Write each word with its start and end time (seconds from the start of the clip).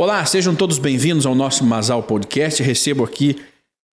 Olá, 0.00 0.24
sejam 0.24 0.54
todos 0.54 0.78
bem-vindos 0.78 1.26
ao 1.26 1.34
nosso 1.34 1.64
Masal 1.64 2.02
Podcast. 2.04 2.62
Recebo 2.62 3.02
aqui 3.02 3.36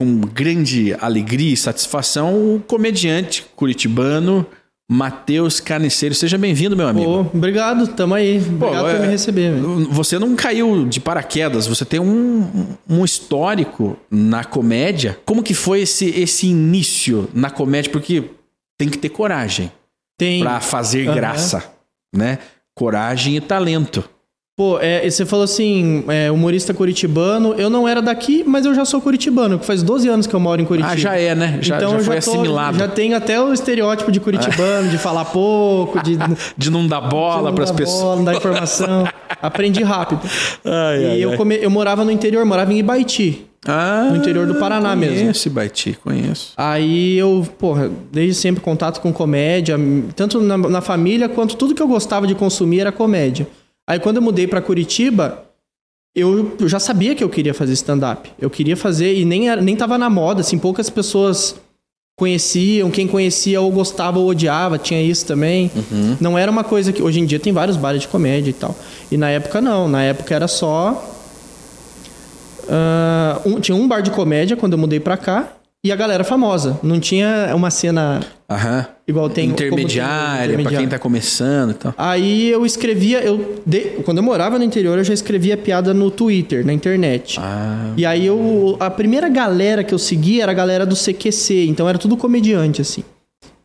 com 0.01 0.19
grande 0.19 0.93
alegria 0.99 1.53
e 1.53 1.57
satisfação 1.57 2.55
o 2.55 2.59
comediante 2.59 3.45
curitibano 3.55 4.45
Matheus 4.91 5.61
Carniceiro. 5.61 6.13
Seja 6.13 6.37
bem-vindo, 6.37 6.75
meu 6.75 6.89
amigo. 6.89 7.23
Pô, 7.23 7.37
obrigado, 7.37 7.87
tamo 7.87 8.15
aí. 8.15 8.37
Obrigado 8.37 8.83
Pô, 8.83 8.89
por 8.89 8.95
é, 8.95 8.99
me 8.99 9.07
receber. 9.07 9.51
velho. 9.53 9.87
Você 9.91 10.19
não 10.19 10.35
caiu 10.35 10.85
de 10.85 10.99
paraquedas, 10.99 11.67
você 11.67 11.85
tem 11.85 12.01
um, 12.01 12.75
um 12.89 13.05
histórico 13.05 13.97
na 14.11 14.43
comédia. 14.43 15.17
Como 15.25 15.41
que 15.41 15.53
foi 15.53 15.81
esse, 15.83 16.09
esse 16.09 16.47
início 16.47 17.29
na 17.33 17.49
comédia? 17.49 17.89
Porque 17.89 18.25
tem 18.77 18.89
que 18.89 18.97
ter 18.97 19.07
coragem 19.07 19.71
Tem. 20.17 20.41
pra 20.41 20.59
fazer 20.59 21.07
Aham. 21.07 21.15
graça, 21.15 21.63
né? 22.13 22.39
Coragem 22.75 23.37
e 23.37 23.41
talento. 23.41 24.03
Pô, 24.55 24.77
é, 24.79 25.09
você 25.09 25.25
falou 25.25 25.45
assim, 25.45 26.03
é, 26.07 26.29
humorista 26.29 26.75
curitibano. 26.75 27.55
Eu 27.55 27.71
não 27.71 27.87
era 27.87 28.03
daqui, 28.03 28.43
mas 28.45 28.67
eu 28.67 28.75
já 28.75 28.85
sou 28.85 29.01
curitibano, 29.01 29.57
que 29.57 29.65
faz 29.65 29.81
12 29.81 30.07
anos 30.07 30.27
que 30.27 30.33
eu 30.35 30.39
moro 30.39 30.61
em 30.61 30.65
Curitiba. 30.65 30.93
Ah, 30.93 30.95
já 30.95 31.15
é, 31.17 31.33
né? 31.33 31.57
Já, 31.59 31.77
então 31.77 31.93
já 31.93 31.97
eu 31.97 32.03
foi 32.03 32.15
já 32.17 32.21
tô- 32.21 32.31
assimilado. 32.31 32.77
Já 32.77 32.87
tenho 32.87 33.17
até 33.17 33.41
o 33.41 33.51
estereótipo 33.51 34.11
de 34.11 34.19
curitibano, 34.19 34.89
de 34.89 34.97
falar 34.99 35.25
pouco, 35.25 35.99
de, 36.03 36.17
de 36.55 36.69
não 36.69 36.87
dar 36.87 37.01
bola 37.01 37.51
pras 37.51 37.71
dar 37.71 37.75
pessoas. 37.77 38.01
bola, 38.03 38.15
não 38.17 38.23
dar 38.25 38.35
informação. 38.35 39.07
Aprendi 39.41 39.81
rápido. 39.81 40.21
Ai, 40.63 41.01
e 41.03 41.05
ai, 41.07 41.19
eu, 41.23 41.35
come- 41.35 41.57
eu 41.59 41.71
morava 41.71 42.05
no 42.05 42.11
interior, 42.11 42.45
morava 42.45 42.71
em 42.71 42.77
Ibaiti. 42.77 43.47
Ah, 43.65 44.09
no 44.11 44.17
interior 44.17 44.45
do 44.45 44.55
Paraná 44.55 44.95
mesmo. 44.95 45.17
Conheço 45.19 45.47
Ibaiti, 45.47 45.97
conheço. 46.03 46.53
Aí 46.57 47.17
eu, 47.17 47.47
porra, 47.57 47.89
desde 48.11 48.35
sempre 48.35 48.61
contato 48.61 49.01
com 49.01 49.11
comédia, 49.11 49.77
tanto 50.15 50.39
na, 50.41 50.57
na 50.59 50.81
família 50.81 51.27
quanto 51.27 51.55
tudo 51.55 51.73
que 51.73 51.81
eu 51.81 51.87
gostava 51.87 52.27
de 52.27 52.35
consumir 52.35 52.81
era 52.81 52.91
comédia. 52.91 53.47
Aí 53.87 53.99
quando 53.99 54.17
eu 54.17 54.21
mudei 54.21 54.47
pra 54.47 54.61
Curitiba, 54.61 55.43
eu 56.15 56.55
eu 56.59 56.69
já 56.69 56.79
sabia 56.79 57.15
que 57.15 57.23
eu 57.23 57.29
queria 57.29 57.53
fazer 57.53 57.73
stand-up. 57.73 58.31
Eu 58.39 58.49
queria 58.49 58.77
fazer 58.77 59.13
e 59.17 59.25
nem, 59.25 59.53
nem 59.61 59.75
tava 59.75 59.97
na 59.97 60.09
moda, 60.09 60.41
assim, 60.41 60.57
poucas 60.57 60.89
pessoas 60.89 61.55
conheciam, 62.17 62.91
quem 62.91 63.07
conhecia 63.07 63.59
ou 63.59 63.71
gostava 63.71 64.19
ou 64.19 64.27
odiava, 64.29 64.77
tinha 64.77 65.01
isso 65.01 65.25
também. 65.25 65.71
Não 66.21 66.37
era 66.37 66.49
uma 66.51 66.63
coisa 66.63 66.93
que. 66.93 67.01
Hoje 67.01 67.19
em 67.19 67.25
dia 67.25 67.39
tem 67.39 67.51
vários 67.51 67.75
bares 67.75 68.01
de 68.01 68.07
comédia 68.07 68.51
e 68.51 68.53
tal. 68.53 68.75
E 69.11 69.17
na 69.17 69.29
época 69.29 69.59
não, 69.59 69.87
na 69.87 70.03
época 70.03 70.33
era 70.33 70.47
só. 70.47 71.09
ah, 72.69 73.41
um- 73.45 73.59
tinha 73.59 73.75
um 73.75 73.87
bar 73.87 74.01
de 74.01 74.11
comédia 74.11 74.55
quando 74.55 74.73
eu 74.73 74.77
mudei 74.79 74.99
pra 74.99 75.17
cá 75.17 75.51
e 75.85 75.91
a 75.91 75.95
galera 75.95 76.23
famosa. 76.23 76.79
Não 76.81 76.99
tinha 76.99 77.51
uma 77.53 77.69
cena 77.69 78.21
Aham. 78.49 78.85
igual 79.07 79.29
tem. 79.29 79.49
Intermediária, 79.49 80.57
pra 80.59 80.71
quem 80.71 80.87
tá 80.87 80.97
começando 80.97 81.71
e 81.71 81.73
tal. 81.73 81.93
Aí 81.97 82.49
eu 82.49 82.65
escrevia, 82.65 83.19
eu 83.21 83.61
de- 83.65 84.01
quando 84.05 84.17
eu 84.19 84.23
morava 84.23 84.57
no 84.57 84.63
interior, 84.63 84.97
eu 84.97 85.03
já 85.03 85.13
escrevia 85.13 85.57
piada 85.57 85.93
no 85.93 86.09
Twitter, 86.09 86.65
na 86.65 86.71
internet. 86.71 87.37
Ah, 87.41 87.91
E 87.97 88.05
aí 88.05 88.25
eu, 88.25 88.77
a 88.79 88.89
primeira 88.89 89.27
galera 89.27 89.83
que 89.83 89.93
eu 89.93 89.99
seguia 89.99 90.43
era 90.43 90.51
a 90.51 90.55
galera 90.55 90.85
do 90.85 90.95
CQC, 90.95 91.65
então 91.67 91.87
era 91.89 91.97
tudo 91.97 92.15
comediante 92.15 92.79
assim. 92.81 93.03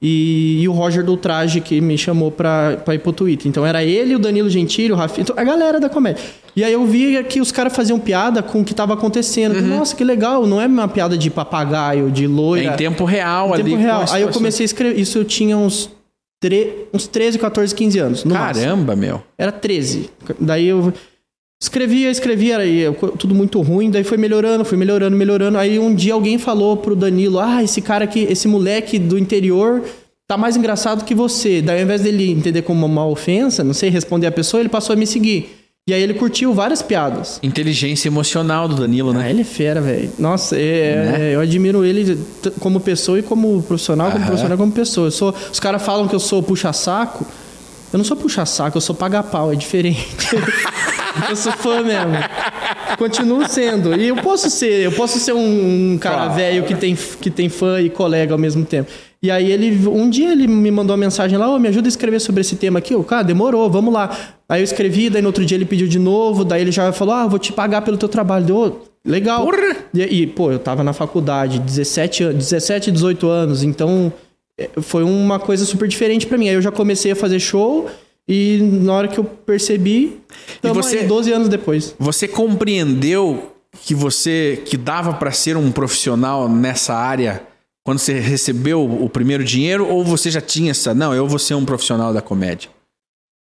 E, 0.01 0.63
e 0.63 0.69
o 0.69 0.73
Roger 0.73 1.03
do 1.05 1.17
Traje 1.17 1.61
que 1.61 1.81
me 1.81 1.99
chamou 1.99 2.31
pra, 2.31 2.77
pra 2.85 2.95
ir 2.95 3.01
pro 3.01 3.13
Twitter. 3.13 3.49
Então 3.49 3.67
era 3.67 3.83
ele, 3.83 4.15
o 4.15 4.19
Danilo 4.19 4.49
Gentili, 4.49 4.93
o 4.93 4.97
Rafinha, 4.97 5.23
então, 5.23 5.37
a 5.37 5.43
galera 5.43 5.81
da 5.81 5.89
comédia. 5.89 6.23
E 6.55 6.63
aí 6.63 6.73
eu 6.73 6.85
via 6.87 7.23
que 7.25 7.41
os 7.41 7.51
caras 7.51 7.75
faziam 7.75 7.99
piada 7.99 8.43
com 8.43 8.61
o 8.61 8.65
que 8.65 8.75
tava 8.75 8.95
acontecendo. 8.95 9.57
Uhum. 9.57 9.67
Nossa, 9.79 9.97
que 9.97 10.05
legal, 10.05 10.47
não 10.47 10.61
é 10.61 10.67
uma 10.67 10.87
piada 10.89 11.17
de 11.19 11.31
papagaio, 11.31 12.11
de 12.11 12.25
é 12.25 12.29
loira. 12.29 12.75
em 12.75 12.77
tempo 12.77 13.05
real 13.05 13.51
Em 13.51 13.55
ali. 13.55 13.65
tempo 13.65 13.77
real. 13.77 14.05
Aí 14.11 14.23
eu 14.23 14.29
comecei 14.29 14.65
a 14.65 14.67
escrever. 14.67 15.01
Isso 15.01 15.19
eu 15.19 15.25
tinha 15.25 15.57
uns, 15.57 15.91
tre... 16.41 16.87
uns 16.95 17.07
13, 17.09 17.39
14, 17.39 17.75
15 17.75 17.99
anos. 17.99 18.25
No 18.25 18.35
máximo. 18.35 18.65
Caramba, 18.67 18.95
meu. 18.97 19.23
Era 19.37 19.51
13. 19.51 20.11
Daí 20.39 20.67
eu 20.67 20.93
escrevia, 21.61 22.11
escrevia, 22.11 22.55
era 22.55 22.63
aí, 22.63 22.85
tudo 23.19 23.35
muito 23.35 23.61
ruim. 23.61 23.91
Daí 23.91 24.05
foi 24.05 24.17
melhorando, 24.17 24.65
foi 24.65 24.79
melhorando, 24.79 25.17
melhorando. 25.17 25.59
Aí 25.59 25.79
um 25.79 25.95
dia 25.95 26.15
alguém 26.15 26.39
falou 26.39 26.77
pro 26.77 26.95
Danilo: 26.97 27.39
Ah, 27.39 27.63
esse 27.63 27.81
cara 27.81 28.05
aqui, 28.05 28.27
esse 28.29 28.47
moleque 28.49 28.99
do 28.99 29.19
interior. 29.19 29.83
Tá 30.27 30.37
mais 30.37 30.57
engraçado 30.57 31.05
que 31.05 31.15
você. 31.15 31.63
Daí, 31.63 31.79
ao 31.79 31.85
invés 31.85 32.03
dele 32.03 32.31
entender 32.31 32.61
como 32.63 32.85
uma 32.85 33.07
ofensa, 33.07 33.65
não 33.65 33.73
sei, 33.73 33.89
responder 33.89 34.27
a 34.27 34.31
pessoa, 34.33 34.61
ele 34.61 34.69
passou 34.69 34.93
a 34.93 34.97
me 34.97 35.07
seguir. 35.07 35.55
E 35.89 35.95
aí 35.95 36.03
ele 36.03 36.13
curtiu 36.13 36.53
várias 36.53 36.83
piadas. 36.83 37.41
Inteligência 37.43 38.09
emocional 38.09 38.69
do 38.69 38.75
Danilo, 38.75 39.11
né? 39.15 39.23
Ah, 39.25 39.31
ele 39.31 39.41
é 39.41 39.45
fera, 39.45 39.81
velho. 39.81 40.11
Nossa, 40.19 40.55
é- 40.55 40.61
Né? 41.07 41.31
é, 41.31 41.35
eu 41.35 41.41
admiro 41.41 41.83
ele 41.83 42.19
como 42.61 42.79
pessoa 42.79 43.19
e 43.19 43.23
como 43.23 43.63
profissional, 43.63 44.09
como 44.09 44.19
Aham. 44.19 44.27
profissional 44.27 44.55
e 44.57 44.61
como 44.61 44.71
pessoa. 44.73 45.07
Eu 45.07 45.11
sou, 45.13 45.35
os 45.51 45.59
caras 45.59 45.81
falam 45.83 46.07
que 46.07 46.15
eu 46.15 46.21
sou 46.21 46.43
puxa-saco. 46.43 47.27
Eu 47.91 47.97
não 47.97 48.05
sou 48.05 48.15
puxa-saco, 48.19 48.77
eu 48.77 48.83
sou 48.83 48.95
paga-pau, 48.95 49.51
é 49.51 49.57
diferente. 49.57 50.07
eu 51.29 51.37
sou 51.37 51.53
fã 51.53 51.83
mesmo. 51.83 52.13
Continuo 52.97 53.49
sendo. 53.49 53.95
E 53.95 54.09
eu 54.09 54.17
posso 54.17 54.51
ser, 54.51 54.85
eu 54.85 54.93
posso 54.93 55.19
ser 55.19 55.33
um, 55.33 55.93
um 55.95 55.99
cara 55.99 56.17
Claro. 56.17 56.35
velho 56.35 56.65
que 56.65 56.75
tem, 56.75 56.95
que 57.21 57.31
tem 57.31 57.49
fã 57.49 57.81
e 57.81 57.89
colega 57.91 58.33
ao 58.35 58.39
mesmo 58.39 58.65
tempo. 58.65 58.91
E 59.23 59.31
aí 59.31 59.51
ele, 59.51 59.89
um 59.89 60.09
dia 60.09 60.31
ele 60.31 60.47
me 60.47 60.71
mandou 60.71 60.95
uma 60.95 61.01
mensagem 61.01 61.37
lá, 61.37 61.49
ô, 61.53 61.59
me 61.59 61.69
ajuda 61.69 61.89
a 61.89 61.91
escrever 61.91 62.21
sobre 62.21 62.41
esse 62.41 62.55
tema 62.57 62.79
aqui. 62.79 62.95
Eu, 62.95 63.03
cara, 63.03 63.23
demorou, 63.23 63.69
vamos 63.69 63.93
lá. 63.93 64.17
Aí 64.49 64.61
eu 64.61 64.65
escrevi, 64.65 65.11
daí 65.11 65.21
no 65.21 65.29
outro 65.29 65.45
dia 65.45 65.57
ele 65.57 65.65
pediu 65.65 65.89
de 65.89 65.99
novo, 65.99 66.45
daí 66.45 66.61
ele 66.61 66.71
já 66.73 66.93
falou, 66.93 67.15
ah, 67.15 67.27
vou 67.27 67.39
te 67.39 67.53
pagar 67.53 67.83
pelo 67.83 67.97
teu 67.97 68.09
trabalho. 68.09 68.45
Deu, 68.45 68.57
"Ô, 68.57 68.73
legal. 69.05 69.45
Porra! 69.45 69.77
E, 69.93 70.23
e, 70.23 70.27
pô, 70.27 70.53
eu 70.53 70.59
tava 70.59 70.85
na 70.85 70.93
faculdade, 70.93 71.59
17, 71.59 72.23
an- 72.25 72.33
17 72.35 72.93
18 72.93 73.27
anos, 73.29 73.65
então 73.65 74.13
é, 74.57 74.69
foi 74.81 75.03
uma 75.03 75.39
coisa 75.41 75.65
super 75.65 75.89
diferente 75.89 76.25
pra 76.27 76.39
mim. 76.39 76.49
Aí 76.49 76.55
eu 76.55 76.63
já 76.63 76.71
comecei 76.71 77.11
a 77.11 77.17
fazer 77.17 77.41
show 77.41 77.87
e 78.29 78.59
na 78.61 78.93
hora 78.93 79.09
que 79.09 79.19
eu 79.19 79.25
percebi, 79.25 80.21
tamo 80.61 80.75
você- 80.75 80.99
aí, 80.99 81.07
12 81.07 81.33
anos 81.33 81.49
depois. 81.49 81.95
Você 81.99 82.29
compreendeu 82.29 83.53
que 83.83 83.95
você 83.95 84.63
que 84.65 84.77
dava 84.77 85.15
pra 85.15 85.31
ser 85.33 85.57
um 85.57 85.71
profissional 85.73 86.49
nessa 86.49 86.95
área 86.95 87.43
quando 87.87 87.99
você 87.99 88.15
recebeu 88.21 88.85
o 88.85 89.09
primeiro 89.09 89.43
dinheiro 89.43 89.89
ou 89.89 90.05
você 90.05 90.31
já 90.31 90.41
tinha 90.41 90.73
essa, 90.73 90.93
não, 90.93 91.15
eu 91.15 91.27
vou 91.27 91.39
ser 91.39 91.55
um 91.55 91.65
profissional 91.65 92.13
da 92.13 92.21
comédia? 92.21 92.69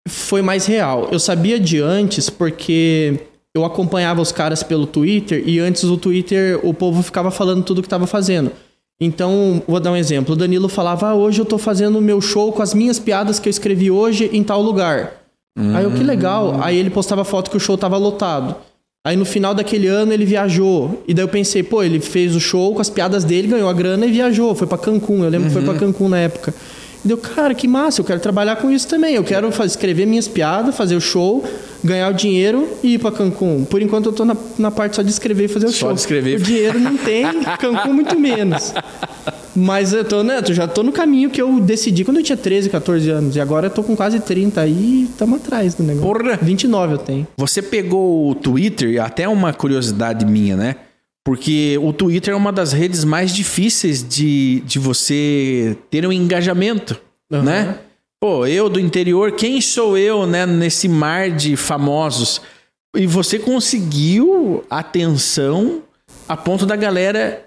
Foi 0.07 0.41
mais 0.44 0.66
real. 0.68 1.09
Eu 1.12 1.19
sabia 1.19 1.59
de 1.59 1.79
antes 1.81 2.29
porque 2.29 3.22
eu 3.56 3.66
acompanhava 3.66 4.22
os 4.22 4.31
caras 4.31 4.62
pelo 4.62 4.85
Twitter 4.85 5.41
e 5.47 5.57
antes 5.59 5.84
o 5.85 5.97
Twitter 5.97 6.59
o 6.62 6.74
povo 6.75 7.01
ficava 7.01 7.31
falando 7.31 7.63
tudo 7.63 7.81
que 7.81 7.90
tava 7.90 8.06
fazendo. 8.06 8.51
Então, 9.00 9.61
vou 9.67 9.79
dar 9.79 9.91
um 9.91 9.95
exemplo. 9.95 10.33
O 10.33 10.38
Danilo 10.38 10.69
falava: 10.69 11.09
ah, 11.09 11.16
hoje 11.16 11.39
eu 11.41 11.45
tô 11.45 11.57
fazendo 11.57 11.97
o 11.97 12.01
meu 12.01 12.22
show 12.22 12.51
com 12.53 12.61
as 12.61 12.73
minhas 12.73 13.00
piadas 13.00 13.39
que 13.39 13.50
eu 13.50 13.51
escrevi 13.51 13.91
hoje 13.91 14.29
em 14.31 14.44
tal 14.44 14.61
lugar. 14.61 15.13
Aí 15.73 15.83
eu, 15.85 15.91
que 15.91 16.03
legal. 16.03 16.59
Aí 16.61 16.78
ele 16.78 16.89
postava 16.89 17.23
foto 17.23 17.50
que 17.50 17.57
o 17.57 17.59
show 17.59 17.78
tava 17.78 17.97
lotado. 17.97 18.56
Aí 19.06 19.16
no 19.16 19.23
final 19.23 19.53
daquele 19.53 19.88
ano 19.88 20.11
ele 20.11 20.25
viajou. 20.25 21.03
E 21.07 21.13
daí 21.13 21.23
eu 21.23 21.29
pensei, 21.29 21.61
pô, 21.61 21.83
ele 21.83 22.00
fez 22.00 22.35
o 22.35 22.39
show 22.39 22.73
com 22.73 22.81
as 22.81 22.89
piadas 22.89 23.23
dele, 23.23 23.47
ganhou 23.47 23.69
a 23.69 23.73
grana 23.73 24.06
e 24.06 24.11
viajou. 24.11 24.56
Foi 24.56 24.67
pra 24.67 24.78
Cancún. 24.78 25.23
Eu 25.23 25.29
lembro 25.29 25.47
que 25.47 25.53
foi 25.53 25.62
pra 25.62 25.75
Cancún 25.75 26.09
na 26.09 26.17
época. 26.17 26.53
E 27.05 27.07
deu, 27.07 27.17
cara, 27.17 27.53
que 27.53 27.67
massa, 27.67 28.01
eu 28.01 28.05
quero 28.05 28.19
trabalhar 28.19 28.55
com 28.55 28.71
isso 28.71 28.88
também. 28.88 29.13
Eu 29.13 29.23
quero 29.23 29.51
faz- 29.51 29.71
escrever 29.73 30.07
minhas 30.07 30.27
piadas, 30.27 30.75
fazer 30.75 30.95
o 30.95 31.01
show, 31.01 31.45
ganhar 31.83 32.09
o 32.09 32.13
dinheiro 32.13 32.67
e 32.83 32.95
ir 32.95 32.99
pra 32.99 33.11
Cancún. 33.11 33.63
Por 33.63 33.79
enquanto 33.81 34.07
eu 34.07 34.11
tô 34.13 34.25
na, 34.25 34.35
na 34.57 34.71
parte 34.71 34.95
só 34.95 35.03
de 35.03 35.11
escrever 35.11 35.45
e 35.45 35.47
fazer 35.47 35.67
o 35.67 35.71
Só 35.71 35.75
show. 35.88 35.94
de 35.94 35.99
escrever. 35.99 36.38
O 36.39 36.44
dinheiro 36.44 36.79
não 36.79 36.97
tem, 36.97 37.25
Cancún 37.59 37.94
muito 37.94 38.19
menos. 38.19 38.73
Mas 39.55 39.94
eu 39.94 40.03
tô, 40.03 40.21
né, 40.21 40.41
eu 40.45 40.53
já 40.53 40.67
tô 40.67 40.83
no 40.83 40.91
caminho 40.91 41.29
que 41.29 41.41
eu 41.41 41.59
decidi 41.61 42.03
quando 42.03 42.17
eu 42.17 42.23
tinha 42.23 42.35
13, 42.35 42.69
14 42.69 43.09
anos. 43.09 43.35
E 43.38 43.39
agora 43.39 43.67
eu 43.67 43.69
tô 43.71 43.83
com 43.83 43.95
quase 43.95 44.19
30 44.19 44.59
aí 44.59 45.07
tamo 45.17 45.38
atrás 45.38 45.75
do 45.75 45.83
negócio. 45.83 46.11
Porra! 46.11 46.38
29 46.41 46.94
eu 46.94 46.97
tenho. 46.97 47.27
Você 47.38 47.61
pegou 47.61 48.29
o 48.31 48.35
Twitter, 48.35 48.89
e 48.89 48.99
até 48.99 49.29
uma 49.29 49.53
curiosidade 49.53 50.25
minha, 50.25 50.57
né? 50.57 50.75
Porque 51.25 51.75
o 51.81 51.91
Twitter 51.91 52.36
é 52.36 52.38
uma 52.38 52.52
das 52.52 52.72
redes 52.72 53.03
mais 53.03 53.34
difíceis 53.34 54.08
de, 54.08 54.62
de 54.62 54.78
você 54.78 55.75
ter 55.90 56.06
um 56.06 56.12
engajamento, 56.12 57.02
Aham. 57.34 57.44
né? 57.44 57.80
Pô, 58.22 58.46
eu 58.46 58.69
do 58.69 58.80
interior, 58.80 59.31
quem 59.31 59.59
sou 59.59 59.97
eu, 59.97 60.28
né, 60.28 60.46
nesse 60.46 60.88
mar 60.88 61.31
de 61.31 61.56
famosos? 61.56 62.41
E 62.96 63.08
você 63.08 63.40
conseguiu 63.40 64.63
atenção 64.69 65.81
a 66.27 66.38
ponto 66.38 66.66
da 66.66 66.75
galera 66.75 67.44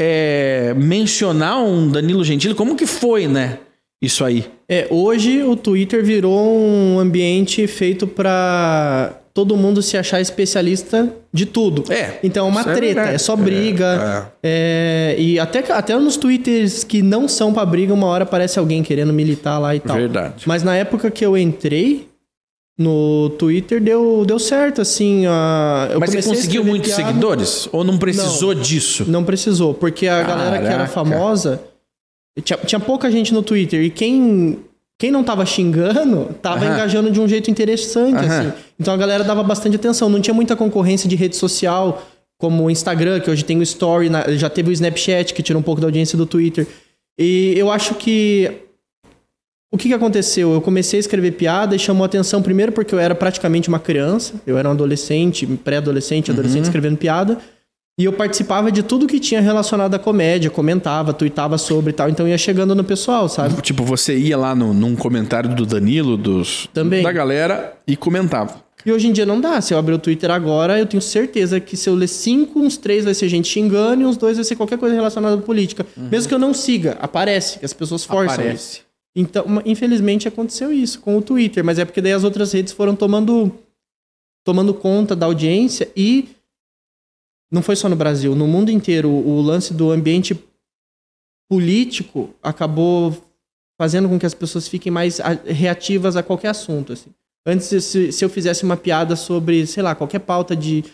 é, 0.00 0.74
mencionar 0.76 1.62
um 1.62 1.88
Danilo 1.88 2.24
Gentili. 2.24 2.54
Como 2.54 2.76
que 2.76 2.86
foi, 2.86 3.26
né? 3.28 3.60
Isso 4.02 4.24
aí. 4.24 4.44
É, 4.68 4.86
hoje 4.90 5.42
o 5.42 5.56
Twitter 5.56 6.04
virou 6.04 6.58
um 6.58 6.98
ambiente 6.98 7.66
feito 7.66 8.06
pra 8.06 9.20
todo 9.38 9.56
mundo 9.56 9.80
se 9.80 9.96
achar 9.96 10.20
especialista 10.20 11.08
de 11.32 11.46
tudo. 11.46 11.84
É, 11.92 12.18
Então 12.24 12.44
é 12.46 12.50
uma 12.50 12.62
é 12.62 12.64
treta, 12.64 12.80
verdade. 12.80 13.14
é, 13.14 13.18
só 13.18 13.36
briga. 13.36 14.32
é, 14.42 15.14
e 15.16 15.38
até, 15.38 15.60
até 15.72 15.96
nos 15.96 16.16
twitters 16.16 16.82
que 16.82 17.02
não 17.02 17.28
são 17.28 17.52
pra 17.54 17.64
briga, 17.64 17.94
uma 17.94 18.08
hora 18.08 18.24
aparece 18.24 18.58
alguém 18.58 18.82
querendo 18.82 19.12
militar 19.12 19.60
lá 19.60 19.76
e 19.76 19.78
tal. 19.78 19.96
Verdade. 19.96 20.42
Mas 20.44 20.64
na 20.64 20.74
época 20.74 21.08
que 21.08 21.24
eu 21.24 21.38
entrei 21.38 22.08
no 22.76 23.30
Twitter, 23.38 23.80
deu, 23.80 24.24
deu 24.26 24.40
certo, 24.40 24.80
assim. 24.80 25.24
a- 25.26 25.90
Mas 26.00 26.10
você 26.14 26.22
conseguiu 26.28 26.64
muitos 26.64 26.92
piada. 26.92 27.06
seguidores? 27.08 27.68
Ou 27.70 27.84
não 27.84 27.96
precisou 27.96 28.52
disso? 28.54 29.04
Não 29.08 29.22
precisou, 29.22 29.72
porque 29.72 30.08
a 30.08 30.20
galera 30.24 30.58
que 30.58 30.64
era 30.66 30.72
Caraca. 30.86 30.92
famosa. 30.92 31.62
Tinha, 32.42 32.58
tinha 32.58 32.80
pouca 32.80 33.08
gente 33.08 33.32
no 33.32 33.42
Twitter. 33.44 33.82
E 33.84 33.90
quem 33.90 34.58
quem 34.98 35.12
não 35.12 35.22
tava 35.22 35.46
xingando, 35.46 36.34
tava 36.42 36.64
Aham. 36.64 36.74
engajando 36.74 37.10
de 37.10 37.20
um 37.20 37.28
jeito 37.28 37.48
interessante, 37.50 38.16
Aham. 38.16 38.40
assim. 38.40 38.52
Então 38.78 38.92
a 38.92 38.96
galera 38.96 39.22
dava 39.22 39.44
bastante 39.44 39.76
atenção. 39.76 40.08
Não 40.08 40.20
tinha 40.20 40.34
muita 40.34 40.56
concorrência 40.56 41.08
de 41.08 41.14
rede 41.14 41.36
social, 41.36 42.02
como 42.36 42.64
o 42.64 42.70
Instagram, 42.70 43.20
que 43.20 43.30
hoje 43.30 43.44
tem 43.44 43.58
o 43.58 43.62
Story, 43.62 44.10
já 44.36 44.50
teve 44.50 44.70
o 44.70 44.72
Snapchat, 44.72 45.32
que 45.32 45.42
tira 45.42 45.58
um 45.58 45.62
pouco 45.62 45.80
da 45.80 45.86
audiência 45.86 46.18
do 46.18 46.26
Twitter. 46.26 46.66
E 47.18 47.54
eu 47.56 47.70
acho 47.70 47.94
que. 47.94 48.50
O 49.70 49.76
que, 49.76 49.88
que 49.88 49.94
aconteceu? 49.94 50.52
Eu 50.54 50.62
comecei 50.62 50.98
a 50.98 51.00
escrever 51.00 51.32
piada 51.32 51.76
e 51.76 51.78
chamou 51.78 52.04
atenção 52.04 52.40
primeiro 52.40 52.72
porque 52.72 52.94
eu 52.94 52.98
era 52.98 53.14
praticamente 53.14 53.68
uma 53.68 53.78
criança. 53.78 54.34
Eu 54.46 54.56
era 54.56 54.66
um 54.66 54.72
adolescente, 54.72 55.46
pré-adolescente, 55.46 56.30
adolescente 56.30 56.64
escrevendo 56.64 56.96
piada. 56.96 57.38
E 57.98 58.04
eu 58.04 58.12
participava 58.12 58.70
de 58.70 58.82
tudo 58.84 59.08
que 59.08 59.18
tinha 59.18 59.40
relacionado 59.40 59.92
à 59.92 59.98
comédia, 59.98 60.48
comentava, 60.48 61.12
tuitava 61.12 61.58
sobre 61.58 61.90
e 61.90 61.92
tal. 61.92 62.08
Então 62.08 62.28
ia 62.28 62.38
chegando 62.38 62.72
no 62.72 62.84
pessoal, 62.84 63.28
sabe? 63.28 63.60
Tipo, 63.60 63.82
você 63.82 64.16
ia 64.16 64.36
lá 64.38 64.54
no, 64.54 64.72
num 64.72 64.94
comentário 64.94 65.52
do 65.52 65.66
Danilo, 65.66 66.16
dos, 66.16 66.68
Também. 66.72 67.02
da 67.02 67.10
galera, 67.10 67.76
e 67.86 67.96
comentava. 67.96 68.62
E 68.86 68.92
hoje 68.92 69.08
em 69.08 69.12
dia 69.12 69.26
não 69.26 69.40
dá. 69.40 69.60
Se 69.60 69.74
eu 69.74 69.78
abrir 69.78 69.94
o 69.94 69.98
Twitter 69.98 70.30
agora, 70.30 70.78
eu 70.78 70.86
tenho 70.86 71.02
certeza 71.02 71.58
que 71.58 71.76
se 71.76 71.90
eu 71.90 71.94
ler 71.96 72.06
cinco, 72.06 72.60
uns 72.60 72.76
três 72.76 73.04
vai 73.04 73.12
ser 73.14 73.28
gente 73.28 73.48
xingando 73.48 74.02
e 74.02 74.06
uns 74.06 74.16
dois 74.16 74.36
vai 74.36 74.44
ser 74.44 74.54
qualquer 74.54 74.78
coisa 74.78 74.94
relacionada 74.94 75.34
à 75.34 75.38
política. 75.38 75.84
Mesmo 75.96 76.28
que 76.28 76.34
eu 76.34 76.38
não 76.38 76.54
siga, 76.54 76.96
aparece, 77.00 77.58
que 77.58 77.64
as 77.64 77.72
pessoas 77.72 78.04
forçam. 78.04 78.34
isso. 78.34 78.40
Aparece. 78.40 78.80
Então, 79.16 79.44
uma- 79.44 79.62
infelizmente 79.66 80.28
aconteceu 80.28 80.72
isso 80.72 81.00
com 81.00 81.18
o 81.18 81.20
Twitter, 81.20 81.64
mas 81.64 81.80
é 81.80 81.84
porque 81.84 82.00
daí 82.00 82.12
as 82.12 82.22
outras 82.22 82.52
redes 82.52 82.72
foram 82.72 82.94
tomando 82.94 83.52
tomando 84.46 84.72
conta 84.72 85.16
da 85.16 85.26
audiência 85.26 85.88
e 85.96 86.28
não 87.50 87.62
foi 87.62 87.76
só 87.76 87.88
no 87.88 87.96
Brasil, 87.96 88.34
no 88.34 88.46
mundo 88.46 88.70
inteiro 88.70 89.10
o 89.10 89.40
lance 89.40 89.72
do 89.72 89.90
ambiente 89.90 90.38
político 91.50 92.34
acabou 92.42 93.16
fazendo 93.80 94.08
com 94.08 94.18
que 94.18 94.26
as 94.26 94.34
pessoas 94.34 94.68
fiquem 94.68 94.92
mais 94.92 95.18
reativas 95.46 96.16
a 96.16 96.22
qualquer 96.22 96.48
assunto 96.48 96.92
assim. 96.92 97.10
Antes 97.46 97.84
se, 97.84 98.12
se 98.12 98.24
eu 98.24 98.28
fizesse 98.28 98.64
uma 98.64 98.76
piada 98.76 99.16
sobre, 99.16 99.66
sei 99.66 99.82
lá, 99.82 99.94
qualquer 99.94 100.18
pauta 100.18 100.54
de 100.54 100.84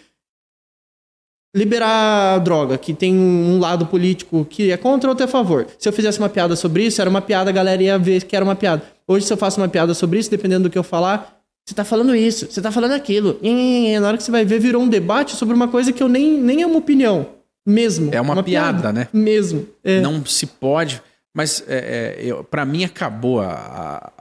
liberar 1.55 2.39
droga, 2.39 2.77
que 2.77 2.93
tem 2.93 3.15
um 3.15 3.59
lado 3.59 3.87
político 3.87 4.45
que 4.45 4.71
é 4.71 4.77
contra 4.77 5.09
ou 5.09 5.13
outro 5.13 5.25
é 5.25 5.29
a 5.29 5.31
favor. 5.31 5.67
Se 5.79 5.89
eu 5.89 5.93
fizesse 5.93 6.19
uma 6.19 6.29
piada 6.29 6.57
sobre 6.57 6.85
isso, 6.85 7.01
era 7.01 7.09
uma 7.09 7.23
piada, 7.23 7.51
a 7.51 7.53
galera 7.53 7.83
ia 7.83 7.99
ver 7.99 8.25
que 8.25 8.35
era 8.35 8.45
uma 8.45 8.57
piada. 8.57 8.83
Hoje, 9.07 9.27
se 9.27 9.33
eu 9.33 9.37
faço 9.37 9.61
uma 9.61 9.69
piada 9.69 9.95
sobre 9.95 10.19
isso, 10.19 10.31
dependendo 10.31 10.65
do 10.65 10.71
que 10.71 10.79
eu 10.79 10.83
falar, 10.83 11.34
você 11.67 11.75
tá 11.75 11.85
falando 11.85 12.15
isso, 12.15 12.47
você 12.51 12.61
tá 12.61 12.71
falando 12.71 12.93
aquilo. 12.93 13.39
E 13.43 13.99
na 13.99 14.09
hora 14.09 14.17
que 14.17 14.23
você 14.23 14.31
vai 14.31 14.45
ver, 14.45 14.59
virou 14.59 14.83
um 14.83 14.89
debate 14.89 15.35
sobre 15.37 15.55
uma 15.55 15.69
coisa 15.69 15.93
que 15.93 16.03
eu 16.03 16.09
nem, 16.09 16.39
nem 16.39 16.63
é 16.63 16.67
uma 16.67 16.77
opinião. 16.79 17.27
Mesmo. 17.67 18.13
É 18.15 18.21
uma 18.21 18.43
piada, 18.43 18.93
né? 18.93 19.09
Mesmo. 19.13 19.67
É. 19.83 20.01
Não 20.03 20.25
se 20.27 20.47
pode. 20.47 21.01
Mas 21.35 21.65
é, 21.67 22.29
é, 22.29 22.43
para 22.51 22.65
mim 22.67 22.85
acabou 22.85 23.41
a- 23.41 23.55
a- 23.55 24.13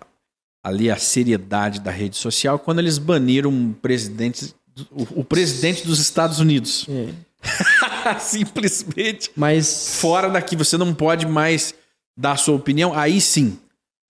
ali 0.63 0.89
a 0.89 0.95
seriedade 0.95 1.81
da 1.81 1.91
rede 1.91 2.15
social 2.15 2.57
quando 2.57 2.79
eles 2.79 2.97
baniram 2.97 3.49
um 3.51 3.73
presidente, 3.73 4.55
o, 4.89 5.19
o 5.19 5.23
presidente 5.25 5.85
dos 5.85 5.99
Estados 5.99 6.39
Unidos. 6.39 6.87
É. 6.89 7.09
Simplesmente 8.19 9.29
Mas. 9.35 9.97
fora 9.99 10.29
daqui, 10.29 10.55
você 10.55 10.77
não 10.77 10.93
pode 10.93 11.25
mais 11.25 11.73
dar 12.17 12.31
a 12.33 12.37
sua 12.37 12.55
opinião. 12.55 12.93
Aí 12.97 13.19
sim. 13.19 13.57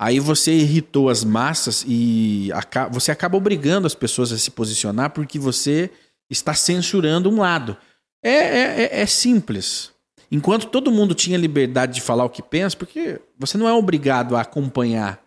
Aí 0.04 0.20
você 0.20 0.52
irritou 0.54 1.08
as 1.10 1.24
massas 1.24 1.86
e 1.88 2.52
aca- 2.54 2.90
você 2.90 3.10
acaba 3.10 3.38
obrigando 3.38 3.88
as 3.88 3.96
pessoas 3.96 4.34
a 4.34 4.38
se 4.38 4.52
posicionar 4.52 5.12
porque 5.12 5.40
você 5.40 5.90
está 6.30 6.54
censurando 6.54 7.30
um 7.30 7.40
lado. 7.40 7.78
É, 8.22 8.30
é- 8.32 8.82
é- 8.84 9.02
é 9.02 9.06
simples. 9.06 9.92
Enquanto 10.30 10.68
todo 10.68 10.92
mundo 10.92 11.16
tinha 11.16 11.38
liberdade 11.38 11.94
de 11.94 12.02
falar 12.02 12.26
o 12.26 12.30
que 12.30 12.42
pensa, 12.42 12.76
porque 12.76 13.22
você 13.40 13.58
não 13.58 13.66
é 13.70 13.72
obrigado 13.74 14.36
a 14.36 14.42
acompanhar 14.42 15.22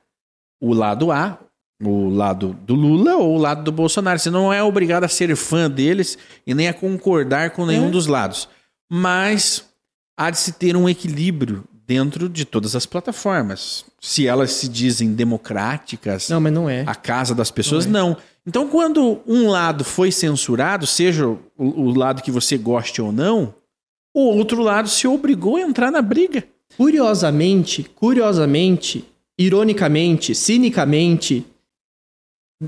o 0.60 0.74
lado 0.74 1.10
A, 1.10 1.38
o 1.82 2.10
lado 2.10 2.52
do 2.66 2.74
Lula 2.74 3.16
ou 3.16 3.34
o 3.36 3.38
lado 3.38 3.62
do 3.64 3.72
Bolsonaro. 3.72 4.18
Você 4.18 4.28
não 4.30 4.52
é 4.52 4.62
obrigado 4.62 5.04
a 5.04 5.08
ser 5.08 5.34
fã 5.36 5.70
deles 5.70 6.18
e 6.46 6.52
nem 6.54 6.68
a 6.68 6.74
concordar 6.74 7.50
com 7.52 7.64
nenhum 7.64 7.88
É. 7.88 7.90
dos 7.90 8.06
lados. 8.06 8.46
Mas 8.92 9.64
há 10.18 10.30
de 10.30 10.38
se 10.38 10.52
ter 10.52 10.76
um 10.76 10.86
equilíbrio 10.88 11.64
dentro 11.86 12.28
de 12.28 12.44
todas 12.44 12.74
as 12.74 12.84
plataformas. 12.84 13.84
Se 14.00 14.26
elas 14.26 14.52
se 14.52 14.68
dizem 14.68 15.14
democráticas, 15.14 16.28
Não, 16.28 16.40
mas 16.40 16.52
não 16.52 16.68
é. 16.68 16.84
a 16.86 16.94
casa 16.94 17.34
das 17.34 17.50
pessoas, 17.50 17.86
Não 17.86 17.90
é. 17.98 18.02
não. 18.02 18.16
Então, 18.46 18.68
quando 18.68 19.20
um 19.26 19.48
lado 19.48 19.84
foi 19.84 20.10
censurado, 20.10 20.86
seja 20.86 21.26
o, 21.28 21.38
o 21.56 21.96
lado 21.96 22.22
que 22.22 22.30
você 22.30 22.56
goste 22.56 23.00
ou 23.02 23.12
não, 23.12 23.54
o 24.14 24.20
outro 24.36 24.62
lado 24.62 24.88
se 24.88 25.06
obrigou 25.06 25.56
a 25.56 25.60
entrar 25.60 25.90
na 25.90 26.00
briga. 26.00 26.44
Curiosamente, 26.76 27.84
curiosamente, 27.94 29.04
ironicamente, 29.38 30.34
cinicamente 30.34 31.44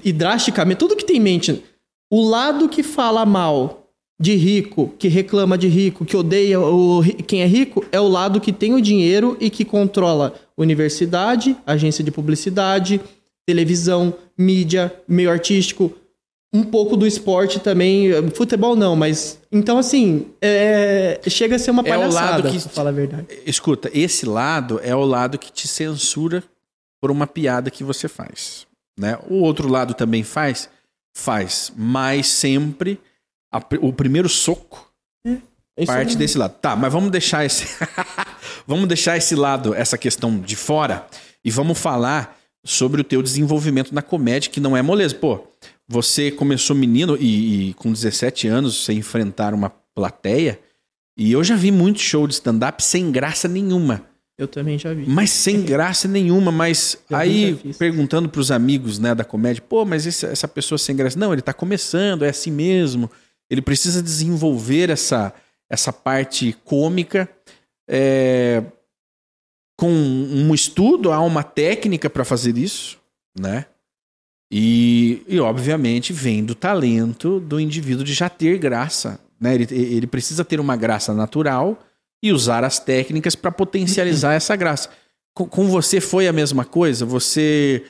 e 0.04 0.12
drasticamente, 0.12 0.78
tudo 0.78 0.96
que 0.96 1.04
tem 1.04 1.16
em 1.16 1.20
mente, 1.20 1.64
o 2.10 2.28
lado 2.28 2.68
que 2.68 2.82
fala 2.82 3.24
mal 3.24 3.77
de 4.20 4.34
rico, 4.34 4.92
que 4.98 5.06
reclama 5.08 5.56
de 5.56 5.68
rico, 5.68 6.04
que 6.04 6.16
odeia 6.16 6.60
o, 6.60 7.02
quem 7.26 7.40
é 7.42 7.46
rico, 7.46 7.84
é 7.92 8.00
o 8.00 8.08
lado 8.08 8.40
que 8.40 8.52
tem 8.52 8.74
o 8.74 8.80
dinheiro 8.80 9.36
e 9.40 9.48
que 9.48 9.64
controla 9.64 10.34
universidade, 10.56 11.56
agência 11.64 12.02
de 12.02 12.10
publicidade, 12.10 13.00
televisão, 13.46 14.12
mídia, 14.36 14.92
meio 15.06 15.30
artístico, 15.30 15.92
um 16.52 16.64
pouco 16.64 16.96
do 16.96 17.06
esporte 17.06 17.60
também, 17.60 18.10
futebol 18.34 18.74
não, 18.74 18.96
mas 18.96 19.38
então 19.52 19.78
assim, 19.78 20.26
é, 20.40 21.20
chega 21.28 21.56
a 21.56 21.58
ser 21.58 21.70
uma 21.70 21.82
É 21.86 21.96
o 21.96 22.00
lado 22.10 22.42
palhaçada, 22.42 22.50
que- 22.50 22.60
pra 22.60 22.68
falar 22.70 22.90
a 22.90 22.92
verdade. 22.92 23.26
Escuta, 23.46 23.90
esse 23.94 24.26
lado 24.26 24.80
é 24.82 24.94
o 24.96 25.04
lado 25.04 25.38
que 25.38 25.52
te 25.52 25.68
censura 25.68 26.42
por 27.00 27.10
uma 27.10 27.26
piada 27.26 27.70
que 27.70 27.84
você 27.84 28.08
faz. 28.08 28.66
Né? 28.98 29.16
O 29.28 29.36
outro 29.42 29.68
lado 29.68 29.94
também 29.94 30.24
faz? 30.24 30.68
Faz. 31.14 31.72
Mas 31.76 32.26
sempre 32.26 32.98
a 33.52 33.58
o 33.80 33.92
primeiro 33.92 34.28
soco 34.28 34.90
É 35.26 35.30
isso 35.82 35.86
parte 35.86 36.06
mesmo. 36.06 36.18
desse 36.18 36.38
lado. 36.38 36.54
Tá, 36.60 36.74
mas 36.76 36.92
vamos 36.92 37.10
deixar 37.10 37.44
esse. 37.44 37.66
vamos 38.66 38.86
deixar 38.88 39.16
esse 39.16 39.34
lado, 39.34 39.74
essa 39.74 39.96
questão 39.96 40.38
de 40.40 40.56
fora, 40.56 41.06
e 41.44 41.50
vamos 41.50 41.78
falar 41.78 42.36
sobre 42.64 43.00
o 43.00 43.04
teu 43.04 43.22
desenvolvimento 43.22 43.94
na 43.94 44.02
comédia, 44.02 44.50
que 44.50 44.60
não 44.60 44.76
é 44.76 44.82
moleza. 44.82 45.14
Pô, 45.14 45.46
você 45.86 46.30
começou 46.30 46.74
menino 46.76 47.16
e, 47.18 47.70
e 47.70 47.74
com 47.74 47.92
17 47.92 48.48
anos 48.48 48.84
você 48.84 48.92
enfrentar 48.92 49.54
uma 49.54 49.70
plateia. 49.94 50.58
E 51.16 51.32
eu 51.32 51.42
já 51.42 51.56
vi 51.56 51.70
muito 51.72 52.00
show 52.00 52.26
de 52.26 52.34
stand-up 52.34 52.82
sem 52.82 53.10
graça 53.10 53.48
nenhuma. 53.48 54.02
Eu 54.36 54.46
também 54.46 54.78
já 54.78 54.94
vi. 54.94 55.04
Mas 55.08 55.30
sem 55.30 55.62
graça 55.62 56.06
nenhuma, 56.06 56.52
mas 56.52 56.96
vi, 57.08 57.14
aí 57.14 57.60
perguntando 57.76 58.28
pros 58.28 58.52
amigos, 58.52 58.96
né, 59.00 59.12
da 59.12 59.24
comédia, 59.24 59.60
pô, 59.68 59.84
mas 59.84 60.06
esse- 60.06 60.26
essa 60.26 60.46
pessoa 60.46 60.78
sem 60.78 60.94
graça, 60.94 61.18
não, 61.18 61.32
ele 61.32 61.42
tá 61.42 61.52
começando, 61.52 62.24
é 62.24 62.28
assim 62.28 62.52
mesmo. 62.52 63.10
Ele 63.50 63.62
precisa 63.62 64.02
desenvolver 64.02 64.90
essa 64.90 65.34
essa 65.70 65.92
parte 65.92 66.56
cômica 66.64 67.28
é, 67.88 68.62
com 69.76 69.90
um 69.90 70.54
estudo, 70.54 71.12
há 71.12 71.20
uma 71.20 71.42
técnica 71.42 72.10
para 72.10 72.24
fazer 72.24 72.56
isso, 72.56 72.98
né? 73.38 73.66
E, 74.50 75.22
e 75.28 75.38
obviamente 75.38 76.12
vem 76.12 76.42
do 76.42 76.54
talento 76.54 77.38
do 77.38 77.60
indivíduo 77.60 78.02
de 78.02 78.14
já 78.14 78.30
ter 78.30 78.58
graça, 78.58 79.20
né? 79.38 79.54
Ele, 79.54 79.66
ele 79.70 80.06
precisa 80.06 80.44
ter 80.44 80.58
uma 80.58 80.74
graça 80.74 81.12
natural 81.12 81.78
e 82.22 82.32
usar 82.32 82.64
as 82.64 82.80
técnicas 82.80 83.36
para 83.36 83.52
potencializar 83.52 84.32
essa 84.32 84.56
graça. 84.56 84.90
Com, 85.34 85.46
com 85.46 85.68
você 85.68 86.00
foi 86.00 86.26
a 86.26 86.32
mesma 86.32 86.64
coisa? 86.64 87.04
Você 87.04 87.84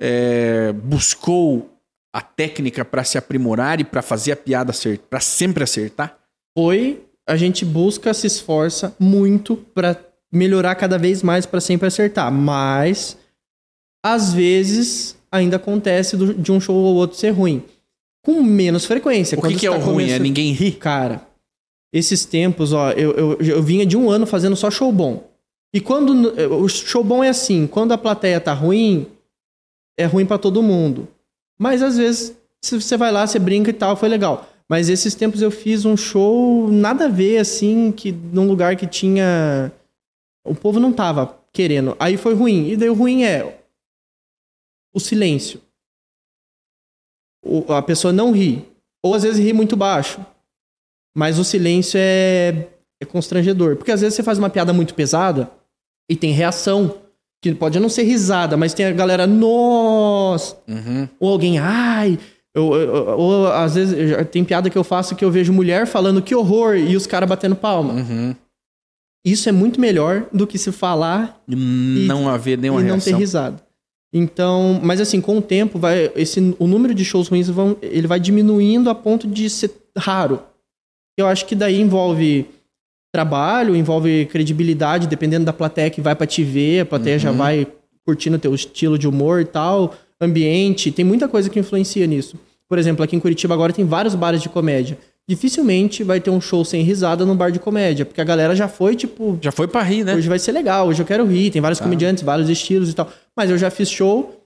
é, 0.00 0.72
buscou 0.72 1.73
a 2.14 2.22
técnica 2.22 2.84
para 2.84 3.02
se 3.02 3.18
aprimorar 3.18 3.80
e 3.80 3.84
para 3.84 4.00
fazer 4.00 4.32
a 4.32 4.36
piada 4.36 4.70
acertar, 4.70 5.06
para 5.10 5.20
sempre 5.20 5.64
acertar? 5.64 6.16
Foi, 6.56 7.02
a 7.28 7.36
gente 7.36 7.64
busca, 7.64 8.14
se 8.14 8.26
esforça 8.28 8.94
muito 9.00 9.56
pra 9.74 9.96
melhorar 10.32 10.74
cada 10.76 10.96
vez 10.96 11.22
mais 11.22 11.44
pra 11.44 11.60
sempre 11.60 11.88
acertar, 11.88 12.30
mas 12.30 13.16
às 14.04 14.32
vezes 14.32 15.16
ainda 15.30 15.56
acontece 15.56 16.16
do- 16.16 16.34
de 16.34 16.52
um 16.52 16.60
show 16.60 16.76
ou 16.76 16.94
outro 16.94 17.16
ser 17.18 17.30
ruim. 17.30 17.62
Com 18.24 18.42
menos 18.42 18.84
frequência. 18.84 19.38
O 19.38 19.42
que, 19.42 19.56
que 19.56 19.66
é 19.66 19.70
você 19.70 19.76
o 19.76 19.80
tá 19.80 19.84
ruim? 19.84 20.10
É 20.10 20.18
ninguém 20.18 20.52
rir? 20.52 20.72
Cara, 20.72 21.26
esses 21.92 22.24
tempos, 22.24 22.72
ó, 22.72 22.90
eu, 22.92 23.12
eu, 23.12 23.38
eu 23.40 23.62
vinha 23.62 23.84
de 23.84 23.96
um 23.96 24.08
ano 24.10 24.24
fazendo 24.26 24.56
só 24.56 24.70
show 24.70 24.90
bom. 24.92 25.28
E 25.74 25.80
quando. 25.80 26.32
O 26.62 26.68
show 26.68 27.02
bom 27.02 27.22
é 27.24 27.28
assim: 27.28 27.66
quando 27.66 27.92
a 27.92 27.98
plateia 27.98 28.40
tá 28.40 28.52
ruim, 28.52 29.06
é 29.98 30.04
ruim 30.06 30.24
pra 30.24 30.38
todo 30.38 30.62
mundo. 30.62 31.08
Mas 31.58 31.82
às 31.82 31.96
vezes, 31.96 32.36
você 32.62 32.96
vai 32.96 33.12
lá, 33.12 33.26
você 33.26 33.38
brinca 33.38 33.70
e 33.70 33.74
tal, 33.74 33.96
foi 33.96 34.08
legal. 34.08 34.48
Mas 34.68 34.88
esses 34.88 35.14
tempos 35.14 35.42
eu 35.42 35.50
fiz 35.50 35.84
um 35.84 35.96
show 35.96 36.70
nada 36.70 37.04
a 37.04 37.08
ver, 37.08 37.38
assim, 37.38 37.92
que 37.92 38.10
num 38.12 38.46
lugar 38.46 38.76
que 38.76 38.86
tinha. 38.86 39.70
O 40.44 40.54
povo 40.54 40.80
não 40.80 40.92
tava 40.92 41.38
querendo. 41.52 41.96
Aí 41.98 42.16
foi 42.16 42.34
ruim. 42.34 42.68
E 42.70 42.76
daí 42.76 42.88
o 42.88 42.94
ruim 42.94 43.24
é. 43.24 43.60
O 44.94 45.00
silêncio. 45.00 45.60
O- 47.44 47.72
a 47.72 47.82
pessoa 47.82 48.12
não 48.12 48.32
ri. 48.32 48.66
Ou 49.02 49.14
às 49.14 49.22
vezes 49.22 49.42
ri 49.44 49.52
muito 49.52 49.76
baixo. 49.76 50.24
Mas 51.16 51.38
o 51.38 51.44
silêncio 51.44 51.98
é, 52.00 52.68
é 53.00 53.04
constrangedor. 53.06 53.76
Porque 53.76 53.92
às 53.92 54.00
vezes 54.00 54.14
você 54.16 54.22
faz 54.22 54.38
uma 54.38 54.50
piada 54.50 54.72
muito 54.72 54.94
pesada 54.94 55.50
e 56.10 56.16
tem 56.16 56.32
reação. 56.32 57.02
Que 57.50 57.54
pode 57.54 57.78
não 57.78 57.88
ser 57.90 58.04
risada, 58.04 58.56
mas 58.56 58.72
tem 58.72 58.86
a 58.86 58.92
galera, 58.92 59.26
nossa! 59.26 60.56
Ou 61.20 61.30
alguém, 61.30 61.58
ai! 61.58 62.18
Eu, 62.54 62.72
eu- 62.74 62.94
eu- 62.94 63.18
ou 63.18 63.46
às 63.48 63.74
vezes 63.74 63.96
tem 64.30 64.44
piada 64.44 64.70
que 64.70 64.78
eu 64.78 64.84
faço 64.84 65.14
que 65.14 65.24
eu 65.24 65.30
vejo 65.30 65.52
mulher 65.52 65.86
falando 65.86 66.22
que 66.22 66.34
horror 66.34 66.76
e 66.76 66.96
os 66.96 67.06
caras 67.06 67.28
batendo 67.28 67.54
palma. 67.56 67.94
Uhum. 67.94 68.34
Isso 69.26 69.48
é 69.48 69.52
muito 69.52 69.80
melhor 69.80 70.26
do 70.32 70.46
que 70.46 70.56
se 70.58 70.70
falar 70.72 71.42
E 71.48 71.54
não 72.06 72.28
haver 72.28 72.56
nenhuma 72.58 72.80
e 72.80 72.84
não 72.84 72.98
ter 72.98 73.14
risada. 73.18 73.62
Então, 74.14 74.80
mas 74.82 75.00
assim, 75.00 75.20
com 75.20 75.36
o 75.38 75.42
tempo, 75.42 75.78
vai, 75.78 76.10
esse, 76.14 76.54
o 76.58 76.66
número 76.66 76.94
de 76.94 77.04
shows 77.04 77.26
ruins 77.28 77.48
vão, 77.48 77.76
ele 77.82 78.06
vai 78.06 78.20
diminuindo 78.20 78.88
a 78.88 78.94
ponto 78.94 79.26
de 79.26 79.50
ser 79.50 79.72
raro. 79.98 80.40
Eu 81.18 81.26
acho 81.26 81.46
que 81.46 81.54
daí 81.54 81.80
envolve 81.80 82.46
trabalho, 83.14 83.76
envolve 83.76 84.26
credibilidade, 84.26 85.06
dependendo 85.06 85.44
da 85.44 85.52
plateia 85.52 85.88
que 85.88 86.00
vai 86.00 86.16
pra 86.16 86.26
te 86.26 86.42
ver, 86.42 86.80
a 86.80 86.84
plateia 86.84 87.16
já 87.16 87.30
vai 87.30 87.64
curtindo 88.04 88.40
teu 88.40 88.52
estilo 88.52 88.98
de 88.98 89.06
humor 89.06 89.40
e 89.40 89.44
tal, 89.44 89.94
ambiente, 90.20 90.90
tem 90.90 91.04
muita 91.04 91.28
coisa 91.28 91.48
que 91.48 91.60
influencia 91.60 92.04
nisso. 92.08 92.36
Por 92.68 92.76
exemplo, 92.76 93.04
aqui 93.04 93.14
em 93.14 93.20
Curitiba 93.20 93.54
agora 93.54 93.72
tem 93.72 93.84
vários 93.84 94.16
bares 94.16 94.42
de 94.42 94.48
comédia. 94.48 94.98
Dificilmente 95.28 96.02
vai 96.02 96.18
ter 96.18 96.30
um 96.30 96.40
show 96.40 96.64
sem 96.64 96.82
risada 96.82 97.24
num 97.24 97.36
bar 97.36 97.52
de 97.52 97.60
comédia, 97.60 98.04
porque 98.04 98.20
a 98.20 98.24
galera 98.24 98.56
já 98.56 98.66
foi, 98.66 98.96
tipo, 98.96 99.38
Já 99.40 99.52
foi 99.52 99.68
pra 99.68 99.80
rir, 99.80 100.02
né? 100.02 100.16
Hoje 100.16 100.28
vai 100.28 100.40
ser 100.40 100.50
legal, 100.50 100.88
hoje 100.88 101.00
eu 101.00 101.06
quero 101.06 101.24
rir, 101.24 101.52
tem 101.52 101.62
vários 101.62 101.78
comediantes, 101.78 102.24
vários 102.24 102.48
estilos 102.48 102.90
e 102.90 102.94
tal. 102.94 103.08
Mas 103.36 103.48
eu 103.48 103.56
já 103.56 103.70
fiz 103.70 103.88
show 103.88 104.44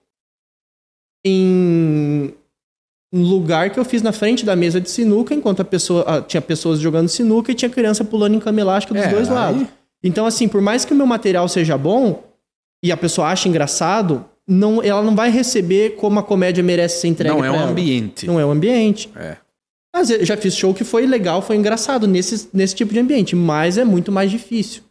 em 1.25 2.35
lugar 3.13 3.71
que 3.71 3.79
eu 3.81 3.85
fiz 3.85 4.03
na 4.03 4.13
frente 4.13 4.45
da 4.45 4.55
mesa 4.55 4.81
de 4.81 4.91
sinuca, 4.91 5.35
enquanto 5.35 5.61
a 5.61 5.65
pessoa 5.65 6.25
tinha 6.27 6.41
pessoas 6.41 6.79
jogando 6.79 7.09
sinuca 7.09 7.51
e 7.51 7.55
tinha 7.55 7.71
criança 7.71 8.05
pulando 8.05 8.35
em 8.37 8.41
cama 8.41 8.61
elástica 8.61 8.95
dos 8.95 9.03
É, 9.05 9.09
dois 9.09 9.29
aí- 9.29 9.35
lados. 9.35 9.67
Então, 10.05 10.27
assim, 10.27 10.47
por 10.47 10.61
mais 10.61 10.85
que 10.85 10.93
o 10.93 10.97
meu 10.97 11.07
material 11.07 11.49
seja 11.49 11.77
bom 11.79 12.23
e 12.85 12.93
a 12.93 12.97
pessoa 12.97 13.29
ache 13.29 13.49
engraçado, 13.49 14.25
não, 14.47 14.83
ela 14.83 15.03
não 15.03 15.15
vai 15.17 15.31
receber 15.31 15.97
como 15.97 16.19
a 16.21 16.23
comédia 16.23 16.63
merece 16.63 17.01
ser 17.01 17.09
entregue 17.09 17.35
Não 17.35 17.45
é 17.45 17.51
um 17.51 17.55
ela. 17.55 17.71
ambiente. 17.71 18.27
Não 18.27 18.39
é 18.39 18.45
o 18.47 18.51
ambiente. 18.51 19.11
É. 19.17 19.37
Às 19.95 20.09
vezes, 20.11 20.29
já 20.29 20.37
fiz 20.37 20.55
show 20.55 20.73
que 20.75 20.85
foi 20.85 21.07
legal, 21.07 21.43
foi 21.43 21.57
engraçado 21.57 22.07
nesse, 22.07 22.49
nesse 22.53 22.75
tipo 22.75 22.93
de 22.93 23.01
ambiente, 23.01 23.35
mas 23.35 23.77
é 23.79 23.85
muito 23.85 24.13
mais 24.13 24.31
difícil. 24.31 24.83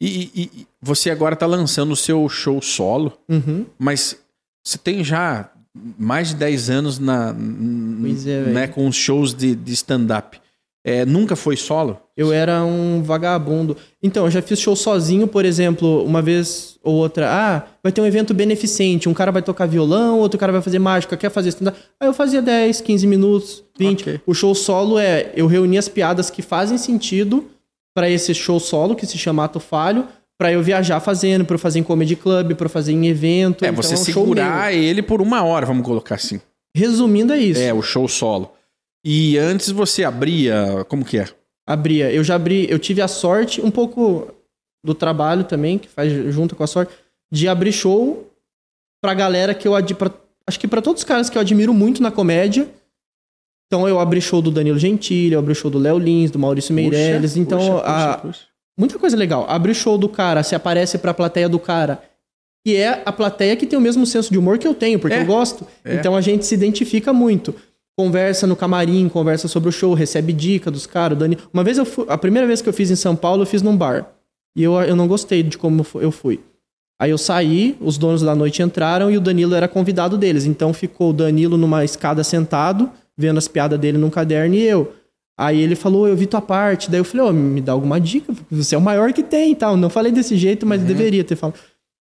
E, 0.00 0.30
e- 0.34 0.50
e 0.60 0.66
você 0.80 1.10
agora 1.10 1.34
tá 1.34 1.46
lançando 1.46 1.92
o 1.92 1.96
seu 1.96 2.28
show 2.28 2.60
solo, 2.60 3.12
Uhum. 3.28 3.64
mas 3.78 4.16
você 4.64 4.76
tem 4.78 5.02
já 5.02 5.50
mais 5.74 6.28
de 6.28 6.36
10 6.36 6.70
anos 6.70 6.98
na, 6.98 7.30
é, 7.30 8.50
né, 8.50 8.66
com 8.66 8.86
os 8.86 8.96
shows 8.96 9.34
de, 9.34 9.54
de 9.54 9.72
stand-up. 9.72 10.38
É, 10.84 11.06
nunca 11.06 11.36
foi 11.36 11.56
solo? 11.56 12.00
Eu 12.16 12.32
era 12.32 12.64
um 12.64 13.02
vagabundo. 13.02 13.76
Então, 14.02 14.24
eu 14.24 14.30
já 14.30 14.42
fiz 14.42 14.58
show 14.58 14.74
sozinho, 14.74 15.28
por 15.28 15.44
exemplo, 15.44 16.04
uma 16.04 16.20
vez 16.20 16.76
ou 16.82 16.94
outra. 16.94 17.28
Ah, 17.30 17.66
vai 17.82 17.92
ter 17.92 18.00
um 18.00 18.06
evento 18.06 18.34
beneficente. 18.34 19.08
Um 19.08 19.14
cara 19.14 19.30
vai 19.30 19.42
tocar 19.42 19.66
violão, 19.66 20.18
outro 20.18 20.38
cara 20.38 20.50
vai 20.50 20.60
fazer 20.60 20.80
mágica, 20.80 21.16
quer 21.16 21.30
fazer 21.30 21.50
stand-up. 21.50 21.78
Aí 22.00 22.08
eu 22.08 22.12
fazia 22.12 22.42
10, 22.42 22.80
15 22.80 23.06
minutos, 23.06 23.64
20. 23.78 24.02
Ok. 24.02 24.20
O 24.26 24.34
show 24.34 24.54
solo 24.56 24.98
é 24.98 25.32
eu 25.36 25.46
reuni 25.46 25.78
as 25.78 25.88
piadas 25.88 26.30
que 26.30 26.42
fazem 26.42 26.76
sentido 26.76 27.48
pra 27.94 28.10
esse 28.10 28.34
show 28.34 28.58
solo, 28.58 28.96
que 28.96 29.06
se 29.06 29.16
chama 29.16 29.44
Ato 29.44 29.60
Falho, 29.60 30.08
pra 30.38 30.50
eu 30.52 30.62
viajar 30.62 30.98
fazendo, 31.00 31.44
pra 31.44 31.54
eu 31.54 31.58
fazer 31.58 31.78
em 31.78 31.82
comedy 31.82 32.16
club, 32.16 32.54
pra 32.54 32.66
eu 32.66 32.70
fazer 32.70 32.92
em 32.92 33.06
evento. 33.06 33.64
É, 33.64 33.68
Então, 33.68 33.82
você 33.82 33.94
um 33.94 33.96
show 33.98 34.26
meu. 34.26 34.34
segurar 34.34 34.72
ele 34.72 35.02
por 35.02 35.20
uma 35.22 35.42
hora, 35.44 35.64
vamos 35.66 35.84
colocar 35.86 36.16
assim. 36.16 36.40
Resumindo, 36.76 37.32
é 37.32 37.38
isso. 37.38 37.60
É, 37.60 37.72
o 37.72 37.82
show 37.82 38.08
solo. 38.08 38.52
E 39.04 39.36
antes 39.38 39.70
você 39.70 40.04
abria. 40.04 40.84
Como 40.88 41.04
que 41.04 41.18
é? 41.18 41.26
abria. 41.68 42.10
Eu 42.12 42.24
já 42.24 42.34
abri, 42.34 42.66
eu 42.68 42.78
tive 42.78 43.00
a 43.00 43.08
sorte, 43.08 43.60
um 43.60 43.70
pouco 43.70 44.28
do 44.84 44.94
trabalho 44.94 45.44
também, 45.44 45.78
que 45.78 45.88
faz 45.88 46.12
junto 46.34 46.56
com 46.56 46.64
a 46.64 46.66
sorte, 46.66 46.92
de 47.32 47.46
abrir 47.46 47.72
show 47.72 48.28
pra 49.02 49.14
galera 49.14 49.54
que 49.54 49.66
eu 49.68 49.74
admiro. 49.74 50.12
Acho 50.46 50.58
que 50.58 50.66
pra 50.66 50.82
todos 50.82 51.02
os 51.02 51.04
caras 51.04 51.30
que 51.30 51.38
eu 51.38 51.40
admiro 51.42 51.72
muito 51.72 52.02
na 52.02 52.10
comédia. 52.10 52.68
Então 53.66 53.88
eu 53.88 53.98
abri 54.00 54.20
show 54.20 54.42
do 54.42 54.50
Danilo 54.50 54.78
Gentili, 54.78 55.32
eu 55.34 55.38
abri 55.38 55.54
show 55.54 55.70
do 55.70 55.78
Léo 55.78 55.98
Lins, 55.98 56.30
do 56.30 56.38
Maurício 56.38 56.74
Meirelles. 56.74 57.30
Puxa, 57.32 57.40
então, 57.42 57.58
puxa, 57.58 57.82
a- 57.86 58.18
puxa. 58.18 58.40
Muita 58.78 58.98
coisa 58.98 59.16
legal. 59.16 59.46
Abre 59.48 59.72
o 59.72 59.74
show 59.74 59.96
do 59.98 60.08
cara, 60.08 60.42
se 60.42 60.54
aparece 60.54 60.98
pra 60.98 61.14
plateia 61.14 61.48
do 61.48 61.58
cara. 61.58 62.02
E 62.66 62.76
é 62.76 63.02
a 63.04 63.12
plateia 63.12 63.56
que 63.56 63.66
tem 63.66 63.78
o 63.78 63.82
mesmo 63.82 64.06
senso 64.06 64.30
de 64.30 64.38
humor 64.38 64.56
que 64.58 64.66
eu 64.66 64.74
tenho, 64.74 64.98
porque 64.98 65.16
É. 65.16 65.22
eu 65.22 65.26
gosto. 65.26 65.66
É. 65.84 65.94
Então 65.94 66.14
a 66.14 66.20
gente 66.20 66.46
se 66.46 66.54
identifica 66.54 67.12
muito. 67.12 67.54
Conversa 67.98 68.46
no 68.46 68.56
camarim, 68.56 69.08
conversa 69.08 69.48
sobre 69.48 69.68
o 69.68 69.72
show, 69.72 69.92
recebe 69.94 70.32
dica 70.32 70.70
dos 70.70 70.86
caras. 70.86 71.18
Dani... 71.18 71.36
Uma 71.52 71.62
vez 71.64 71.76
eu 71.76 71.84
fui, 71.84 72.06
a 72.08 72.16
primeira 72.16 72.46
vez 72.46 72.62
que 72.62 72.68
eu 72.68 72.72
fiz 72.72 72.90
em 72.90 72.96
São 72.96 73.14
Paulo, 73.16 73.42
eu 73.42 73.46
fiz 73.46 73.62
num 73.62 73.76
bar. 73.76 74.06
E 74.56 74.62
eu, 74.62 74.74
eu 74.80 74.96
não 74.96 75.06
gostei 75.08 75.42
de 75.42 75.58
como 75.58 75.84
eu 75.96 76.10
fui. 76.10 76.40
Aí 77.00 77.10
eu 77.10 77.18
saí, 77.18 77.76
os 77.80 77.98
donos 77.98 78.22
da 78.22 78.34
noite 78.34 78.62
entraram 78.62 79.10
e 79.10 79.16
o 79.16 79.20
Danilo 79.20 79.54
era 79.54 79.66
convidado 79.66 80.16
deles. 80.16 80.44
Então 80.46 80.72
ficou 80.72 81.10
o 81.10 81.12
Danilo 81.12 81.56
numa 81.56 81.84
escada 81.84 82.22
sentado, 82.22 82.88
vendo 83.18 83.38
as 83.38 83.48
piadas 83.48 83.78
dele 83.78 83.98
num 83.98 84.08
caderno 84.10 84.54
e 84.54 84.62
eu. 84.62 84.92
Aí 85.38 85.60
ele 85.60 85.74
falou, 85.74 86.06
eu 86.06 86.16
vi 86.16 86.26
tua 86.26 86.40
parte. 86.40 86.90
Daí 86.90 87.00
eu 87.00 87.04
falei, 87.04 87.26
ô, 87.26 87.32
me 87.32 87.60
dá 87.60 87.72
alguma 87.72 88.00
dica, 88.00 88.32
você 88.50 88.74
é 88.74 88.78
o 88.78 88.82
maior 88.82 89.12
que 89.12 89.22
tem 89.22 89.52
e 89.52 89.56
tal. 89.56 89.76
Não 89.76 89.90
falei 89.90 90.12
desse 90.12 90.36
jeito, 90.36 90.66
mas 90.66 90.82
deveria 90.82 91.24
ter 91.24 91.36
falado. 91.36 91.58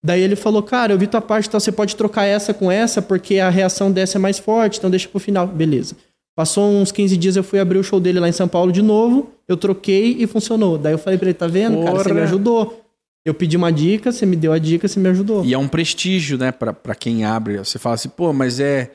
Daí 0.03 0.21
ele 0.21 0.35
falou, 0.35 0.63
cara, 0.63 0.93
eu 0.93 0.97
vi 0.97 1.07
tua 1.07 1.21
parte, 1.21 1.47
então 1.47 1.59
você 1.59 1.71
pode 1.71 1.95
trocar 1.95 2.23
essa 2.23 2.53
com 2.53 2.71
essa, 2.71 3.01
porque 3.01 3.39
a 3.39 3.49
reação 3.49 3.91
dessa 3.91 4.17
é 4.17 4.19
mais 4.19 4.39
forte, 4.39 4.77
então 4.77 4.89
deixa 4.89 5.09
pro 5.09 5.19
final. 5.19 5.47
Beleza. 5.47 5.95
Passou 6.35 6.69
uns 6.69 6.91
15 6.91 7.17
dias, 7.17 7.35
eu 7.35 7.43
fui 7.43 7.59
abrir 7.59 7.79
o 7.79 7.83
show 7.83 7.99
dele 7.99 8.19
lá 8.19 8.29
em 8.29 8.31
São 8.31 8.47
Paulo 8.47 8.71
de 8.71 8.81
novo, 8.81 9.31
eu 9.47 9.57
troquei 9.57 10.15
e 10.19 10.27
funcionou. 10.27 10.77
Daí 10.77 10.93
eu 10.93 10.99
falei 10.99 11.17
pra 11.17 11.27
ele, 11.29 11.33
tá 11.33 11.47
vendo, 11.47 11.83
cara, 11.83 11.97
você 11.97 12.09
me 12.09 12.13
Porra. 12.13 12.23
ajudou. 12.23 12.83
Eu 13.25 13.33
pedi 13.33 13.57
uma 13.57 13.71
dica, 13.71 14.11
você 14.11 14.25
me 14.25 14.35
deu 14.35 14.53
a 14.53 14.59
dica, 14.59 14.87
você 14.87 14.99
me 14.99 15.09
ajudou. 15.09 15.43
E 15.43 15.53
é 15.53 15.57
um 15.57 15.67
prestígio, 15.67 16.37
né, 16.37 16.51
pra, 16.51 16.71
pra 16.71 16.95
quem 16.95 17.25
abre. 17.25 17.57
Você 17.57 17.77
fala 17.77 17.95
assim, 17.95 18.07
pô, 18.07 18.31
mas 18.31 18.59
é, 18.59 18.91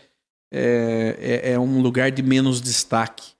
é, 0.50 1.42
é, 1.44 1.52
é 1.52 1.58
um 1.58 1.82
lugar 1.82 2.10
de 2.10 2.22
menos 2.22 2.62
destaque. 2.62 3.32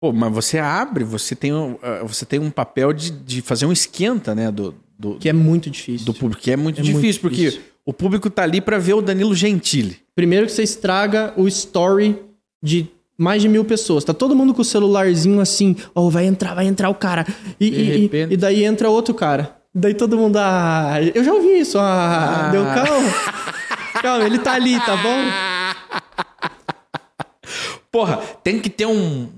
Pô, 0.00 0.12
mas 0.12 0.32
você 0.32 0.58
abre, 0.58 1.02
você 1.04 1.34
tem, 1.34 1.52
um, 1.52 1.76
ah, 1.82 2.04
você 2.04 2.24
tem 2.24 2.38
um 2.38 2.50
papel 2.50 2.92
de, 2.92 3.10
de 3.10 3.42
fazer 3.42 3.66
um 3.66 3.72
esquenta, 3.72 4.34
né, 4.34 4.50
do, 4.50 4.74
do, 4.98 5.14
Que 5.16 5.28
é 5.28 5.32
muito 5.32 5.68
difícil. 5.68 6.06
do 6.06 6.14
público, 6.14 6.40
que 6.42 6.50
é 6.52 6.56
muito 6.56 6.80
É 6.80 6.82
difícil, 6.82 7.02
muito 7.02 7.20
porque 7.22 7.36
difícil. 7.50 7.62
o 7.84 7.92
público 7.92 8.30
tá 8.30 8.42
ali 8.44 8.60
pra 8.60 8.78
ver 8.78 8.94
o 8.94 9.02
Danilo 9.02 9.34
Gentili. 9.34 9.96
Primeiro 10.14 10.46
que 10.46 10.52
você 10.52 10.62
estraga 10.62 11.32
o 11.36 11.48
story 11.48 12.16
de 12.62 12.86
mais 13.16 13.42
de 13.42 13.48
mil 13.48 13.64
pessoas. 13.64 14.04
Tá 14.04 14.14
todo 14.14 14.36
mundo 14.36 14.54
com 14.54 14.62
o 14.62 14.64
celularzinho 14.64 15.40
assim, 15.40 15.74
ó, 15.94 16.08
vai 16.08 16.26
entrar, 16.26 16.54
vai 16.54 16.66
entrar 16.66 16.88
o 16.90 16.94
cara. 16.94 17.26
E, 17.58 17.68
De 17.70 17.76
e- 17.80 18.00
repente- 18.02 18.34
e 18.34 18.36
daí 18.36 18.64
entra 18.64 18.88
outro 18.88 19.12
cara. 19.14 19.56
Daí 19.74 19.94
todo 19.94 20.16
mundo, 20.16 20.36
ah, 20.36 20.94
eu 21.14 21.24
já 21.24 21.32
ouvi 21.34 21.58
isso, 21.58 21.76
ah, 21.78 22.46
Ah. 22.46 22.50
deu 22.50 22.64
calma. 22.64 23.10
calma, 24.00 24.24
ele 24.24 24.38
tá 24.38 24.52
ali, 24.52 24.78
tá 24.78 24.96
bom? 24.96 25.18
Porra, 27.90 28.18
tem 28.44 28.60
que 28.60 28.68
ter 28.70 28.86
um, 28.86 29.28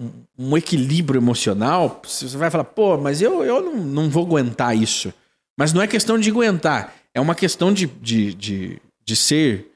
um 0.41 0.57
equilíbrio 0.57 1.19
emocional. 1.19 2.01
Você 2.03 2.27
vai 2.37 2.51
falar, 2.51 2.65
pô, 2.65 2.97
mas 2.97 3.21
eu, 3.21 3.45
eu 3.45 3.61
não, 3.61 3.77
não 3.77 4.09
vou 4.09 4.25
aguentar 4.25 4.75
isso. 4.75 5.13
Mas 5.59 5.75
não 5.75 5.83
é 5.83 5.87
questão 5.87 6.19
de 6.19 6.31
aguentar. 6.31 6.95
É 7.13 7.21
uma 7.21 7.35
questão 7.35 7.73
de, 7.73 7.87
de, 7.87 8.33
de, 8.33 8.83
de 9.05 9.17
ser 9.17 9.67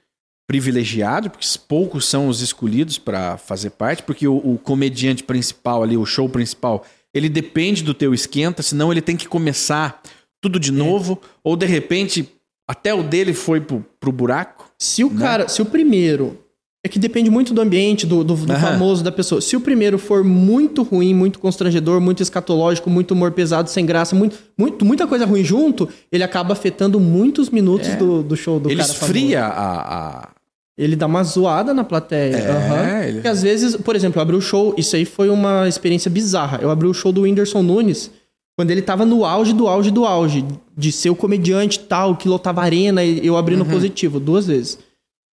privilegiado, 0.47 1.29
porque 1.29 1.47
poucos 1.69 2.07
são 2.07 2.29
os 2.29 2.41
escolhidos 2.41 2.97
para 2.97 3.37
fazer 3.37 3.71
parte, 3.71 4.03
porque 4.03 4.27
o, 4.27 4.37
o 4.37 4.59
comediante 4.59 5.23
principal 5.23 5.83
ali, 5.83 5.97
o 5.97 6.07
show 6.07 6.29
principal, 6.29 6.85
ele 7.13 7.29
depende 7.29 7.83
do 7.83 7.93
teu 7.93 8.15
esquenta, 8.15 8.63
senão 8.63 8.91
ele 8.91 9.03
tem 9.03 9.17
que 9.17 9.29
começar 9.29 10.03
tudo 10.41 10.59
de 10.59 10.73
novo, 10.73 11.21
ou 11.43 11.57
de 11.57 11.67
repente 11.67 12.29
até 12.67 12.95
o 12.95 13.03
dele 13.03 13.35
foi 13.35 13.61
pro, 13.61 13.85
pro 14.01 14.13
buraco. 14.13 14.71
Se 14.79 15.05
o 15.05 15.11
Né? 15.11 15.21
cara, 15.21 15.49
se 15.49 15.61
o 15.61 15.67
primeiro. 15.67 16.44
É 16.85 16.89
que 16.89 16.99
depende 16.99 17.31
muito 17.31 17.55
do 17.55 17.63
ambiente, 17.63 18.07
do, 18.07 18.23
do- 18.23 18.35
do 18.37 18.53
famoso, 18.61 19.03
da 19.03 19.11
pessoa. 19.11 19.41
Se 19.41 19.57
o 19.57 19.61
primeiro 19.61 19.97
for 19.99 20.23
muito 20.23 20.83
ruim, 20.83 21.15
muito 21.15 21.39
constrangedor, 21.39 21.99
muito 21.99 22.23
escatológico, 22.23 22.91
muito 22.91 23.13
humor 23.15 23.31
pesado, 23.33 23.71
sem 23.71 23.87
graça, 23.87 24.15
muito, 24.15 24.37
muito, 24.59 24.85
muita 24.85 25.07
coisa 25.07 25.25
ruim 25.25 25.43
junto, 25.43 25.89
ele 26.13 26.23
acaba 26.23 26.53
afetando 26.53 27.01
muitos 27.01 27.49
minutos 27.49 27.89
do, 27.95 28.23
do 28.23 28.37
show 28.37 28.61
do 28.61 28.69
ele 28.69 28.83
cara. 28.83 28.93
famoso. 28.93 29.05
esfria 29.17 29.45
a, 29.47 29.81
a, 30.25 30.29
Ele 30.77 30.95
dá 30.95 31.07
uma 31.07 31.25
zoada 31.25 31.73
na 31.73 31.85
plateia. 31.85 32.37
É, 32.37 32.51
aham. 32.51 33.01
ele- 33.05 33.13
Porque 33.15 33.29
às 33.29 33.41
vezes, 33.41 33.77
por 33.77 33.97
exemplo, 33.97 34.19
eu 34.19 34.23
abri 34.23 34.37
o 34.37 34.41
show, 34.43 34.75
isso 34.77 34.95
aí 34.95 35.07
foi 35.07 35.31
uma 35.31 35.67
experiência 35.67 36.11
bizarra. 36.11 36.59
Eu 36.61 36.69
abri 36.71 36.87
o 36.87 36.93
show 36.93 37.11
do 37.11 37.23
Whindersson 37.23 37.63
Nunes 37.63 38.11
quando 38.59 38.71
ele 38.71 38.83
tava 38.83 39.07
no 39.07 39.25
auge 39.25 39.53
do 39.55 39.67
auge 39.67 39.91
do 39.91 40.05
auge, 40.05 40.45
de 40.77 40.93
ser 40.93 41.09
o 41.11 41.17
comediante 41.17 41.79
tal, 41.79 42.15
que 42.15 42.29
lotava 42.29 42.61
arena, 42.63 43.03
e 43.03 43.27
eu 43.27 43.37
abri 43.39 43.57
no 43.57 43.65
positivo 43.65 44.21
duas 44.21 44.47
vezes. 44.47 44.79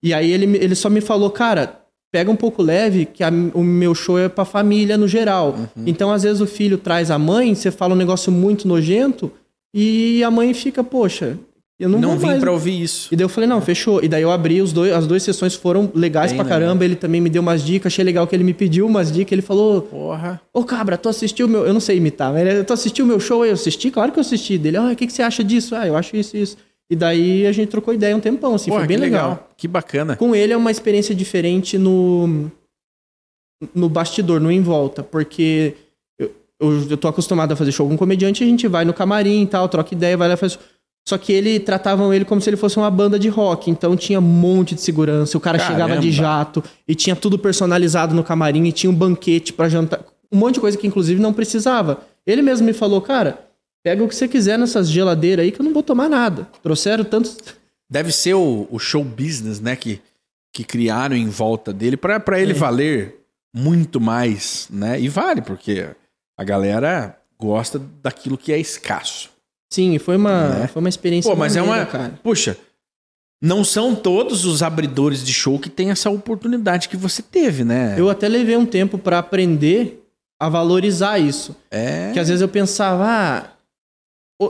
E 0.03 0.15
aí 0.15 0.31
ele, 0.31 0.57
ele 0.59 0.75
só 0.75 0.89
me 0.89 1.01
falou, 1.01 1.31
cara, 1.31 1.81
pega 2.13 2.31
um 2.31 2.37
pouco 2.37 2.63
leve, 2.63 3.05
que 3.07 3.23
a- 3.23 3.33
o 3.55 3.63
meu 3.63 3.95
show 3.95 4.19
é 4.19 4.29
pra 4.29 4.45
família 4.45 4.97
no 4.97 5.09
geral. 5.09 5.57
Então, 5.87 6.11
às 6.11 6.23
vezes, 6.23 6.41
o 6.41 6.47
filho 6.47 6.79
traz 6.79 7.11
a 7.11 7.19
mãe, 7.19 7.55
você 7.55 7.71
fala 7.71 7.95
um 7.95 7.99
negócio 7.99 8.31
muito 8.33 8.67
nojento, 8.69 9.31
e 9.75 10.23
a 10.25 10.31
mãe 10.31 10.55
fica, 10.55 10.83
poxa, 10.83 11.37
eu 11.79 11.89
não, 11.89 12.01
não, 12.01 12.09
vou 12.11 12.19
vim 12.19 12.27
mais 12.27 12.41
pra 12.41 12.51
ouvir 12.51 12.81
isso. 12.83 13.09
e 13.13 13.17
daí 13.17 13.25
eu 13.25 13.29
falei, 13.29 13.49
não, 13.49 13.61
fechou. 13.61 14.03
E 14.03 14.09
daí 14.09 14.23
eu 14.23 14.33
abri, 14.33 14.61
os 14.63 14.73
dois, 14.73 14.93
as 14.93 15.07
duas 15.07 15.23
sessões 15.23 15.55
foram 15.55 15.91
legais 15.95 16.33
Bem 16.33 16.41
pra 16.41 16.49
caramba. 16.49 16.85
Ele 16.85 16.97
também 16.97 17.21
me 17.21 17.29
deu 17.31 17.41
umas 17.43 17.63
dicas, 17.63 17.93
achei 17.93 18.05
legal 18.05 18.27
que 18.27 18.35
ele 18.35 18.43
me 18.43 18.53
pediu 18.55 18.85
umas 18.87 19.13
dicas. 19.13 19.31
Ele 19.33 19.43
falou, 19.43 19.83
Porra. 19.83 20.41
ô 20.53 20.65
cabra, 20.65 20.97
tu 20.97 21.09
assistiu 21.09 21.47
o 21.47 21.49
meu. 21.49 21.65
Eu 21.67 21.73
não 21.73 21.79
sei 21.81 21.99
imitar, 21.99 22.33
mas 22.33 22.67
tu 22.67 22.73
assistiu 22.73 23.05
o 23.05 23.09
meu 23.09 23.21
show? 23.21 23.45
Eu 23.47 23.53
assisti, 23.53 23.91
claro 23.93 24.11
que 24.11 24.19
eu 24.19 24.23
assisti. 24.23 24.59
Dele, 24.59 24.77
ah, 24.79 24.91
o 24.93 24.97
que, 24.97 25.07
que 25.07 25.13
você 25.13 25.23
acha 25.23 25.45
disso? 25.45 25.77
Ah, 25.77 25.87
eu 25.87 25.97
acho 25.97 26.17
isso 26.17 26.37
e 26.37 26.43
isso. 26.43 26.57
E 26.91 26.97
daí 26.97 27.47
a 27.47 27.53
gente 27.53 27.69
trocou 27.69 27.93
ideia 27.93 28.17
um 28.17 28.21
tempão, 28.21 28.55
assim, 28.55 28.71
Porra, 28.71 28.81
foi 28.81 28.89
bem 28.89 28.97
que 28.97 29.03
legal. 29.03 29.49
Que 29.57 29.69
bacana. 29.69 30.17
Com 30.17 30.35
ele 30.35 30.53
é 30.53 30.57
uma 30.57 30.71
experiência 30.71 31.15
diferente 31.15 31.77
no, 31.77 32.51
no 33.75 33.89
bastidor, 33.89 34.41
no 34.41 34.51
em 34.51 34.63
volta, 34.63 35.03
porque 35.03 35.75
eu, 36.19 36.35
eu, 36.59 36.91
eu 36.91 36.97
tô 36.97 37.09
acostumado 37.09 37.53
a 37.53 37.57
fazer 37.57 37.73
show 37.73 37.87
com 37.87 37.95
um 37.95 37.99
comediante, 37.99 38.43
a 38.43 38.47
gente 38.47 38.67
vai 38.67 38.87
no 38.87 38.95
camarim 38.95 39.43
e 39.43 39.47
tal, 39.47 39.69
troca 39.69 39.95
ideia, 39.95 40.17
vai 40.17 40.29
lá 40.29 40.35
e 40.35 40.39
faz. 40.39 40.59
Só 41.07 41.17
que 41.17 41.33
ele 41.33 41.61
tratavam 41.61 42.13
ele 42.13 42.25
como 42.25 42.41
se 42.41 42.49
ele 42.51 42.57
fosse 42.57 42.77
uma 42.77 42.91
banda 42.91 43.19
de 43.19 43.29
rock, 43.29 43.71
então 43.71 43.97
tinha 43.97 44.19
um 44.19 44.23
monte 44.23 44.75
de 44.75 44.81
segurança, 44.81 45.37
o 45.37 45.41
cara 45.41 45.59
Caramba. 45.59 45.75
chegava 45.75 46.01
de 46.01 46.11
jato 46.11 46.63
e 46.87 46.95
tinha 46.95 47.17
tudo 47.17 47.39
personalizado 47.39 48.15
no 48.15 48.25
camarim 48.25 48.65
e 48.65 48.73
tinha 48.73 48.91
um 48.91 48.95
banquete 48.95 49.53
pra 49.53 49.69
jantar, 49.69 50.05
um 50.31 50.37
monte 50.37 50.55
de 50.55 50.61
coisa 50.61 50.77
que 50.77 50.87
inclusive 50.87 51.21
não 51.21 51.33
precisava. 51.33 52.01
Ele 52.27 52.43
mesmo 52.43 52.67
me 52.67 52.75
falou, 52.75 53.01
cara, 53.01 53.48
pega 53.89 54.05
o 54.05 54.09
que 54.09 54.15
você 54.15 54.29
quiser 54.29 54.59
nessas 54.59 54.91
geladeiras 54.91 55.45
aí 55.45 55.51
que 55.53 55.61
eu 55.61 55.65
não 55.65 55.73
vou 55.73 55.83
tomar 55.83 56.09
nada. 56.11 56.47
Trouxeram 56.63 57.05
tantos 57.05 57.39
Deve 57.91 58.13
ser 58.13 58.35
o, 58.35 58.69
o 58.71 58.79
show 58.79 59.03
business, 59.03 59.61
né? 59.61 59.75
Que, 59.75 59.99
que 60.53 60.63
criaram 60.63 61.17
em 61.17 61.29
volta 61.29 61.73
dele 61.73 61.97
pra 61.97 62.39
ele 62.39 62.51
É. 62.53 62.55
valer 62.55 63.15
muito 63.57 63.99
mais, 63.99 64.69
né? 64.71 65.01
E 65.01 65.09
vale, 65.09 65.41
porque 65.41 65.87
a 66.39 66.45
galera 66.45 67.17
gosta 67.41 67.81
daquilo 68.03 68.37
que 68.37 68.53
é 68.53 68.59
escasso. 68.59 69.31
Sim, 69.73 69.99
foi 69.99 70.17
uma, 70.17 70.49
Né? 70.51 70.67
foi 70.67 70.81
uma 70.81 70.89
experiência 70.91 71.31
Pô, 71.31 71.37
mas 71.37 71.57
é 71.57 71.61
maneira, 71.61 71.81
uma. 71.81 71.87
cara. 71.87 72.21
Puxa, 72.23 72.59
não 73.43 73.65
são 73.65 73.95
todos 73.95 74.45
os 74.45 74.63
abridores 74.63 75.25
de 75.25 75.33
show 75.33 75.59
que 75.59 75.71
têm 75.71 75.91
essa 75.91 76.11
oportunidade 76.11 76.91
que 76.91 76.97
você 76.97 77.23
teve, 77.23 77.65
né? 77.65 77.95
Eu 77.99 78.11
até 78.11 78.29
levei 78.29 78.57
um 78.57 78.67
tempo 78.67 78.99
pra 78.99 79.19
aprender 79.19 80.05
a 80.39 80.49
valorizar 80.51 81.19
isso. 81.19 81.57
É. 81.71 82.11
Que 82.13 82.19
às 82.21 82.29
vezes 82.29 82.43
eu 82.43 82.49
pensava, 82.49 83.05
ah, 83.07 83.51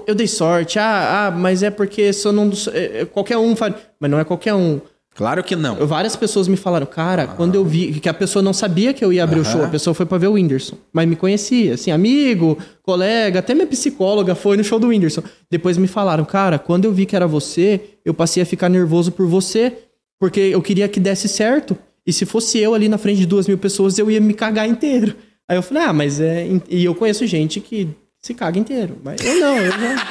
eu 0.07 0.14
dei 0.14 0.26
sorte, 0.26 0.78
ah, 0.78 1.26
ah 1.26 1.30
mas 1.30 1.62
é 1.62 1.71
porque 1.71 2.12
só 2.12 2.30
não. 2.30 2.50
é, 2.73 3.00
é, 3.00 3.04
qualquer 3.04 3.38
um 3.38 3.57
faz. 3.57 3.75
Mas 3.99 4.11
não 4.11 4.18
é 4.18 4.25
qualquer 4.25 4.54
um. 4.54 4.80
Claro 5.14 5.42
que 5.42 5.57
não. 5.57 5.75
Várias 5.85 6.14
pessoas 6.14 6.47
me 6.47 6.57
falaram, 6.57 6.87
cara, 6.87 7.26
quando 7.26 7.54
eu 7.57 7.64
vi. 7.64 7.99
Que 7.99 8.09
a 8.09 8.14
pessoa 8.14 8.42
não 8.42 8.52
sabia 8.52 8.95
que 8.95 9.04
eu 9.04 9.12
ia 9.12 9.25
abrir 9.25 9.40
o 9.40 9.42
Aham. 9.42 9.50
show, 9.50 9.64
a 9.64 9.68
pessoa 9.68 9.92
foi 9.95 10.07
pra 10.07 10.18
ver 10.18 10.28
o 10.28 10.35
Whindersson. 10.35 10.76
Mas 10.92 11.09
me 11.09 11.16
conhecia, 11.16 11.75
assim, 11.75 11.90
amigo, 11.90 12.57
colega, 12.83 13.40
até 13.40 13.54
minha 13.54 13.66
psicóloga 13.66 14.35
foi 14.35 14.57
no 14.57 14.62
show 14.62 14.78
do 14.78 14.88
Whindersson. 14.88 15.23
Depois 15.50 15.76
me 15.76 15.88
falaram, 15.88 16.25
cara, 16.25 16.59
quando 16.59 16.85
eu 16.85 16.92
vi 16.92 17.04
que 17.04 17.16
era 17.16 17.26
você, 17.26 17.80
eu 18.04 18.14
passei 18.14 18.42
a 18.42 18.47
ficar 18.47 18.68
nervoso 18.68 19.11
por 19.11 19.26
você, 19.26 19.73
porque 20.21 20.38
eu 20.40 20.62
queria 20.62 20.87
que 20.87 21.00
desse 21.00 21.28
certo. 21.28 21.76
E 22.07 22.12
se 22.12 22.25
fosse 22.25 22.59
eu 22.59 22.75
ali 22.75 22.88
na 22.88 22.99
frente 22.99 23.18
de 23.18 23.26
duas 23.26 23.49
mil 23.49 23.59
pessoas, 23.59 23.99
eu 23.99 24.11
ia 24.11 24.21
me 24.21 24.35
cagar 24.35 24.68
inteiro. 24.68 25.16
Aí 25.49 25.57
eu 25.57 25.62
falei, 25.62 25.83
ah, 25.83 25.92
mas 25.92 26.21
é. 26.21 26.47
E 26.68 26.85
eu 26.85 26.95
conheço 26.95 27.26
gente 27.26 27.59
que 27.59 27.88
se 28.20 28.34
caga 28.34 28.58
inteiro. 28.58 28.98
Mas 29.02 29.20
eu 29.20 29.40
não, 29.40 29.56
eu 29.58 29.70
já. 29.72 30.06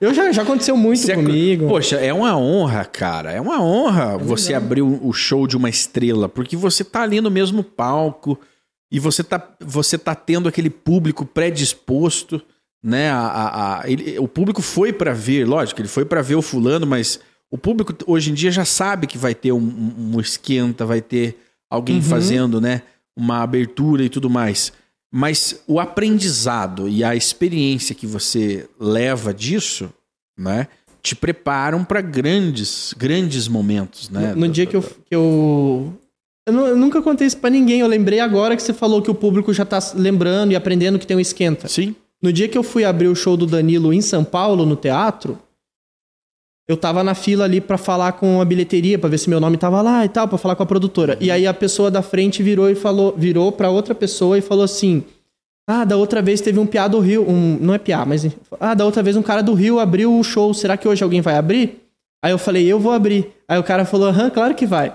Eu 0.00 0.12
já, 0.14 0.32
já 0.32 0.42
aconteceu 0.42 0.76
muito 0.76 1.00
Você- 1.00 1.14
comigo. 1.14 1.68
Poxa, 1.68 1.96
é 1.96 2.12
uma 2.12 2.36
honra, 2.36 2.84
cara. 2.84 3.30
É 3.30 3.40
uma 3.40 3.62
honra 3.62 4.18
você 4.18 4.52
abrir 4.54 4.82
o 4.82 5.00
o 5.06 5.12
show 5.12 5.46
de 5.46 5.56
uma 5.56 5.68
estrela, 5.68 6.28
porque 6.28 6.56
você 6.56 6.82
tá 6.84 7.02
ali 7.02 7.20
no 7.20 7.30
mesmo 7.30 7.62
palco 7.62 8.38
e 8.90 8.98
você 8.98 9.22
tá, 9.22 9.40
você 9.60 9.96
tá 9.96 10.14
tendo 10.14 10.48
aquele 10.48 10.70
público 10.70 11.24
predisposto, 11.24 12.42
né? 12.82 13.10
A, 13.10 13.18
a- 13.20 13.80
a- 13.82 13.90
ele- 13.90 14.18
o 14.18 14.26
público 14.26 14.60
foi 14.60 14.92
pra 14.92 15.12
ver, 15.12 15.46
lógico, 15.46 15.80
ele 15.80 15.88
foi 15.88 16.04
pra 16.04 16.20
ver 16.22 16.34
o 16.34 16.42
fulano, 16.42 16.86
mas 16.86 17.20
o 17.50 17.56
público 17.58 17.94
hoje 18.06 18.30
em 18.30 18.34
dia 18.34 18.50
já 18.50 18.64
sabe 18.64 19.06
que 19.06 19.18
vai 19.18 19.34
ter 19.34 19.52
um, 19.52 19.58
um- 19.58 20.12
um 20.16 20.20
esquenta, 20.20 20.84
vai 20.84 21.00
ter 21.00 21.38
alguém 21.70 21.96
Uhum. 21.96 22.02
fazendo, 22.02 22.60
né? 22.60 22.82
Uma 23.16 23.40
abertura 23.42 24.02
e 24.04 24.08
tudo 24.08 24.28
mais. 24.28 24.72
Mas 25.14 25.62
o 25.66 25.78
aprendizado 25.78 26.88
e 26.88 27.04
a 27.04 27.14
experiência 27.14 27.94
que 27.94 28.06
você 28.06 28.66
leva 28.80 29.34
disso, 29.34 29.90
né? 30.38 30.68
Te 31.02 31.14
preparam 31.14 31.84
para 31.84 32.00
grandes, 32.00 32.94
grandes 32.96 33.46
momentos, 33.48 34.08
né? 34.08 34.32
No, 34.34 34.46
no 34.46 34.48
dia 34.48 34.64
que 34.66 34.74
eu. 34.76 34.82
Que 34.82 35.14
eu... 35.14 35.92
Eu, 36.46 36.52
nu- 36.52 36.66
eu 36.66 36.76
nunca 36.76 37.02
contei 37.02 37.26
isso 37.26 37.36
pra 37.36 37.50
ninguém. 37.50 37.80
Eu 37.80 37.86
lembrei 37.86 38.18
agora 38.20 38.56
que 38.56 38.62
você 38.62 38.72
falou 38.72 39.02
que 39.02 39.10
o 39.10 39.14
público 39.14 39.52
já 39.52 39.64
tá 39.64 39.78
lembrando 39.94 40.52
e 40.52 40.56
aprendendo 40.56 40.98
que 40.98 41.06
tem 41.06 41.16
um 41.16 41.20
esquenta. 41.20 41.68
Sim. 41.68 41.94
No 42.20 42.32
dia 42.32 42.48
que 42.48 42.56
eu 42.56 42.62
fui 42.62 42.84
abrir 42.84 43.08
o 43.08 43.14
show 43.14 43.36
do 43.36 43.46
Danilo 43.46 43.92
em 43.92 44.00
São 44.00 44.24
Paulo, 44.24 44.64
no 44.64 44.74
teatro, 44.76 45.38
eu 46.68 46.76
tava 46.76 47.02
na 47.02 47.14
fila 47.14 47.44
ali 47.44 47.60
pra 47.60 47.76
falar 47.76 48.12
com 48.12 48.40
a 48.40 48.44
bilheteria, 48.44 48.98
pra 48.98 49.08
ver 49.08 49.18
se 49.18 49.28
meu 49.28 49.40
nome 49.40 49.56
tava 49.56 49.82
lá 49.82 50.04
e 50.04 50.08
tal, 50.08 50.28
pra 50.28 50.38
falar 50.38 50.54
com 50.56 50.62
a 50.62 50.66
produtora. 50.66 51.16
E 51.20 51.30
aí 51.30 51.46
a 51.46 51.52
pessoa 51.54 51.90
da 51.90 52.02
frente 52.02 52.42
virou 52.42 52.70
e 52.70 52.74
falou, 52.74 53.14
virou 53.16 53.50
pra 53.52 53.68
outra 53.70 53.94
pessoa 53.94 54.38
e 54.38 54.40
falou 54.40 54.64
assim: 54.64 55.02
"Ah, 55.68 55.84
da 55.84 55.96
outra 55.96 56.22
vez 56.22 56.40
teve 56.40 56.58
um 56.58 56.66
piá 56.66 56.86
do 56.88 56.98
Rio, 57.00 57.28
um, 57.28 57.58
não 57.60 57.74
é 57.74 57.78
piá, 57.78 58.04
mas 58.06 58.26
ah, 58.60 58.74
da 58.74 58.84
outra 58.84 59.02
vez 59.02 59.16
um 59.16 59.22
cara 59.22 59.42
do 59.42 59.54
Rio 59.54 59.78
abriu 59.78 60.16
o 60.18 60.22
show. 60.24 60.54
Será 60.54 60.76
que 60.76 60.86
hoje 60.88 61.02
alguém 61.02 61.20
vai 61.20 61.36
abrir?" 61.36 61.80
Aí 62.24 62.30
eu 62.32 62.38
falei: 62.38 62.66
"Eu 62.66 62.78
vou 62.78 62.92
abrir". 62.92 63.32
Aí 63.48 63.58
o 63.58 63.62
cara 63.64 63.84
falou: 63.84 64.08
"Aham, 64.08 64.30
claro 64.30 64.54
que 64.54 64.64
vai". 64.66 64.94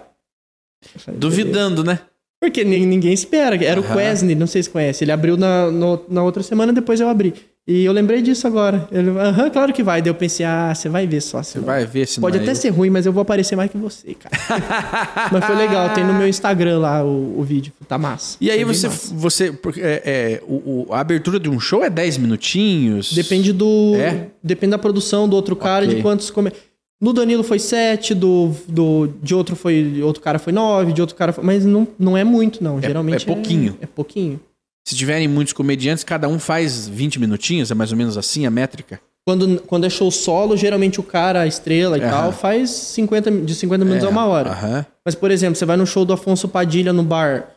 Falei, 0.98 1.20
Duvidando, 1.20 1.84
né? 1.84 2.00
porque 2.40 2.64
ni- 2.64 2.86
ninguém 2.86 3.12
espera. 3.14 3.56
Era 3.66 3.82
Aham. 3.82 3.94
o 3.94 3.98
Quesney, 3.98 4.36
não 4.36 4.46
sei 4.48 4.62
se 4.62 4.70
conhece. 4.70 5.04
Ele 5.04 5.12
abriu 5.12 5.36
na, 5.36 5.72
no- 5.72 6.00
na 6.08 6.24
outra 6.24 6.44
semana, 6.44 6.72
depois 6.72 7.00
eu 7.00 7.10
abri. 7.10 7.34
E 7.68 7.84
eu 7.84 7.92
lembrei 7.92 8.22
disso 8.22 8.48
agora. 8.48 8.88
Ele, 8.90 9.10
aham, 9.10 9.50
claro 9.50 9.74
que 9.74 9.84
vai. 9.84 10.02
Daí 10.02 10.10
eu 10.10 10.16
pensei, 10.16 10.46
ah, 10.46 10.74
você 10.74 10.88
vai 10.88 11.06
ver 11.06 11.20
só. 11.20 11.44
Você 11.44 11.60
vai 11.60 11.86
ver 11.86 12.08
se 12.08 12.18
Pode 12.22 12.38
é 12.38 12.42
até 12.42 12.52
eu. 12.52 12.56
ser 12.56 12.70
ruim, 12.70 12.90
mas 12.90 13.06
eu 13.06 13.12
vou 13.12 13.22
aparecer 13.22 13.58
mais 13.58 13.70
que 13.70 13.78
você, 13.78 14.14
cara. 14.14 14.36
mas 15.32 15.44
foi 15.44 15.56
legal, 15.56 15.90
tem 15.90 16.06
no 16.06 16.14
meu 16.14 16.30
Instagram 16.30 16.80
lá 16.80 17.04
o, 17.04 17.40
o 17.40 17.44
vídeo. 17.44 17.74
Tá 17.86 17.98
massa. 17.98 18.38
E 18.40 18.50
aí 18.50 18.64
você, 18.64 18.88
massa. 18.88 19.14
você 19.14 19.52
porque, 19.52 19.82
é, 19.82 20.02
é, 20.06 20.42
o, 20.48 20.86
o- 20.90 20.94
a 20.94 21.02
abertura 21.02 21.38
de 21.38 21.50
um 21.50 21.60
show 21.60 21.84
é 21.84 21.90
10 21.90 22.18
minutinhos? 22.20 23.12
Depende 23.14 23.52
do. 23.52 23.96
É? 23.98 24.28
Depende 24.42 24.72
da 24.72 24.78
produção 24.78 25.28
do 25.28 25.36
outro 25.36 25.54
cara 25.56 25.84
e 25.84 25.88
Ok. 25.90 25.98
de 25.98 26.02
quantos 26.02 26.30
come... 26.32 26.52
No 27.00 27.14
Danilo 27.14 27.44
foi 27.44 27.60
sete, 27.60 28.16
do, 28.16 28.52
do, 28.68 29.10
de 29.22 29.36
outro 29.36 29.56
foi. 29.56 30.02
Outro 30.02 30.20
cara 30.24 30.40
foi 30.40 30.52
nove, 30.52 30.94
de 30.94 31.02
outro 31.02 31.16
cara 31.16 31.32
foi. 31.32 31.44
Mas 31.44 31.64
não, 31.64 31.88
não 32.00 32.18
é 32.18 32.24
muito, 32.24 32.64
não. 32.64 32.82
Geralmente. 32.82 33.24
é 33.30 33.34
pouquinho. 33.34 33.78
É, 33.82 33.86
pouquinho. 33.86 34.40
Se 34.88 34.96
tiverem 34.96 35.28
muitos 35.28 35.52
comediantes, 35.52 36.02
cada 36.02 36.30
um 36.30 36.40
faz 36.40 36.88
20 36.88 37.20
minutinhos, 37.20 37.70
é 37.70 37.76
mais 37.76 37.92
ou 37.92 37.98
menos 37.98 38.18
assim 38.18 38.46
a 38.46 38.50
métrica? 38.50 39.02
Quando, 39.28 39.60
quando 39.64 39.86
é 39.86 39.90
show 39.90 40.10
solo, 40.10 40.56
geralmente 40.56 40.98
o 40.98 41.04
cara, 41.04 41.42
a 41.42 41.46
estrela 41.46 41.98
e 41.98 42.02
Aham. 42.02 42.10
tal, 42.10 42.32
faz 42.32 42.70
50, 42.70 43.30
de 43.30 43.54
50 43.54 43.84
minutos 43.84 44.06
a 44.08 44.10
uma 44.10 44.26
hora. 44.26 44.48
É, 44.50 44.54
Aham. 44.54 44.86
Mas, 45.06 45.14
por 45.14 45.30
exemplo, 45.30 45.58
você 45.58 45.66
vai 45.66 45.76
no 45.76 45.86
show 45.86 46.06
do 46.06 46.14
Afonso 46.14 46.48
Padilha 46.48 46.94
no 46.94 47.04
bar. 47.04 47.50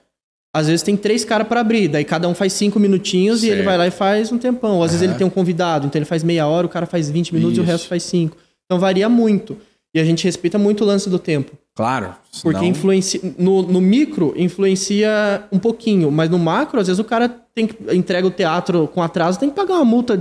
Às 0.53 0.67
vezes 0.67 0.83
tem 0.83 0.97
três 0.97 1.25
caras 1.25 1.47
pra 1.47 1.61
abrir, 1.61 1.87
daí 1.87 2.05
cada 2.05 2.27
um 2.29 2.35
faz 2.35 2.53
cinco 2.53 2.81
minutinhos 2.81 3.45
e 3.45 3.47
ele 3.47 3.59
Certo. 3.59 3.67
vai 3.67 3.79
lá 3.79 3.87
e 3.87 3.93
faz 3.93 4.33
um 4.33 4.37
tempão. 4.37 4.83
Às 4.83 4.91
vezes 4.91 5.03
Aham. 5.05 5.13
ele 5.13 5.19
tem 5.19 5.25
um 5.29 5.31
convidado, 5.31 5.87
então 5.87 6.01
ele 6.01 6.07
faz 6.07 6.25
meia 6.25 6.49
hora, 6.49 6.67
o 6.67 6.69
cara 6.69 6.85
faz 6.85 7.09
20 7.09 7.33
minutos 7.33 7.59
e 7.59 7.61
o 7.61 7.63
Isso. 7.63 7.71
resto 7.71 7.87
faz 7.87 8.03
cinco. 8.03 8.37
Então 8.65 8.81
varia 8.81 9.09
muito. 9.09 9.57
E 9.95 9.99
a 10.01 10.05
gente 10.05 10.25
respeita 10.25 10.57
muito 10.59 10.85
o 10.85 10.87
lance 10.87 11.11
do 11.11 11.19
tempo. 11.19 11.53
Claro. 11.75 12.15
Porque 12.43 12.59
senão- 12.59 12.65
influencia. 12.71 13.21
No, 13.39 13.63
no 13.63 13.81
micro, 13.81 14.33
influencia 14.37 15.45
um 15.51 15.59
pouquinho. 15.59 16.11
Mas 16.11 16.31
no 16.31 16.39
macro, 16.39 16.79
às 16.81 16.87
vezes 16.87 17.01
o 17.01 17.05
cara 17.05 17.29
tem 17.29 17.67
que, 17.67 17.77
entrega 17.95 18.27
o 18.27 18.31
teatro 18.31 18.87
com 18.89 19.03
atraso, 19.03 19.39
tem 19.39 19.49
que 19.51 19.57
pagar 19.57 19.75
uma 19.75 19.85
multa 19.85 20.21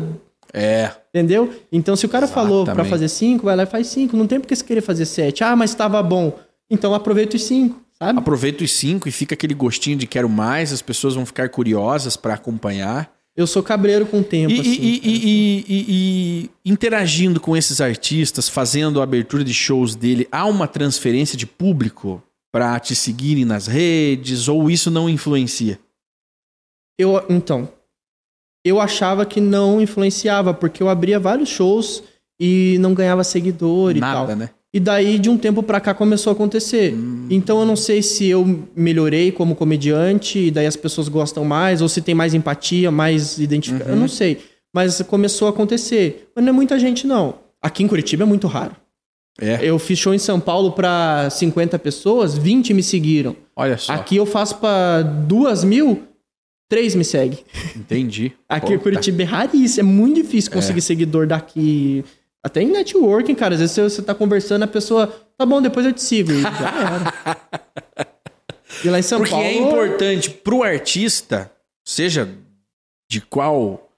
É. 0.54 0.92
Entendeu? 1.14 1.54
Então, 1.72 1.96
se 1.96 2.06
o 2.06 2.10
cara 2.10 2.28
falou 2.28 2.64
pra 2.64 2.74
Exatamente. 2.74 2.90
fazer 2.90 3.10
cinco, 3.10 3.46
vai 3.46 3.56
lá 3.56 3.64
e 3.64 3.68
faz 3.68 3.88
cinco. 3.88 4.18
Não 4.18 4.26
tem 4.26 4.40
porque 4.40 4.56
você 4.56 4.64
querer 4.64 4.82
fazer 4.82 5.06
sete. 5.06 5.44
Ah, 5.44 5.56
mas 5.56 5.76
tava 5.76 6.02
bom. 6.02 6.38
Então 6.72 6.94
aproveita 6.94 7.36
os 7.36 7.44
cinco, 7.44 7.80
sabe? 8.00 8.18
Aproveita 8.18 8.64
os 8.64 8.72
cinco 8.72 9.08
e 9.08 9.12
fica 9.12 9.34
aquele 9.36 9.54
gostinho 9.54 9.98
de 9.98 10.08
quero 10.08 10.30
mais, 10.30 10.72
as 10.74 10.82
pessoas 10.82 11.14
vão 11.16 11.26
ficar 11.26 11.50
curiosas 11.50 12.16
pra 12.18 12.34
acompanhar. 12.36 13.12
Eu 13.40 13.48
sou 13.48 13.64
cabreiro 13.64 14.06
com 14.06 14.20
o 14.20 14.24
tempo, 14.24 14.52
E, 14.54 14.60
assim. 14.60 14.70
e- 14.70 15.00
e- 15.02 15.02
e- 15.06 15.66
e- 15.70 16.50
e 16.66 16.70
interagindo 16.70 17.40
com 17.40 17.56
esses 17.56 17.80
artistas, 17.80 18.50
fazendo 18.50 19.00
a 19.00 19.04
abertura 19.06 19.46
de 19.46 19.54
shows 19.54 19.96
dele, 19.96 20.28
há 20.30 20.46
uma 20.46 20.68
transferência 20.68 21.38
de 21.38 21.48
público 21.48 22.22
pra 22.52 22.78
te 22.82 22.94
seguirem 22.94 23.46
nas 23.46 23.66
redes 23.66 24.50
ou 24.50 24.70
isso 24.70 24.92
não 24.92 25.10
influencia? 25.10 25.80
Eu, 27.00 27.26
então, 27.30 27.72
eu 28.66 28.82
achava 28.82 29.26
que 29.26 29.40
não 29.40 29.80
influenciava, 29.80 30.54
porque 30.54 30.84
eu 30.84 30.90
abria 30.90 31.18
vários 31.18 31.48
shows 31.48 32.04
e 32.38 32.78
não 32.82 32.94
ganhava 32.94 33.24
seguidor 33.24 33.96
e 33.96 34.02
Nada, 34.02 34.28
tal. 34.28 34.36
né? 34.36 34.50
E 34.74 34.80
daí, 34.80 35.18
de 35.18 35.30
um 35.30 35.38
tempo 35.38 35.64
pra 35.64 35.80
cá, 35.80 35.94
começou 35.96 36.30
a 36.30 36.34
acontecer. 36.34 36.94
Hum. 36.94 37.26
Então, 37.30 37.60
eu 37.60 37.66
não 37.66 37.76
sei 37.76 38.04
se 38.04 38.28
eu 38.28 38.68
melhorei 38.76 39.32
como 39.32 39.56
comediante, 39.56 40.38
e 40.38 40.52
daí 40.52 40.68
as 40.68 40.76
pessoas 40.76 41.08
gostam 41.10 41.44
mais, 41.44 41.82
ou 41.82 41.90
se 41.90 42.02
tem 42.02 42.14
mais 42.14 42.34
empatia, 42.36 42.92
mais 42.92 43.40
identificação. 43.40 43.88
Eu 43.88 43.96
Uhum. 43.96 44.02
não 44.02 44.08
sei. 44.08 44.38
Mas 44.74 45.02
começou 45.02 45.48
a 45.48 45.52
acontecer. 45.52 46.30
Mas 46.36 46.46
não 46.46 46.52
é 46.52 46.56
muita 46.56 46.78
gente, 46.78 47.08
não. 47.08 47.36
Aqui 47.62 47.84
em 47.84 47.88
Curitiba 47.88 48.24
é 48.24 48.26
muito 48.28 48.46
raro. 48.46 48.76
É. 49.42 49.58
Eu 49.64 49.80
fiz 49.80 49.98
show 49.98 50.14
em 50.14 50.20
São 50.20 50.40
Paulo 50.40 50.74
pra 50.74 51.30
50 51.32 51.80
pessoas, 51.80 52.38
20 52.38 52.74
me 52.74 52.84
seguiram. 52.84 53.36
Olha 53.56 53.78
só. 53.78 53.94
Aqui 53.94 54.18
eu 54.18 54.26
faço 54.26 54.58
pra 54.58 55.02
2 55.02 55.64
mil, 55.64 56.04
3 56.70 56.94
me 56.94 57.04
seguem. 57.06 57.40
Entendi. 57.76 58.34
Aqui 58.48 58.74
em 58.74 58.78
Pô, 58.78 58.84
Curitiba 58.84 59.24
é 59.24 59.26
raríssimo, 59.26 59.90
é 59.90 59.92
muito 59.92 60.22
difícil 60.22 60.52
conseguir 60.52 60.82
seguidor 60.82 61.26
daqui. 61.26 62.04
Até 62.44 62.62
em 62.62 62.72
networking, 62.72 63.36
cara. 63.36 63.54
Às 63.54 63.60
vezes 63.60 63.76
você, 63.76 63.84
você 63.84 64.02
tá 64.02 64.16
conversando, 64.16 64.64
a 64.64 64.68
pessoa, 64.68 65.08
tá 65.38 65.46
bom, 65.46 65.62
depois 65.62 65.86
eu 65.86 65.94
te 65.94 66.02
sigo. 66.02 66.32
E 66.32 66.42
já 66.42 66.50
era. 66.50 68.20
E 68.84 68.90
lá 68.90 69.00
em 69.00 69.04
São 69.04 69.20
Porque 69.20 69.32
Paulo. 69.32 69.46
é 69.46 69.54
importante 69.54 70.30
pro 70.30 70.64
artista, 70.64 71.52
seja 71.86 72.30
de 73.10 73.20
qual 73.20 73.90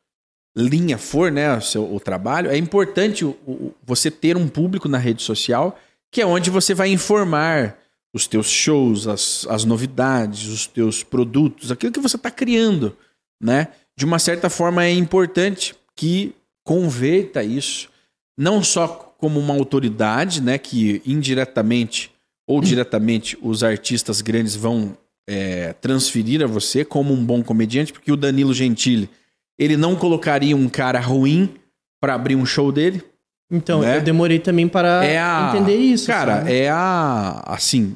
linha 0.55 0.97
for, 0.97 1.31
né, 1.31 1.55
o, 1.57 1.61
seu, 1.61 1.93
o 1.93 1.99
trabalho, 1.99 2.49
é 2.49 2.57
importante 2.57 3.23
o, 3.23 3.31
o, 3.45 3.73
você 3.85 4.09
ter 4.09 4.35
um 4.35 4.47
público 4.47 4.89
na 4.89 4.97
rede 4.97 5.21
social 5.21 5.77
que 6.11 6.21
é 6.21 6.25
onde 6.25 6.49
você 6.49 6.73
vai 6.73 6.89
informar 6.89 7.77
os 8.13 8.27
teus 8.27 8.49
shows, 8.49 9.07
as, 9.07 9.47
as 9.49 9.63
novidades, 9.63 10.49
os 10.49 10.67
teus 10.67 11.03
produtos, 11.03 11.71
aquilo 11.71 11.93
que 11.93 12.01
você 12.01 12.17
está 12.17 12.29
criando, 12.29 12.97
né? 13.41 13.69
De 13.97 14.03
uma 14.03 14.19
certa 14.19 14.49
forma 14.49 14.83
é 14.83 14.91
importante 14.91 15.73
que 15.95 16.35
converta 16.65 17.41
isso 17.43 17.89
não 18.37 18.63
só 18.63 18.87
como 19.17 19.39
uma 19.39 19.53
autoridade, 19.53 20.41
né, 20.41 20.57
que 20.57 21.01
indiretamente 21.05 22.11
ou 22.47 22.59
diretamente 22.63 23.37
os 23.41 23.63
artistas 23.63 24.21
grandes 24.21 24.55
vão 24.55 24.97
é, 25.29 25.73
transferir 25.73 26.43
a 26.43 26.47
você 26.47 26.83
como 26.83 27.13
um 27.13 27.23
bom 27.23 27.43
comediante, 27.43 27.93
porque 27.93 28.11
o 28.11 28.17
Danilo 28.17 28.53
Gentili 28.53 29.09
ele 29.57 29.77
não 29.77 29.95
colocaria 29.95 30.55
um 30.55 30.67
cara 30.67 30.99
ruim 30.99 31.53
para 32.01 32.15
abrir 32.15 32.35
um 32.35 32.45
show 32.45 32.71
dele. 32.71 33.03
Então, 33.49 33.81
né? 33.81 33.97
eu 33.97 34.01
demorei 34.01 34.39
também 34.39 34.67
para 34.67 35.05
É 35.05 35.19
a, 35.19 35.51
entender 35.53 35.75
isso. 35.75 36.07
Cara, 36.07 36.37
sabe? 36.37 36.53
é 36.53 36.69
a. 36.69 37.43
Assim, 37.45 37.95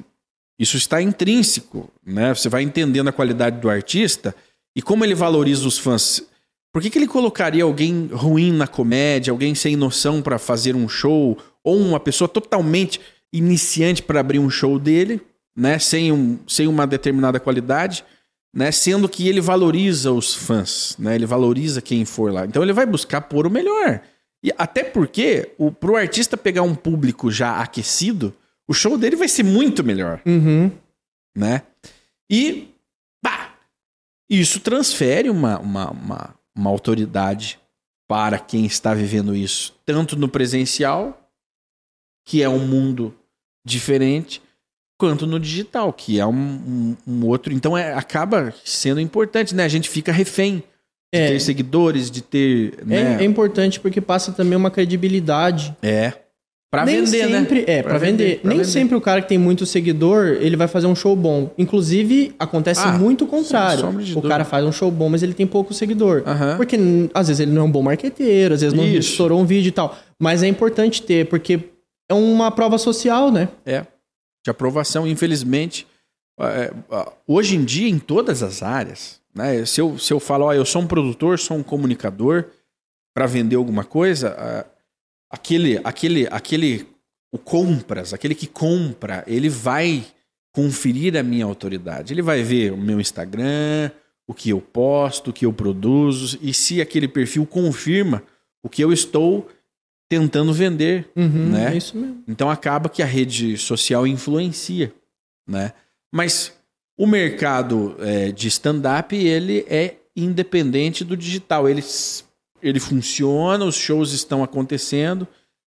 isso 0.60 0.78
está 0.78 1.02
intrínseco, 1.02 1.90
né? 2.06 2.34
Você 2.34 2.50
vai 2.50 2.62
entendendo 2.62 3.08
a 3.08 3.14
qualidade 3.14 3.60
do 3.60 3.70
artista 3.70 4.36
e 4.76 4.82
como 4.82 5.04
ele 5.04 5.16
valoriza 5.16 5.68
os 5.68 5.78
fãs. 5.78 6.22
Por 6.76 6.82
que, 6.82 6.90
que 6.90 6.98
ele 7.00 7.08
colocaria 7.08 7.64
alguém 7.64 8.10
ruim 8.12 8.52
na 8.52 8.68
comédia, 8.68 9.32
alguém 9.32 9.56
sem 9.56 9.78
noção 9.78 10.22
para 10.22 10.38
fazer 10.38 10.76
um 10.76 10.90
show, 10.90 11.38
ou 11.64 11.78
uma 11.80 12.02
pessoa 12.02 12.28
totalmente 12.28 13.00
iniciante 13.32 14.04
para 14.04 14.20
abrir 14.20 14.40
um 14.40 14.50
show 14.50 14.78
dele, 14.78 15.22
né? 15.56 15.80
Sem, 15.80 16.12
um, 16.12 16.38
sem 16.46 16.68
uma 16.68 16.86
determinada 16.86 17.40
qualidade, 17.40 18.04
né? 18.54 18.74
Sendo 18.74 19.08
que 19.08 19.26
ele 19.26 19.40
valoriza 19.40 20.12
os 20.12 20.34
fãs, 20.36 20.98
né? 21.00 21.16
Ele 21.16 21.26
valoriza 21.26 21.82
quem 21.82 22.04
for 22.04 22.34
lá. 22.34 22.46
Então 22.46 22.62
ele 22.62 22.74
vai 22.74 22.86
buscar 22.86 23.22
pôr 23.22 23.48
o 23.48 23.50
melhor. 23.50 24.02
E 24.44 24.52
até 24.58 24.84
porque, 24.84 25.54
o, 25.58 25.72
pro 25.72 25.96
artista 25.96 26.36
pegar 26.36 26.64
um 26.64 26.76
público 26.76 27.32
já 27.32 27.56
aquecido, 27.62 28.34
o 28.68 28.74
show 28.74 28.98
dele 28.98 29.16
vai 29.16 29.30
ser 29.30 29.44
muito 29.44 29.82
melhor, 29.82 30.20
Uhum. 30.26 30.70
né? 31.38 31.62
E, 32.30 32.68
pá, 33.24 33.54
isso 34.30 34.60
transfere 34.60 35.30
uma, 35.30 35.58
uma, 35.58 35.92
uma, 35.92 36.35
uma 36.56 36.70
autoridade 36.70 37.60
para 38.08 38.38
quem 38.40 38.66
está 38.66 38.94
vivendo 38.94 39.36
isso, 39.36 39.76
tanto 39.86 40.16
no 40.16 40.30
presencial, 40.30 41.30
que 42.28 42.42
é 42.42 42.50
um 42.50 42.60
mundo 42.68 43.14
diferente, 43.66 44.42
quanto 44.98 45.26
no 45.28 45.40
digital, 45.40 45.92
que 45.92 46.20
é 46.20 46.26
um, 46.26 46.34
um- 46.34 46.98
um 47.08 47.26
outro. 47.26 47.52
Então 47.54 47.78
é, 47.78 47.94
acaba 47.94 48.54
sendo 48.64 49.00
importante, 49.02 49.54
né? 49.56 49.64
A 49.64 49.68
gente 49.68 49.90
fica 49.90 50.12
refém 50.12 50.58
de 51.14 51.20
É. 51.22 51.28
ter 51.30 51.40
seguidores, 51.40 52.10
de 52.12 52.22
ter. 52.22 52.76
É, 52.82 52.86
Né? 52.86 53.22
é 53.22 53.26
importante 53.26 53.80
porque 53.80 54.00
passa 54.00 54.32
também 54.32 54.56
uma 54.58 54.72
credibilidade. 54.72 55.76
É. 55.82 56.14
Pra 56.76 56.86
Nem 56.86 57.04
vender, 57.04 57.28
sempre, 57.28 57.60
né? 57.60 57.66
É, 57.68 57.84
pra, 57.84 57.98
vender. 57.98 58.40
pra 58.40 58.50
Nem 58.50 58.58
vender. 58.60 58.70
sempre 58.70 58.96
o 58.96 59.02
cara 59.02 59.22
que 59.22 59.28
tem 59.30 59.38
muito 59.38 59.66
seguidor, 59.66 60.38
ele 60.40 60.56
vai 60.56 60.68
fazer 60.68 60.88
um 60.88 60.96
show 60.96 61.16
bom. 61.16 61.52
Inclusive, 61.58 62.34
acontece 62.40 62.82
Ah, 62.84 62.92
muito 62.98 63.26
o 63.26 63.28
contrário. 63.28 63.86
O 64.16 64.22
cara 64.22 64.46
faz 64.46 64.66
um 64.66 64.72
show 64.72 64.90
bom, 64.92 65.10
mas 65.10 65.24
ele 65.24 65.34
tem 65.34 65.46
pouco 65.48 65.74
seguidor. 65.74 66.24
Porque 66.58 66.78
às 67.14 67.28
vezes 67.28 67.40
ele 67.40 67.52
não 67.52 67.64
é 67.64 67.66
um 67.66 67.72
bom 67.72 67.82
marqueteiro, 67.82 68.54
às 68.54 68.62
vezes 68.62 68.76
não 68.78 68.86
Isso. 68.86 69.12
estourou 69.12 69.40
um 69.42 69.46
vídeo 69.46 69.70
e 69.70 69.72
tal. 69.72 69.98
Mas 70.20 70.44
é 70.44 70.48
importante 70.48 71.02
ter, 71.02 71.28
porque 71.28 71.60
é 72.10 72.14
uma 72.14 72.52
prova 72.52 72.78
social, 72.78 73.32
né? 73.32 73.50
É. 73.66 73.86
De 74.44 74.52
aprovação, 74.52 75.08
infelizmente. 75.08 75.88
é, 76.40 76.72
é, 76.92 77.06
hoje 77.28 77.56
em 77.56 77.64
dia, 77.64 77.88
em 77.90 77.98
todas 77.98 78.44
as 78.44 78.62
áreas, 78.62 79.20
né? 79.34 79.66
Se 79.66 79.82
eu, 79.82 79.98
se 79.98 80.12
eu 80.14 80.20
falo, 80.20 80.46
ó, 80.46 80.54
eu 80.54 80.66
sou 80.66 80.82
um 80.82 80.88
produtor, 80.88 81.40
sou 81.40 81.58
um 81.58 81.64
comunicador 81.64 82.46
para 83.14 83.26
vender 83.26 83.56
alguma 83.56 83.84
coisa, 83.84 84.36
ah, 84.38 84.66
aquele, 85.30 85.80
aquele, 85.84 86.28
aquele, 86.32 86.88
o 87.32 87.38
compras, 87.38 88.14
aquele 88.14 88.36
que 88.36 88.48
compra, 88.48 89.24
ele 89.28 89.50
vai 89.50 90.06
conferir 90.54 91.18
a 91.18 91.24
minha 91.24 91.46
autoridade. 91.46 92.14
Ele 92.14 92.22
vai 92.22 92.42
ver 92.42 92.72
o 92.72 92.78
meu 92.78 93.00
Instagram, 93.00 93.92
o 94.28 94.34
que 94.34 94.50
eu 94.50 94.62
posto, 94.62 95.30
o 95.30 95.34
que 95.34 95.46
eu 95.46 95.54
produzo, 95.54 96.40
e 96.42 96.54
se 96.54 96.82
aquele 96.82 97.08
perfil 97.08 97.46
confirma 97.46 98.24
o 98.64 98.70
que 98.70 98.82
eu 98.82 98.92
estou 98.92 99.48
tentando 100.10 100.54
vender, 100.54 101.10
Uhum, 101.16 101.50
Né? 101.50 101.74
É 101.74 101.78
isso 101.78 101.98
mesmo. 101.98 102.24
então 102.28 102.50
acaba 102.50 102.90
que 102.90 103.02
a 103.02 103.06
rede 103.06 103.58
social 103.58 104.06
influencia, 104.08 104.94
né? 105.48 105.74
Mas 106.14 106.54
o 106.98 107.06
mercado 107.06 107.96
é, 108.00 108.32
de 108.32 108.48
stand-up 108.48 109.16
ele 109.16 109.66
é 109.68 109.96
independente 110.16 111.04
do 111.04 111.18
digital. 111.18 111.68
Ele, 111.68 111.84
ele 112.68 112.80
funciona, 112.80 113.64
os 113.66 113.76
shows 113.76 114.12
estão 114.14 114.44
acontecendo, 114.44 115.28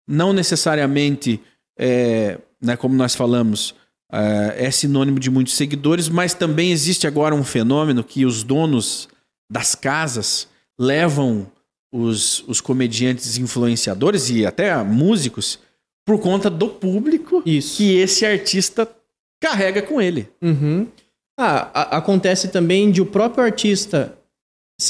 não 0.08 0.34
necessariamente, 0.34 1.39
é, 1.79 2.38
né, 2.62 2.75
como 2.75 2.95
nós 2.95 3.15
falamos, 3.15 3.73
é, 4.12 4.65
é 4.67 4.71
sinônimo 4.71 5.19
de 5.19 5.29
muitos 5.29 5.53
seguidores, 5.56 6.10
mas 6.10 6.34
também 6.34 6.71
existe 6.71 7.08
agora 7.08 7.34
um 7.34 7.43
fenômeno 7.43 8.03
que 8.03 8.25
os 8.25 8.43
donos 8.43 9.08
das 9.51 9.75
casas 9.75 10.47
levam 10.77 11.47
os, 11.91 12.43
os 12.47 12.60
comediantes 12.60 13.38
influenciadores 13.38 14.29
e 14.29 14.45
até 14.45 14.75
músicos 14.84 15.60
por 16.06 16.19
conta 16.19 16.49
do 16.49 16.67
público 16.67 17.41
Isso. 17.45 17.77
que 17.77 17.95
esse 17.97 18.25
artista 18.25 18.88
carrega 19.41 19.82
com 19.82 20.01
ele. 20.01 20.27
Uhum. 20.41 20.88
Ah, 21.39 21.69
a- 21.73 21.97
acontece 21.97 22.47
também 22.49 22.91
de 22.91 23.01
o 23.01 23.06
próprio 23.06 23.43
artista, 23.43 24.17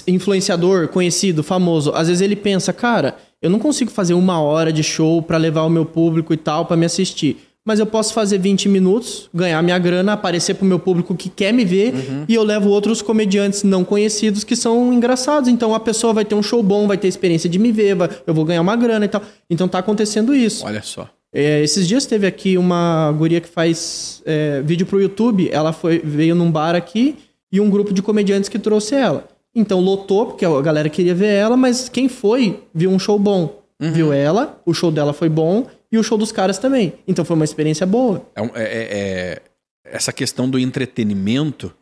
influenciador, 0.07 0.87
conhecido, 0.87 1.43
famoso, 1.43 1.91
às 1.93 2.07
vezes 2.07 2.21
ele 2.21 2.35
pensa, 2.35 2.71
cara, 2.73 3.15
eu 3.41 3.49
não 3.49 3.59
consigo 3.59 3.91
fazer 3.91 4.13
uma 4.13 4.39
hora 4.41 4.71
de 4.71 4.83
show 4.83 5.21
pra 5.21 5.37
levar 5.37 5.63
o 5.63 5.69
meu 5.69 5.85
público 5.85 6.33
e 6.33 6.37
tal 6.37 6.65
pra 6.65 6.77
me 6.77 6.85
assistir. 6.85 7.37
Mas 7.65 7.79
eu 7.79 7.85
posso 7.85 8.13
fazer 8.13 8.37
20 8.39 8.67
minutos, 8.67 9.29
ganhar 9.33 9.61
minha 9.61 9.79
grana, 9.79 10.13
aparecer 10.13 10.53
pro 10.55 10.65
meu 10.65 10.77
público 10.77 11.15
que 11.15 11.29
quer 11.29 11.53
me 11.53 11.63
ver 11.63 11.93
e 12.27 12.33
eu 12.33 12.43
levo 12.43 12.67
outros 12.69 13.01
comediantes 13.01 13.63
não 13.63 13.85
conhecidos 13.85 14.43
que 14.43 14.53
são 14.53 14.91
engraçados. 14.91 15.47
Então 15.47 15.73
a 15.73 15.79
pessoa 15.79 16.11
vai 16.11 16.25
ter 16.25 16.35
um 16.35 16.43
show 16.43 16.61
bom, 16.61 16.87
vai 16.87 16.97
ter 16.97 17.07
experiência 17.07 17.49
de 17.49 17.57
me 17.57 17.71
ver, 17.71 17.95
vai- 17.95 18.09
eu 18.27 18.33
vou 18.33 18.43
ganhar 18.43 18.59
uma 18.59 18.75
grana 18.75 19.05
e 19.05 19.07
tal. 19.07 19.21
Então 19.49 19.65
tá 19.69 19.79
acontecendo 19.79 20.35
isso. 20.35 20.65
Olha 20.65 20.81
só. 20.81 21.07
É, 21.33 21.63
esses 21.63 21.87
dias 21.87 22.05
teve 22.05 22.27
aqui 22.27 22.57
uma 22.57 23.13
guria 23.17 23.39
que 23.39 23.47
faz 23.47 24.21
é, 24.25 24.61
vídeo 24.61 24.85
pro 24.85 25.01
YouTube. 25.01 25.47
Ela 25.49 25.71
foi, 25.71 25.99
veio 26.03 26.35
num 26.35 26.51
bar 26.51 26.75
aqui 26.75 27.15
e 27.49 27.61
um 27.61 27.69
grupo 27.69 27.93
de 27.93 28.01
comediantes 28.01 28.49
que 28.49 28.59
trouxe 28.59 28.93
ela. 28.93 29.25
Então 29.55 29.79
lotou, 29.79 30.27
porque 30.27 30.45
a 30.45 30.61
galera 30.61 30.89
queria 30.89 31.13
ver 31.13 31.33
ela, 31.33 31.55
mas 31.55 31.87
quem 31.89 32.09
foi 32.09 32.63
viu 32.73 32.89
um 32.91 32.97
show 32.99 33.19
bom. 33.19 33.61
Viu 33.79 34.13
ela, 34.13 34.61
o 34.65 34.73
show 34.73 34.89
dela 34.91 35.11
foi 35.13 35.27
bom 35.27 35.67
e 35.91 35.97
o 35.97 36.03
show 36.03 36.17
dos 36.17 36.31
caras 36.31 36.57
também. 36.57 36.93
Então 37.07 37.25
foi 37.25 37.35
uma 37.35 37.43
experiência 37.43 37.85
boa. 37.85 38.25
É 38.35 38.41
é- 38.41 38.47
é- 38.55 38.87
é- 38.91 39.41
essa 39.85 40.13
questão 40.13 40.49
do 40.49 40.57
entretenimento 40.57 41.73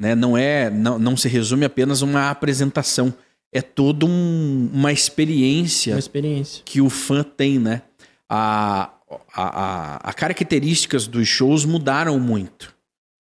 né, 0.00 0.14
não 0.14 0.38
é 0.38 0.70
não, 0.70 0.98
não 0.98 1.16
se 1.16 1.28
resume 1.28 1.64
apenas 1.64 2.00
a 2.02 2.04
uma 2.06 2.30
apresentação. 2.30 3.12
É 3.52 3.60
toda 3.60 4.06
um- 4.06 4.70
uma 4.72 4.92
experiência 4.92 5.94
Uma 5.94 5.98
experiência. 5.98 6.62
que 6.64 6.80
o 6.80 6.88
fã 6.88 7.24
tem, 7.24 7.58
né? 7.58 7.82
A, 8.28 8.90
a, 9.34 9.42
a, 9.42 9.96
a 10.10 10.12
características 10.12 11.06
dos 11.08 11.26
shows 11.26 11.64
mudaram 11.64 12.20
muito. 12.20 12.72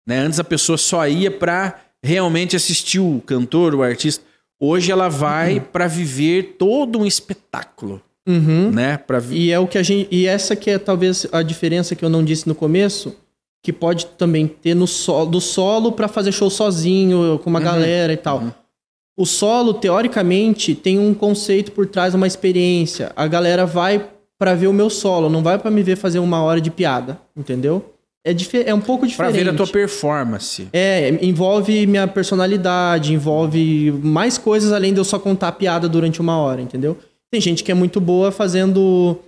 Né? 0.06 0.18
Antes 0.18 0.38
a 0.38 0.44
pessoa 0.44 0.78
só 0.78 1.06
ia 1.08 1.30
para 1.30 1.80
realmente 2.02 2.56
assistir 2.56 2.98
o 3.00 3.22
cantor, 3.24 3.74
o 3.74 3.82
artista. 3.82 4.24
Hoje 4.58 4.92
ela 4.92 5.08
vai 5.08 5.60
para 5.60 5.86
viver 5.86 6.56
todo 6.58 6.98
um 6.98 7.06
espetáculo, 7.06 8.00
Uhum. 8.28 8.70
né? 8.70 8.96
Para 8.98 9.18
vi- 9.18 9.46
E 9.46 9.50
é 9.52 9.58
o 9.58 9.66
que 9.66 9.78
a 9.78 9.82
gente. 9.82 10.08
E 10.10 10.26
essa 10.26 10.54
que 10.54 10.70
é 10.70 10.78
talvez 10.78 11.26
a 11.32 11.42
diferença 11.42 11.94
que 11.94 12.04
eu 12.04 12.08
não 12.10 12.22
disse 12.22 12.46
no 12.46 12.54
começo, 12.54 13.14
que 13.62 13.72
pode 13.72 14.06
também 14.06 14.46
ter 14.46 14.74
no 14.74 14.86
solo, 14.86 15.30
do 15.30 15.40
solo 15.40 15.92
pra 15.92 16.08
fazer 16.08 16.32
show 16.32 16.50
sozinho, 16.50 17.38
com 17.42 17.50
uma 17.50 17.58
Uhum. 17.58 17.64
galera 17.64 18.12
e 18.12 18.16
tal. 18.16 18.54
O 19.16 19.26
solo, 19.26 19.74
teoricamente, 19.74 20.74
tem 20.74 20.98
um 20.98 21.12
conceito 21.12 21.72
por 21.72 21.86
trás, 21.86 22.14
uma 22.14 22.26
experiência. 22.26 23.12
A 23.14 23.26
galera 23.26 23.66
vai 23.66 24.08
pra 24.38 24.54
ver 24.54 24.66
o 24.66 24.72
meu 24.72 24.88
solo, 24.88 25.28
não 25.28 25.42
vai 25.42 25.58
pra 25.58 25.70
me 25.70 25.82
ver 25.82 25.96
fazer 25.96 26.18
uma 26.20 26.42
hora 26.42 26.58
de 26.60 26.70
piada, 26.70 27.20
entendeu? 27.36 27.84
É, 28.24 28.35
é 28.66 28.74
um 28.74 28.80
pouco 28.80 29.00
Para 29.00 29.30
diferente. 29.30 29.44
ver 29.44 29.50
a 29.50 29.54
tua 29.54 29.66
performance. 29.66 30.68
É, 30.72 31.24
envolve 31.24 31.87
minha 31.87 32.06
personalidade, 32.06 33.14
envolve 33.14 33.90
mais 34.02 34.37
coisas 34.37 34.72
além 34.72 34.92
de 34.92 35.00
eu 35.00 35.04
só 35.04 35.18
contar 35.18 35.48
a 35.48 35.52
piada 35.52 35.88
durante 35.88 36.20
uma 36.20 36.37
hora, 36.37 36.61
entendeu? 36.61 36.98
Tem 37.30 37.40
gente 37.40 37.64
que 37.64 37.72
é 37.72 37.74
muito 37.74 38.00
boa 38.00 38.30
fazendo 38.30 39.18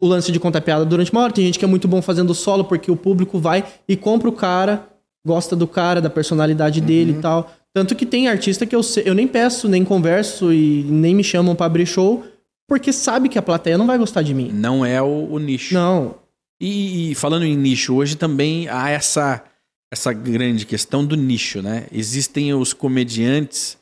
o 0.00 0.06
lance 0.06 0.30
de 0.30 0.38
contar 0.38 0.60
piada 0.60 0.84
durante 0.84 1.12
uma 1.12 1.22
hora, 1.22 1.32
tem 1.32 1.44
gente 1.44 1.58
que 1.58 1.64
é 1.64 1.68
muito 1.68 1.86
bom 1.86 2.00
fazendo 2.00 2.34
solo 2.34 2.64
porque 2.64 2.90
o 2.90 2.96
público 2.96 3.38
vai 3.38 3.64
e 3.86 3.96
compra 3.96 4.28
o 4.28 4.32
cara, 4.32 4.86
gosta 5.26 5.54
do 5.54 5.66
cara, 5.66 6.00
da 6.00 6.08
personalidade 6.08 6.80
dele 6.80 7.12
e 7.12 7.20
tal. 7.20 7.50
Tanto 7.74 7.94
que 7.94 8.06
tem 8.06 8.26
artista 8.28 8.64
que 8.64 8.74
eu, 8.74 8.80
eu 9.04 9.14
nem 9.14 9.28
peço, 9.28 9.68
nem 9.68 9.84
converso 9.84 10.52
e 10.52 10.84
nem 10.84 11.14
me 11.14 11.22
chamam 11.22 11.54
pra 11.54 11.66
abrir 11.66 11.86
show 11.86 12.24
porque 12.66 12.92
sabe 12.92 13.28
que 13.28 13.38
a 13.38 13.42
plateia 13.42 13.76
não 13.76 13.86
vai 13.86 13.98
gostar 13.98 14.22
de 14.22 14.32
mim. 14.32 14.50
Não 14.54 14.86
é 14.86 15.02
o, 15.02 15.28
o 15.32 15.38
nicho. 15.40 15.74
Não. 15.74 16.14
E, 16.60 17.10
e 17.10 17.14
falando 17.14 17.44
em 17.44 17.56
nicho, 17.56 17.94
hoje 17.94 18.16
também 18.16 18.68
há 18.68 18.90
essa, 18.90 19.42
essa 19.90 20.12
grande 20.12 20.66
questão 20.66 21.04
do 21.04 21.16
nicho, 21.16 21.62
né? 21.62 21.86
Existem 21.92 22.52
os 22.52 22.72
comediantes 22.72 23.78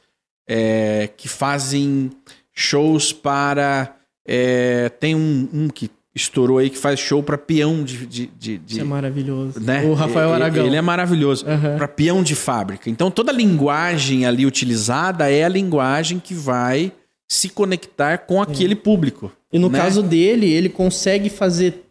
é, 0.48 1.08
que 1.16 1.28
fazem 1.28 2.10
shows 2.54 3.12
para. 3.12 3.94
é, 4.26 4.88
tem 4.88 5.14
um, 5.14 5.48
um 5.52 5.68
que 5.68 5.90
estourou 6.14 6.58
aí 6.58 6.68
que 6.70 6.78
faz 6.78 6.98
show 6.98 7.22
para 7.22 7.36
peão 7.38 7.82
de. 7.84 8.06
de, 8.06 8.26
de- 8.26 8.58
de- 8.58 8.72
Isso 8.74 8.80
é 8.80 8.84
maravilhoso. 8.84 9.60
né? 9.60 9.84
O 9.84 9.94
Rafael 9.94 10.32
Aragão. 10.32 10.66
Ele 10.66 10.76
é 10.76 10.80
maravilhoso. 10.80 11.44
Aham. 11.46 11.76
Para 11.76 11.88
peão 11.88 12.22
de 12.22 12.34
fábrica. 12.34 12.88
Então 12.90 13.10
toda 13.10 13.30
a 13.30 13.34
linguagem 13.34 14.24
ali 14.26 14.46
utilizada 14.46 15.30
é 15.30 15.44
a 15.44 15.48
linguagem 15.48 16.18
que 16.18 16.34
vai 16.34 16.92
se 17.30 17.48
conectar 17.50 18.18
com 18.18 18.40
aquele 18.40 18.74
público. 18.74 19.30
E 19.52 19.58
no 19.58 19.68
né? 19.68 19.78
caso 19.78 20.02
dele, 20.02 20.50
ele 20.50 20.68
consegue 20.68 21.28
fazer 21.28 21.84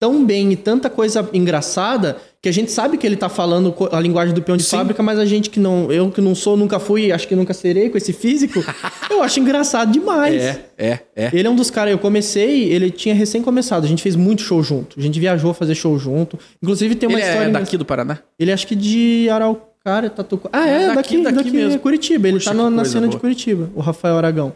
tão 0.00 0.24
bem 0.24 0.50
e 0.50 0.56
tanta 0.56 0.88
coisa 0.88 1.28
engraçada 1.32 2.16
que 2.42 2.48
a 2.48 2.52
gente 2.52 2.72
sabe 2.72 2.96
que 2.96 3.06
ele 3.06 3.16
tá 3.16 3.28
falando 3.28 3.74
a 3.92 4.00
linguagem 4.00 4.34
do 4.34 4.40
peão 4.40 4.56
de 4.56 4.62
Sim. 4.62 4.78
fábrica, 4.78 5.02
mas 5.02 5.18
a 5.18 5.26
gente 5.26 5.50
que 5.50 5.60
não, 5.60 5.92
eu 5.92 6.10
que 6.10 6.22
não 6.22 6.34
sou, 6.34 6.56
nunca 6.56 6.78
fui, 6.80 7.12
acho 7.12 7.28
que 7.28 7.36
nunca 7.36 7.52
serei 7.52 7.90
com 7.90 7.98
esse 7.98 8.14
físico, 8.14 8.64
eu 9.10 9.22
acho 9.22 9.38
engraçado 9.38 9.92
demais. 9.92 10.40
É, 10.42 10.64
é, 10.78 10.98
é. 11.14 11.30
Ele 11.34 11.46
é 11.46 11.50
um 11.50 11.54
dos 11.54 11.70
caras, 11.70 11.92
eu 11.92 11.98
comecei, 11.98 12.72
ele 12.72 12.90
tinha 12.90 13.14
recém 13.14 13.42
começado, 13.42 13.84
a 13.84 13.86
gente 13.86 14.02
fez 14.02 14.16
muito 14.16 14.40
show 14.40 14.62
junto. 14.62 14.98
A 14.98 15.02
gente 15.02 15.20
viajou 15.20 15.50
a 15.50 15.54
fazer 15.54 15.74
show 15.74 15.98
junto. 15.98 16.38
Inclusive 16.62 16.94
tem 16.94 17.06
uma 17.06 17.18
Ele 17.18 17.28
história 17.28 17.48
é 17.48 17.50
daqui 17.50 17.76
do 17.76 17.84
Paraná? 17.84 18.20
Ele 18.38 18.50
acho 18.50 18.66
que 18.66 18.74
de 18.74 19.28
Araucária, 19.28 20.08
Tatuca. 20.08 20.48
Ah, 20.50 20.66
É 20.66 20.70
é, 20.84 20.86
daqui- 20.94 20.94
daqui, 20.94 21.22
daqui 21.22 21.36
daqui, 21.36 21.50
mesmo. 21.50 21.74
é 21.74 21.78
Curitiba. 21.78 22.26
Ele 22.26 22.38
Puxa, 22.38 22.50
tá 22.54 22.56
na 22.56 22.70
coisa 22.76 22.90
cena 22.90 23.02
de 23.06 23.10
boa. 23.10 23.20
Curitiba, 23.20 23.70
o 23.74 23.80
Rafael 23.82 24.16
Aragão. 24.16 24.54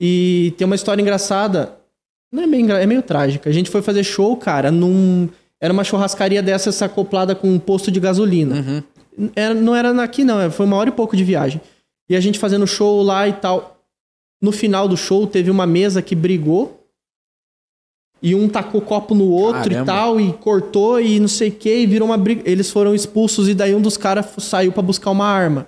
E 0.00 0.52
tem 0.58 0.66
uma 0.66 0.74
história 0.74 1.00
engraçada. 1.00 1.76
Não 2.32 2.42
é 2.42 2.46
meio, 2.46 2.72
é 2.72 2.86
meio 2.86 3.02
trágica. 3.02 3.50
A 3.50 3.52
gente 3.52 3.68
foi 3.70 3.82
fazer 3.82 4.02
show, 4.02 4.34
cara, 4.36 4.70
num. 4.70 5.28
Era 5.60 5.72
uma 5.72 5.84
churrascaria 5.84 6.42
dessas 6.42 6.80
acoplada 6.82 7.34
com 7.34 7.48
um 7.48 7.58
posto 7.58 7.90
de 7.90 8.00
gasolina. 8.00 8.82
Uhum. 9.18 9.30
Era- 9.36 9.54
não 9.54 9.76
era 9.76 10.02
aqui, 10.02 10.24
não. 10.24 10.50
Foi 10.50 10.64
uma 10.66 10.76
hora 10.76 10.88
e 10.88 10.92
pouco 10.92 11.16
de 11.16 11.22
viagem. 11.22 11.60
E 12.08 12.16
a 12.16 12.20
gente 12.20 12.38
fazendo 12.38 12.66
show 12.66 13.02
lá 13.02 13.28
e 13.28 13.34
tal. 13.34 13.78
No 14.40 14.50
final 14.50 14.88
do 14.88 14.96
show, 14.96 15.26
teve 15.26 15.50
uma 15.50 15.66
mesa 15.66 16.00
que 16.02 16.16
brigou. 16.16 16.78
E 18.20 18.34
um 18.36 18.48
tacou 18.48 18.80
copo 18.80 19.14
no 19.14 19.28
outro 19.28 19.62
Caramba. 19.70 19.82
e 19.82 19.84
tal, 19.84 20.20
e 20.20 20.32
cortou 20.34 21.00
e 21.00 21.18
não 21.18 21.26
sei 21.26 21.48
o 21.48 21.52
que, 21.52 21.74
e 21.82 21.86
virou 21.86 22.06
uma 22.06 22.16
briga. 22.16 22.42
Eles 22.48 22.70
foram 22.70 22.94
expulsos 22.94 23.48
e 23.48 23.54
daí 23.54 23.74
um 23.74 23.80
dos 23.80 23.96
caras 23.96 24.26
saiu 24.38 24.70
pra 24.72 24.80
buscar 24.82 25.10
uma 25.10 25.26
arma. 25.26 25.66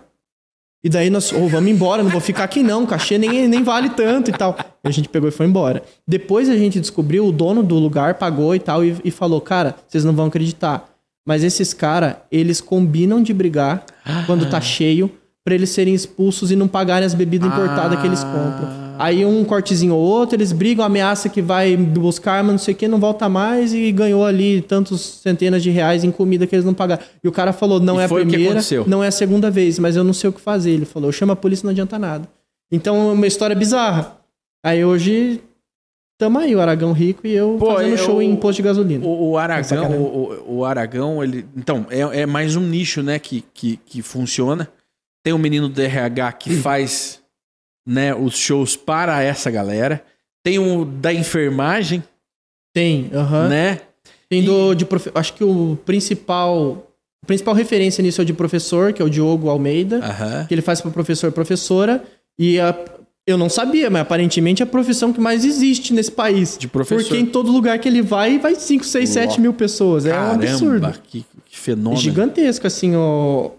E 0.84 0.88
daí 0.90 1.08
nós, 1.08 1.32
ô, 1.32 1.48
vamos 1.48 1.70
embora, 1.70 2.02
não 2.02 2.10
vou 2.10 2.20
ficar 2.20 2.44
aqui 2.44 2.62
não, 2.62 2.84
o 2.84 2.86
cachê 2.86 3.16
nem, 3.16 3.48
nem 3.48 3.62
vale 3.62 3.88
tanto 3.88 4.30
e 4.30 4.34
tal. 4.34 4.54
E 4.84 4.88
a 4.88 4.90
gente 4.90 5.08
pegou 5.08 5.26
e 5.26 5.32
foi 5.32 5.46
embora. 5.46 5.82
Depois 6.06 6.50
a 6.50 6.56
gente 6.56 6.78
descobriu, 6.78 7.26
o 7.26 7.32
dono 7.32 7.62
do 7.62 7.76
lugar 7.76 8.16
pagou 8.16 8.54
e 8.54 8.58
tal, 8.58 8.84
e, 8.84 8.94
e 9.02 9.10
falou, 9.10 9.40
cara, 9.40 9.74
vocês 9.88 10.04
não 10.04 10.12
vão 10.12 10.26
acreditar. 10.26 10.86
Mas 11.26 11.42
esses 11.42 11.72
caras, 11.72 12.16
eles 12.30 12.60
combinam 12.60 13.22
de 13.22 13.32
brigar 13.32 13.82
quando 14.26 14.50
tá 14.50 14.60
cheio, 14.60 15.10
pra 15.42 15.54
eles 15.54 15.70
serem 15.70 15.94
expulsos 15.94 16.50
e 16.50 16.56
não 16.56 16.68
pagarem 16.68 17.06
as 17.06 17.14
bebidas 17.14 17.50
importadas 17.50 17.98
que 17.98 18.06
eles 18.06 18.22
compram. 18.22 18.83
Aí 18.98 19.24
um 19.24 19.44
cortezinho 19.44 19.94
ou 19.94 20.00
outro, 20.00 20.36
eles 20.36 20.52
brigam, 20.52 20.84
ameaça 20.84 21.28
que 21.28 21.42
vai 21.42 21.76
buscar 21.76 22.34
arma, 22.34 22.52
não 22.52 22.58
sei 22.58 22.74
o 22.74 22.76
que, 22.76 22.86
não 22.88 22.98
volta 23.00 23.28
mais 23.28 23.72
e 23.74 23.90
ganhou 23.90 24.24
ali 24.24 24.60
tantos 24.62 25.00
centenas 25.22 25.62
de 25.62 25.70
reais 25.70 26.04
em 26.04 26.10
comida 26.10 26.46
que 26.46 26.54
eles 26.54 26.64
não 26.64 26.74
pagaram. 26.74 27.02
E 27.22 27.28
o 27.28 27.32
cara 27.32 27.52
falou, 27.52 27.80
não 27.80 27.96
E 27.98 28.02
é 28.02 28.04
a 28.04 28.08
primeira, 28.08 28.60
não 28.86 29.02
é 29.02 29.08
a 29.08 29.10
segunda 29.12 29.50
vez, 29.50 29.78
mas 29.78 29.96
eu 29.96 30.04
não 30.04 30.12
sei 30.12 30.30
o 30.30 30.32
que 30.32 30.40
fazer. 30.40 30.70
Ele 30.70 30.84
falou, 30.84 31.10
chama 31.10 31.32
a 31.32 31.36
polícia, 31.36 31.64
não 31.66 31.70
adianta 31.72 31.98
nada. 31.98 32.28
Então 32.70 33.10
é 33.10 33.12
uma 33.12 33.26
história 33.26 33.54
bizarra. 33.56 34.16
Aí 34.64 34.84
hoje, 34.84 35.40
tamo 36.18 36.38
aí, 36.38 36.54
o 36.54 36.60
Aragão 36.60 36.92
rico 36.92 37.26
e 37.26 37.32
eu 37.34 37.56
Pô, 37.58 37.74
fazendo 37.74 37.90
eu- 37.92 37.98
show 37.98 38.22
em 38.22 38.34
posto 38.36 38.56
de 38.58 38.62
gasolina. 38.62 39.04
O, 39.06 39.30
o 39.30 39.38
Aragão, 39.38 39.90
o, 40.00 40.56
o- 40.58 40.64
Aragão, 40.64 41.22
ele. 41.22 41.44
Então, 41.56 41.86
é, 41.90 42.20
é 42.22 42.26
mais 42.26 42.56
um 42.56 42.60
nicho, 42.66 43.02
né, 43.02 43.18
que, 43.18 43.44
que, 43.52 43.76
que 43.84 44.02
funciona. 44.02 44.68
Tem 45.22 45.32
o 45.32 45.38
menino 45.38 45.68
do 45.68 45.80
RH 45.80 46.32
que 46.32 46.56
faz 46.56 47.20
né, 47.86 48.14
os 48.14 48.36
shows 48.36 48.76
para 48.76 49.22
essa 49.22 49.50
galera. 49.50 50.02
Tem 50.42 50.58
o 50.58 50.84
da 50.84 51.12
enfermagem, 51.12 52.02
Tem, 52.74 53.10
aham. 53.14 53.48
né? 53.48 53.80
Tem 54.28 54.42
do, 54.42 54.74
de 54.74 54.84
profe... 54.84 55.10
Acho 55.14 55.32
que 55.34 55.44
o 55.44 55.78
principal... 55.84 56.90
A 57.22 57.26
principal 57.26 57.54
referência 57.54 58.02
nisso 58.02 58.20
é 58.20 58.22
o 58.22 58.26
de 58.26 58.34
professor, 58.34 58.92
que 58.92 59.00
é 59.00 59.04
o 59.04 59.08
Diogo 59.08 59.48
Almeida. 59.48 59.98
Aham. 60.04 60.44
que 60.46 60.54
ele 60.54 60.60
faz 60.60 60.80
para 60.82 60.90
professor 60.90 61.28
e 61.28 61.30
professora. 61.30 62.04
E 62.38 62.60
a- 62.60 62.76
eu 63.26 63.38
não 63.38 63.48
sabia, 63.48 63.88
mas 63.88 64.02
aparentemente 64.02 64.62
é 64.62 64.64
a 64.64 64.66
profissão 64.66 65.10
que 65.10 65.18
mais 65.20 65.42
existe 65.46 65.94
nesse 65.94 66.10
país. 66.12 66.58
De 66.58 66.68
professor. 66.68 67.02
Porque 67.02 67.16
em 67.16 67.24
todo 67.24 67.50
lugar 67.50 67.78
que 67.78 67.88
ele 67.88 68.02
vai, 68.02 68.38
vai 68.38 68.54
5, 68.54 68.84
6, 68.84 69.08
7 69.08 69.40
mil 69.40 69.54
pessoas. 69.54 70.04
É 70.04 70.10
um 70.10 70.12
Caramba, 70.38 70.44
absurdo. 70.44 70.92
que, 71.04 71.20
que 71.20 71.54
É 71.54 71.56
fenômeno. 71.56 71.96
gigantesco, 72.02 72.66
assim, 72.66 72.94
o... 72.94 73.52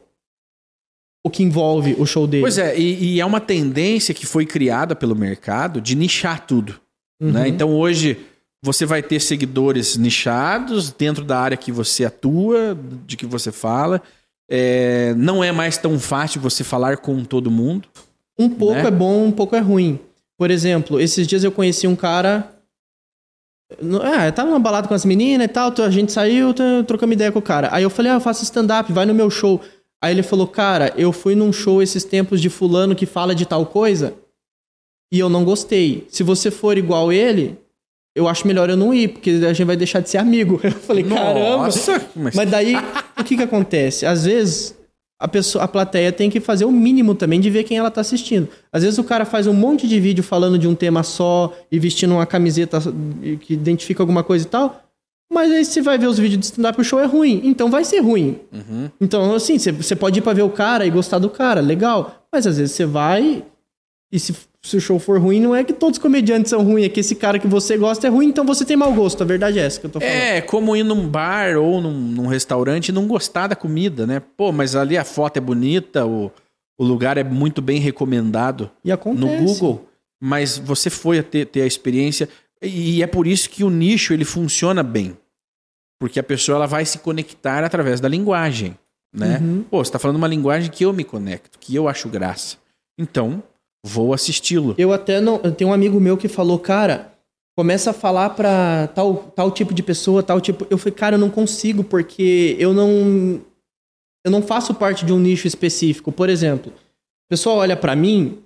o 1.26 1.30
que 1.30 1.42
envolve 1.42 1.96
o 1.98 2.06
show 2.06 2.28
dele. 2.28 2.44
Pois 2.44 2.60
é, 2.60 2.78
e, 2.78 3.16
e 3.16 3.20
é 3.20 3.26
uma 3.26 3.42
tendência 3.42 4.14
que 4.14 4.28
foi 4.28 4.46
criada 4.46 4.96
pelo 4.96 5.16
mercado 5.16 5.82
de 5.82 5.96
nichar 5.96 6.46
tudo. 6.46 6.80
Uhum. 7.20 7.32
né? 7.32 7.48
Então 7.48 7.72
hoje 7.76 8.20
você 8.62 8.86
vai 8.86 9.02
ter 9.02 9.20
seguidores 9.20 9.98
nichados 9.98 10.92
dentro 10.92 11.26
da 11.26 11.40
área 11.40 11.58
que 11.58 11.72
você 11.72 12.06
atua, 12.06 12.78
de 13.08 13.18
que 13.18 13.26
você 13.26 13.52
fala. 13.52 14.04
É, 14.48 15.16
não 15.18 15.44
é 15.44 15.52
mais 15.52 15.80
tão 15.80 16.00
fácil 16.00 16.40
você 16.40 16.64
falar 16.64 16.98
com 16.98 17.24
todo 17.24 17.50
mundo. 17.50 17.88
Um 18.38 18.48
pouco 18.48 18.76
né? 18.76 18.88
é 18.88 18.92
bom, 18.92 19.26
um 19.26 19.32
pouco 19.32 19.56
é 19.56 19.60
ruim. 19.60 20.00
Por 20.38 20.52
exemplo, 20.52 21.00
esses 21.00 21.26
dias 21.26 21.44
eu 21.44 21.52
conheci 21.52 21.88
um 21.88 21.96
cara. 21.96 22.52
Ah, 24.04 24.28
eu 24.28 24.32
tava 24.32 24.52
numa 24.52 24.60
balada 24.60 24.88
com 24.88 24.94
as 24.94 25.06
meninas 25.06 25.46
e 25.46 25.48
tal, 25.48 25.74
a 25.80 25.90
gente 25.90 26.12
saiu, 26.12 26.54
tá, 26.54 26.84
trocamos 26.86 27.16
ideia 27.16 27.32
com 27.32 27.40
o 27.40 27.42
cara. 27.42 27.70
Aí 27.72 27.82
eu 27.82 27.90
falei, 27.90 28.12
ah, 28.12 28.16
eu 28.16 28.22
faço 28.22 28.44
stand-up, 28.44 28.94
vai 28.94 29.08
no 29.08 29.14
meu 29.16 29.32
show. 29.32 29.60
Aí 30.06 30.13
ele 30.13 30.22
falou, 30.22 30.46
cara, 30.46 30.94
eu 30.96 31.12
fui 31.12 31.34
num 31.34 31.52
show 31.52 31.82
esses 31.82 32.04
tempos 32.04 32.39
de 32.39 32.48
fulano 32.48 32.94
que 32.94 33.08
fala 33.08 33.34
de 33.34 33.44
tal 33.44 33.65
coisa 33.65 34.13
e 35.12 35.18
eu 35.18 35.28
não 35.28 35.44
gostei. 35.44 36.06
Se 36.10 36.22
você 36.22 36.52
for 36.52 36.78
igual 36.78 37.12
ele, 37.12 37.58
eu 38.15 38.28
acho 38.28 38.46
melhor 38.46 38.70
eu 38.70 38.78
não 38.78 38.94
ir, 38.94 39.08
porque 39.08 39.32
a 39.32 39.52
gente 39.52 39.63
vai 39.63 39.76
deixar 39.76 40.02
de 40.02 40.12
ser 40.12 40.20
amigo. 40.20 40.60
Eu 40.63 40.70
falei, 40.74 41.04
caramba. 41.04 41.58
Nossa, 41.58 42.08
mas, 42.15 42.36
Mas 42.36 42.52
daí, 42.52 42.76
o 43.20 43.24
que 43.24 43.36
que 43.36 43.41
acontece? 43.41 44.06
Às 44.06 44.26
vezes, 44.26 44.78
a 45.20 45.28
pessoa, 45.28 45.63
a 45.63 45.68
plateia 45.68 46.12
tem 46.12 46.30
que 46.30 46.39
fazer 46.39 46.65
o 46.65 46.72
mínimo 46.72 47.15
também 47.15 47.39
de 47.39 47.50
ver 47.50 47.63
quem 47.63 47.80
ela 47.80 47.89
tá 47.89 48.02
assistindo. 48.02 48.48
Às 48.72 48.84
vezes 48.84 49.00
o 49.00 49.04
cara 49.04 49.26
faz 49.26 49.48
um 49.48 49.54
monte 49.54 49.88
de 49.88 50.00
vídeo 50.00 50.24
falando 50.24 50.60
de 50.60 50.68
um 50.68 50.76
tema 50.76 51.02
só 51.02 51.52
e 51.72 51.80
vestindo 51.80 52.13
uma 52.13 52.28
camiseta 52.28 52.80
que 53.41 53.56
identifica 53.56 54.04
alguma 54.04 54.24
coisa 54.24 54.46
e 54.46 54.50
tal. 54.50 54.85
Mas 55.32 55.52
aí 55.52 55.66
você 55.66 55.82
vai 55.82 55.98
ver 55.98 56.08
os 56.08 56.18
vídeos 56.20 56.40
de 56.40 56.46
stand-up, 56.46 56.80
o 56.80 56.84
show 56.84 57.00
é 57.00 57.06
ruim. 57.06 57.42
Então 57.44 57.70
vai 57.70 57.84
ser 57.84 58.00
ruim. 58.00 58.40
Uhum. 58.54 58.90
Então, 59.02 59.34
assim, 59.34 59.58
você- 59.58 59.96
pode 59.96 60.20
ir 60.20 60.22
pra 60.22 60.34
ver 60.34 60.44
o 60.44 60.50
cara 60.50 60.86
e 60.86 60.90
gostar 60.90 61.18
do 61.20 61.30
cara, 61.30 61.62
legal. 61.62 62.26
Mas 62.32 62.46
às 62.46 62.58
vezes 62.58 62.76
você 62.76 62.86
vai 62.86 63.44
e 64.12 64.20
se, 64.20 64.34
se 64.62 64.78
o 64.78 64.80
show 64.82 65.00
for 65.00 65.20
ruim, 65.20 65.40
não 65.42 65.56
é 65.56 65.64
que 65.64 65.74
todos 65.74 65.98
os 65.98 66.02
comediantes 66.02 66.52
são 66.52 66.64
ruins, 66.64 66.86
é 66.86 66.90
que 66.90 67.00
esse 67.00 67.16
cara 67.16 67.40
que 67.40 67.48
você 67.48 67.76
gosta 67.76 68.06
é 68.08 68.10
ruim, 68.10 68.28
então 68.28 68.46
você 68.46 68.64
tem 68.64 68.78
mau 68.78 68.94
gosto. 68.94 69.22
A 69.24 69.26
verdade 69.26 69.58
é 69.60 69.64
essa 69.64 69.80
que 69.80 69.88
eu 69.88 69.90
tô 69.90 70.00
falando. 70.00 70.14
É 70.16 70.42
como 70.42 70.76
ir 70.76 70.84
num 70.84 71.08
bar 71.08 71.58
ou 71.58 71.82
num, 71.82 71.92
num 71.92 72.28
restaurante 72.28 72.90
e 72.90 72.92
não 72.92 73.08
gostar 73.08 73.48
da 73.48 73.56
comida, 73.56 74.06
né? 74.06 74.22
Pô, 74.38 74.52
mas 74.52 74.76
ali 74.76 74.96
a 74.98 75.04
foto 75.04 75.38
é 75.38 75.42
bonita, 75.42 76.06
o, 76.06 76.32
o 76.80 76.86
lugar 76.86 77.18
é 77.18 77.24
muito 77.24 77.62
bem 77.64 77.80
recomendado 77.80 78.70
E 78.86 78.92
acontece. 78.92 79.26
no 79.26 79.44
Google, 79.44 79.88
mas 80.22 80.58
você 80.58 80.90
foi 80.90 81.20
a 81.20 81.24
ter, 81.24 81.46
ter 81.48 81.64
a 81.64 81.68
experiência 81.68 82.30
e 82.62 83.04
é 83.04 83.08
por 83.08 83.28
isso 83.28 83.50
que 83.50 83.63
o 83.63 83.70
nicho 83.70 84.13
ele 84.13 84.26
funciona 84.26 84.82
bem, 84.84 85.18
porque 86.00 86.20
a 86.20 86.24
pessoa 86.24 86.58
ela 86.58 86.68
vai 86.68 86.86
se 86.86 87.00
conectar 87.00 87.63
através 87.63 88.00
da 88.00 88.08
linguagem, 88.08 88.78
né? 89.13 89.39
Uhum. 89.39 89.63
Pô, 89.63 89.84
você 89.84 89.91
tá 89.91 90.00
falando 90.00 90.18
uma 90.18 90.28
linguagem 90.28 90.70
que 90.70 90.84
eu 90.84 90.94
me 90.94 91.04
conecto, 91.04 91.60
que 91.60 91.76
eu 91.76 91.88
acho 91.88 92.10
graça, 92.10 92.58
então 92.98 93.44
vou 93.86 94.13
assisti-lo. 94.13 94.74
Eu 94.78 94.91
até 94.91 95.22
não. 95.22 95.39
Eu 95.44 95.52
tenho 95.52 95.70
um 95.70 95.74
amigo 95.74 96.00
meu 96.00 96.18
que 96.18 96.28
falou, 96.28 96.58
cara, 96.58 97.13
começa 97.56 97.91
a 97.91 97.94
falar 97.94 98.32
pra 98.32 98.88
tal, 98.88 99.15
tal 99.36 99.52
tipo 99.52 99.74
de 99.74 99.84
pessoa, 99.84 100.24
tal 100.24 100.41
tipo. 100.41 100.65
Eu 100.70 100.78
falei, 100.78 100.94
cara, 100.94 101.15
eu 101.15 101.20
não 101.20 101.30
consigo, 101.30 101.84
porque 101.84 102.56
eu 102.60 102.74
não. 102.74 103.41
Eu 104.26 104.32
não 104.32 104.41
faço 104.41 104.74
parte 104.74 105.06
de 105.06 105.13
um 105.13 105.20
nicho 105.20 105.46
específico. 105.48 106.12
Por 106.12 106.30
exemplo, 106.30 106.72
o 106.72 107.30
pessoal 107.30 107.58
olha 107.58 107.78
pra 107.78 107.96
mim, 107.96 108.39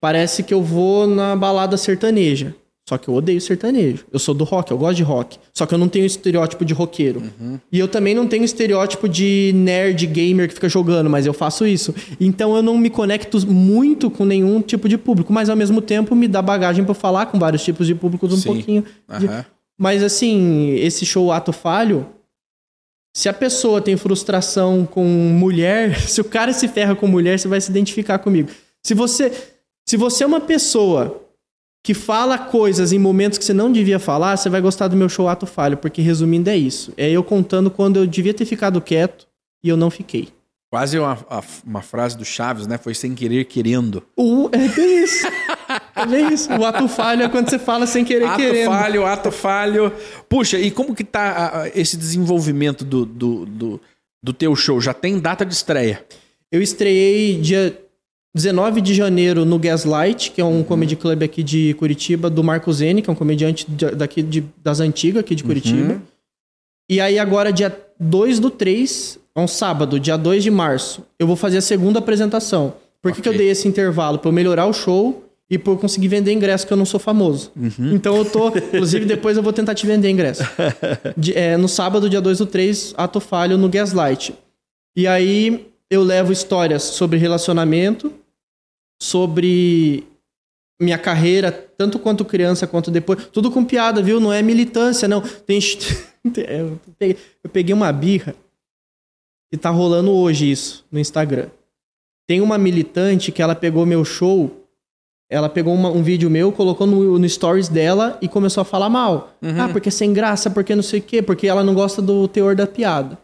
parece 0.00 0.42
que 0.42 0.52
eu 0.52 0.60
vou 0.60 1.06
na 1.06 1.36
balada 1.36 1.76
sertaneja. 1.76 2.54
Só 2.90 2.98
que 2.98 3.06
eu 3.06 3.14
odeio 3.14 3.40
sertanejo. 3.40 4.04
Eu 4.12 4.18
sou 4.18 4.34
do 4.34 4.42
rock, 4.42 4.72
eu 4.72 4.76
gosto 4.76 4.96
de 4.96 5.04
rock. 5.04 5.38
Só 5.54 5.64
que 5.64 5.72
eu 5.72 5.78
não 5.78 5.88
tenho 5.88 6.04
estereótipo 6.04 6.64
de 6.64 6.74
roqueiro. 6.74 7.22
E 7.70 7.78
eu 7.78 7.86
também 7.86 8.16
não 8.16 8.26
tenho 8.26 8.42
estereótipo 8.42 9.08
de 9.08 9.52
nerd 9.54 10.04
gamer 10.08 10.48
que 10.48 10.54
fica 10.54 10.68
jogando, 10.68 11.08
mas 11.08 11.24
eu 11.24 11.32
faço 11.32 11.64
isso. 11.64 11.94
Então 12.18 12.56
eu 12.56 12.62
não 12.64 12.76
me 12.76 12.90
conecto 12.90 13.46
muito 13.46 14.10
com 14.10 14.24
nenhum 14.24 14.60
tipo 14.60 14.88
de 14.88 14.98
público, 14.98 15.32
mas 15.32 15.48
ao 15.48 15.54
mesmo 15.54 15.80
tempo 15.80 16.16
me 16.16 16.26
dá 16.26 16.42
bagagem 16.42 16.84
pra 16.84 16.92
falar 16.92 17.26
com 17.26 17.38
vários 17.38 17.62
tipos 17.62 17.86
de 17.86 17.94
públicos 17.94 18.32
um 18.32 18.36
Sim. 18.38 18.42
pouquinho. 18.54 18.84
de- 19.20 19.26
Aham. 19.28 19.44
Mas 19.78 20.02
assim, 20.02 20.70
esse 20.74 21.06
show 21.06 21.30
ato 21.30 21.52
falho, 21.52 22.08
se 23.16 23.28
a 23.28 23.32
pessoa 23.32 23.80
tem 23.80 23.96
frustração 23.96 24.84
com 24.84 25.04
mulher, 25.04 25.94
se 26.10 26.20
o 26.20 26.24
cara 26.24 26.52
se 26.52 26.66
ferra 26.66 26.96
com 26.96 27.06
mulher, 27.06 27.38
você 27.38 27.46
vai 27.46 27.60
se 27.60 27.70
identificar 27.70 28.18
comigo. 28.18 28.48
Se 28.84 28.94
você, 28.94 29.30
se 29.88 29.96
você 29.96 30.24
é 30.24 30.26
uma 30.26 30.40
pessoa 30.40 31.22
que 31.82 31.94
fala 31.94 32.38
coisas 32.38 32.92
em 32.92 32.98
momentos 32.98 33.38
que 33.38 33.44
você 33.44 33.54
não 33.54 33.72
devia 33.72 33.98
falar, 33.98 34.36
você 34.36 34.48
vai 34.48 34.60
gostar 34.60 34.88
do 34.88 34.96
meu 34.96 35.08
show 35.08 35.28
ato 35.28 35.46
falho, 35.46 35.76
porque 35.76 36.02
resumindo 36.02 36.50
é 36.50 36.56
isso. 36.56 36.92
É 36.96 37.10
eu 37.10 37.24
contando 37.24 37.70
quando 37.70 37.96
eu 37.96 38.06
devia 38.06 38.34
ter 38.34 38.44
ficado 38.44 38.80
quieto 38.80 39.26
e 39.64 39.68
eu 39.68 39.76
não 39.76 39.90
fiquei. 39.90 40.28
Quase 40.70 40.98
uma, 41.00 41.18
uma 41.66 41.82
frase 41.82 42.16
do 42.16 42.24
Chaves, 42.24 42.66
né? 42.66 42.78
Foi 42.78 42.94
sem 42.94 43.12
querer 43.12 43.44
querendo. 43.46 44.04
Uh, 44.16 44.48
é 44.52 44.68
bem 44.68 45.02
isso. 45.02 45.26
É 45.96 46.32
isso. 46.32 46.52
O 46.52 46.64
ato 46.64 46.86
falho 46.86 47.24
é 47.24 47.28
quando 47.28 47.50
você 47.50 47.58
fala 47.58 47.86
sem 47.86 48.04
querer 48.04 48.26
ato 48.26 48.36
querendo. 48.36 48.68
falho, 48.68 49.04
ato 49.04 49.32
falho. 49.32 49.92
Puxa, 50.28 50.58
e 50.58 50.70
como 50.70 50.94
que 50.94 51.02
tá 51.02 51.68
esse 51.74 51.96
desenvolvimento 51.96 52.84
do, 52.84 53.04
do, 53.04 53.46
do, 53.46 53.80
do 54.22 54.32
teu 54.32 54.54
show? 54.54 54.80
Já 54.80 54.94
tem 54.94 55.18
data 55.18 55.44
de 55.44 55.52
estreia? 55.52 56.04
Eu 56.52 56.62
estreiei 56.62 57.40
dia 57.40 57.76
19 58.34 58.80
de 58.80 58.94
janeiro 58.94 59.44
no 59.44 59.58
Gaslight, 59.58 60.30
que 60.30 60.40
é 60.40 60.44
um 60.44 60.62
comedy 60.62 60.94
club 60.96 61.22
aqui 61.22 61.42
de 61.42 61.74
Curitiba, 61.74 62.30
do 62.30 62.44
Marco 62.44 62.72
Zene, 62.72 63.02
que 63.02 63.10
é 63.10 63.12
um 63.12 63.16
comediante 63.16 63.66
daqui 63.96 64.22
de- 64.22 64.44
das 64.62 64.78
antigas 64.80 65.20
aqui 65.20 65.34
de 65.34 65.42
Curitiba. 65.42 66.00
E 66.88 67.00
aí 67.00 67.18
agora, 67.18 67.52
dia 67.52 67.76
2 67.98 68.38
do 68.38 68.50
3, 68.50 69.18
é 69.34 69.40
um 69.40 69.48
sábado, 69.48 69.98
dia 69.98 70.16
2 70.16 70.42
de 70.44 70.50
março, 70.50 71.02
eu 71.18 71.26
vou 71.26 71.36
fazer 71.36 71.58
a 71.58 71.62
segunda 71.62 71.98
apresentação. 71.98 72.74
Por 73.02 73.12
que, 73.12 73.20
que 73.22 73.28
eu 73.28 73.36
dei 73.36 73.48
esse 73.48 73.66
intervalo? 73.66 74.18
Pra 74.18 74.28
eu 74.28 74.32
melhorar 74.32 74.66
o 74.66 74.72
show 74.72 75.24
e 75.48 75.58
por 75.58 75.78
conseguir 75.80 76.06
vender 76.08 76.32
ingresso, 76.32 76.66
que 76.66 76.72
eu 76.72 76.76
não 76.76 76.84
sou 76.84 77.00
famoso. 77.00 77.50
Então 77.92 78.16
eu 78.16 78.24
tô... 78.24 78.48
Inclusive, 78.56 79.04
depois 79.06 79.36
eu 79.36 79.42
vou 79.42 79.52
tentar 79.52 79.74
te 79.74 79.86
vender 79.86 80.08
ingresso. 80.10 80.44
De- 81.16 81.36
é, 81.36 81.56
no 81.56 81.68
sábado, 81.68 82.08
dia 82.08 82.20
2 82.20 82.38
do 82.38 82.46
3, 82.46 82.94
ato 82.96 83.18
falho 83.18 83.56
no 83.58 83.68
Gaslight. 83.68 84.34
E 84.96 85.06
aí 85.06 85.66
eu 85.90 86.02
levo 86.04 86.32
histórias 86.32 86.82
sobre 86.82 87.18
relacionamento, 87.18 88.12
sobre 89.00 90.04
minha 90.80 90.98
carreira, 90.98 91.50
tanto 91.52 91.98
quanto 91.98 92.24
criança 92.24 92.66
quanto 92.66 92.90
depois. 92.90 93.26
Tudo 93.26 93.50
com 93.50 93.64
piada, 93.64 94.02
viu? 94.02 94.20
Não 94.20 94.32
é 94.32 94.42
militância, 94.42 95.06
não. 95.08 95.20
Tem. 95.20 95.58
é, 96.46 96.60
eu 97.44 97.50
peguei- 97.50 97.74
uma 97.74 97.92
birra 97.92 98.34
e 99.52 99.56
tá 99.56 99.70
rolando 99.70 100.10
hoje 100.12 100.50
isso 100.50 100.84
no 100.90 100.98
Instagram. 100.98 101.48
Tem 102.28 102.40
uma 102.40 102.56
militante 102.56 103.32
que 103.32 103.42
ela 103.42 103.54
pegou 103.54 103.84
meu 103.84 104.04
show. 104.04 104.56
Ela 105.32 105.48
pegou 105.48 105.74
uma- 105.74 105.90
um 105.90 106.02
vídeo 106.02 106.28
meu, 106.30 106.50
colocou 106.50 106.86
no, 106.86 107.18
no 107.18 107.28
stories 107.28 107.68
dela 107.68 108.18
e 108.22 108.28
começou 108.28 108.62
a 108.62 108.64
falar 108.64 108.88
mal. 108.88 109.34
Ah, 109.60 109.68
porque 109.68 109.90
sem 109.90 110.12
graça, 110.12 110.50
porque 110.50 110.74
não 110.74 110.82
sei 110.82 111.00
o 111.00 111.02
quê, 111.02 111.22
porque 111.22 111.46
ela 111.46 111.62
não 111.62 111.74
gosta 111.74 112.00
do 112.02 112.26
teor 112.26 112.54
da 112.56 112.66
piada. 112.66 113.18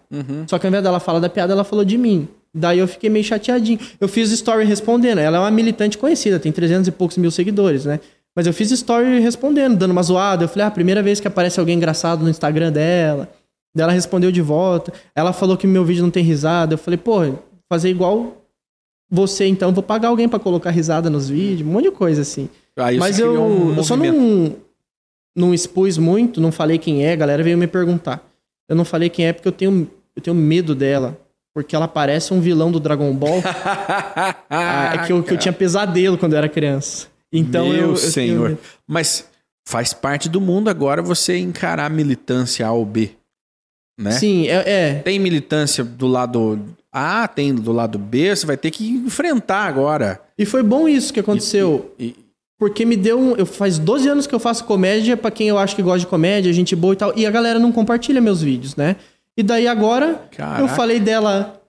Só 0.46 0.58
que 0.58 0.66
ao 0.66 0.68
invés 0.68 0.84
dela 0.84 1.00
falar 1.00 1.18
da 1.20 1.28
piada, 1.28 1.52
ela 1.52 1.64
falou 1.64 1.84
de 1.84 1.96
mim. 1.98 2.28
Daí 2.58 2.78
eu 2.78 2.88
fiquei 2.88 3.10
meio 3.10 3.24
chateadinho. 3.24 3.78
Eu 4.00 4.08
fiz 4.08 4.32
story 4.32 4.64
respondendo. 4.64 5.18
Ela 5.18 5.36
é 5.36 5.40
uma 5.40 5.50
militante 5.50 5.98
conhecida, 5.98 6.40
tem 6.40 6.50
300 6.50 6.88
e 6.88 6.90
poucos 6.90 7.18
mil 7.18 7.30
seguidores, 7.30 7.84
né? 7.84 8.00
Mas 8.34 8.46
eu 8.46 8.52
fiz 8.52 8.70
story 8.70 9.20
respondendo, 9.20 9.76
dando 9.76 9.90
uma 9.90 10.02
zoada. 10.02 10.44
Eu 10.44 10.48
falei, 10.48 10.64
ah, 10.64 10.68
a 10.68 10.70
primeira 10.70 11.02
vez 11.02 11.20
que 11.20 11.28
aparece 11.28 11.60
alguém 11.60 11.76
engraçado 11.76 12.22
no 12.22 12.30
Instagram 12.30 12.72
dela. 12.72 13.28
Daí 13.74 13.82
ela 13.82 13.92
respondeu 13.92 14.32
de 14.32 14.40
volta. 14.40 14.90
Ela 15.14 15.34
falou 15.34 15.56
que 15.56 15.66
meu 15.66 15.84
vídeo 15.84 16.02
não 16.02 16.10
tem 16.10 16.24
risada. 16.24 16.74
Eu 16.74 16.78
falei, 16.78 16.96
pô, 16.96 17.20
fazer 17.68 17.90
igual 17.90 18.42
você, 19.10 19.46
então. 19.46 19.70
Vou 19.72 19.82
pagar 19.82 20.08
alguém 20.08 20.28
pra 20.28 20.38
colocar 20.38 20.70
risada 20.70 21.10
nos 21.10 21.28
vídeos. 21.28 21.68
Um 21.68 21.72
monte 21.72 21.84
de 21.84 21.90
coisa 21.90 22.22
assim. 22.22 22.48
Aí 22.78 22.98
Mas 22.98 23.18
eu, 23.18 23.42
um 23.42 23.76
eu 23.76 23.84
só 23.84 23.96
não, 23.96 24.56
não 25.36 25.52
expus 25.52 25.98
muito, 25.98 26.40
não 26.40 26.52
falei 26.52 26.78
quem 26.78 27.04
é, 27.04 27.12
a 27.12 27.16
galera 27.16 27.42
veio 27.42 27.56
me 27.58 27.66
perguntar. 27.66 28.26
Eu 28.68 28.76
não 28.76 28.84
falei 28.84 29.10
quem 29.10 29.26
é 29.26 29.32
porque 29.32 29.48
eu 29.48 29.52
tenho, 29.52 29.90
eu 30.14 30.22
tenho 30.22 30.34
medo 30.34 30.74
dela. 30.74 31.18
Porque 31.56 31.74
ela 31.74 31.88
parece 31.88 32.34
um 32.34 32.40
vilão 32.40 32.70
do 32.70 32.78
Dragon 32.78 33.10
Ball. 33.14 33.42
Ah, 34.50 34.92
é 34.94 35.06
que 35.06 35.12
eu, 35.12 35.22
que 35.22 35.32
eu 35.32 35.38
tinha 35.38 35.52
pesadelo 35.52 36.18
quando 36.18 36.32
eu 36.34 36.38
era 36.38 36.48
criança. 36.50 37.08
Então 37.32 37.68
Meu 37.70 37.76
eu, 37.76 37.80
eu 37.94 37.94
tenho 37.94 38.10
senhor. 38.12 38.48
medo. 38.50 38.60
Mas 38.86 39.26
faz 39.66 39.94
parte 39.94 40.28
do 40.28 40.38
mundo 40.40 40.68
agora 40.68 41.00
você 41.00 41.38
encarar 41.38 41.90
militância 41.90 42.66
A 42.66 42.72
ou 42.72 42.84
B. 42.84 43.10
Né? 43.98 44.10
Sim, 44.12 44.46
é, 44.48 44.64
é. 44.66 44.94
Tem 44.96 45.18
militância 45.18 45.82
do 45.82 46.06
lado 46.06 46.62
A, 46.92 47.26
tem 47.26 47.54
do 47.54 47.72
lado 47.72 47.98
B, 47.98 48.36
você 48.36 48.44
vai 48.46 48.56
ter 48.58 48.70
que 48.70 48.86
enfrentar 48.88 49.64
agora. 49.64 50.20
E 50.38 50.44
foi 50.44 50.62
bom 50.62 50.86
isso 50.86 51.12
que 51.12 51.20
aconteceu. 51.20 51.94
E- 51.98 52.14
Porque 52.58 52.84
me 52.84 52.96
deu 52.96 53.18
um. 53.18 53.34
Eu 53.36 53.46
faz 53.46 53.78
12 53.78 54.08
anos 54.08 54.26
que 54.26 54.34
eu 54.34 54.38
faço 54.40 54.64
comédia, 54.64 55.16
pra 55.16 55.30
quem 55.30 55.48
eu 55.48 55.58
acho 55.58 55.74
que 55.74 55.82
gosta 55.82 56.00
de 56.00 56.06
comédia, 56.06 56.52
gente 56.52 56.76
boa 56.76 56.92
e 56.92 56.96
tal. 56.96 57.12
E 57.16 57.24
a 57.26 57.30
galera 57.30 57.58
não 57.58 57.72
compartilha 57.72 58.20
meus 58.20 58.42
vídeos, 58.42 58.76
né? 58.76 58.96
E 59.36 59.42
daí 59.42 59.68
agora 59.68 60.22
Caraca. 60.36 60.62
eu 60.62 60.68
falei 60.68 60.98
dela. 61.00 61.60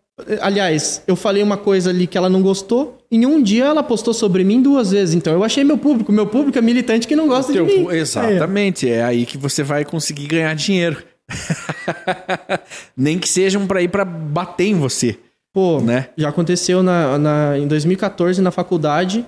Aliás, 0.42 1.04
eu 1.06 1.16
falei 1.16 1.44
uma 1.44 1.58
coisa 1.58 1.90
ali 1.92 2.08
que 2.08 2.18
ela 2.18 2.30
não 2.30 2.42
gostou. 2.42 2.98
Em 3.12 3.26
um 3.26 3.42
dia 3.44 3.66
ela 3.66 3.84
postou 3.84 4.14
sobre 4.14 4.44
mim 4.44 4.62
duas 4.62 4.90
vezes. 4.92 5.14
Então 5.14 5.32
eu 5.34 5.44
achei 5.44 5.64
meu 5.64 5.78
público. 5.78 6.12
Meu 6.12 6.26
público 6.26 6.58
é 6.58 6.62
militante 6.62 7.08
que 7.08 7.16
não 7.16 7.28
gosta 7.28 7.54
Teu 7.54 7.66
de 7.66 7.78
mim. 7.80 7.88
Exatamente, 7.92 8.90
é. 8.90 9.04
aí 9.04 9.26
que 9.26 9.38
você 9.38 9.62
vai 9.64 9.86
conseguir 9.86 10.28
ganhar 10.28 10.56
dinheiro. 10.56 11.04
Nem 12.96 13.20
que 13.20 13.28
sejam 13.30 13.68
pra 13.68 13.82
ir 13.82 13.90
pra 13.90 14.06
bater 14.06 14.68
em 14.68 14.76
você. 14.76 15.20
Pô, 15.54 15.80
Né? 15.82 16.10
já 16.18 16.30
aconteceu 16.30 16.84
na, 16.84 17.18
na- 17.18 17.58
em 17.58 17.68
2014 17.68 18.42
na 18.42 18.52
faculdade. 18.52 19.26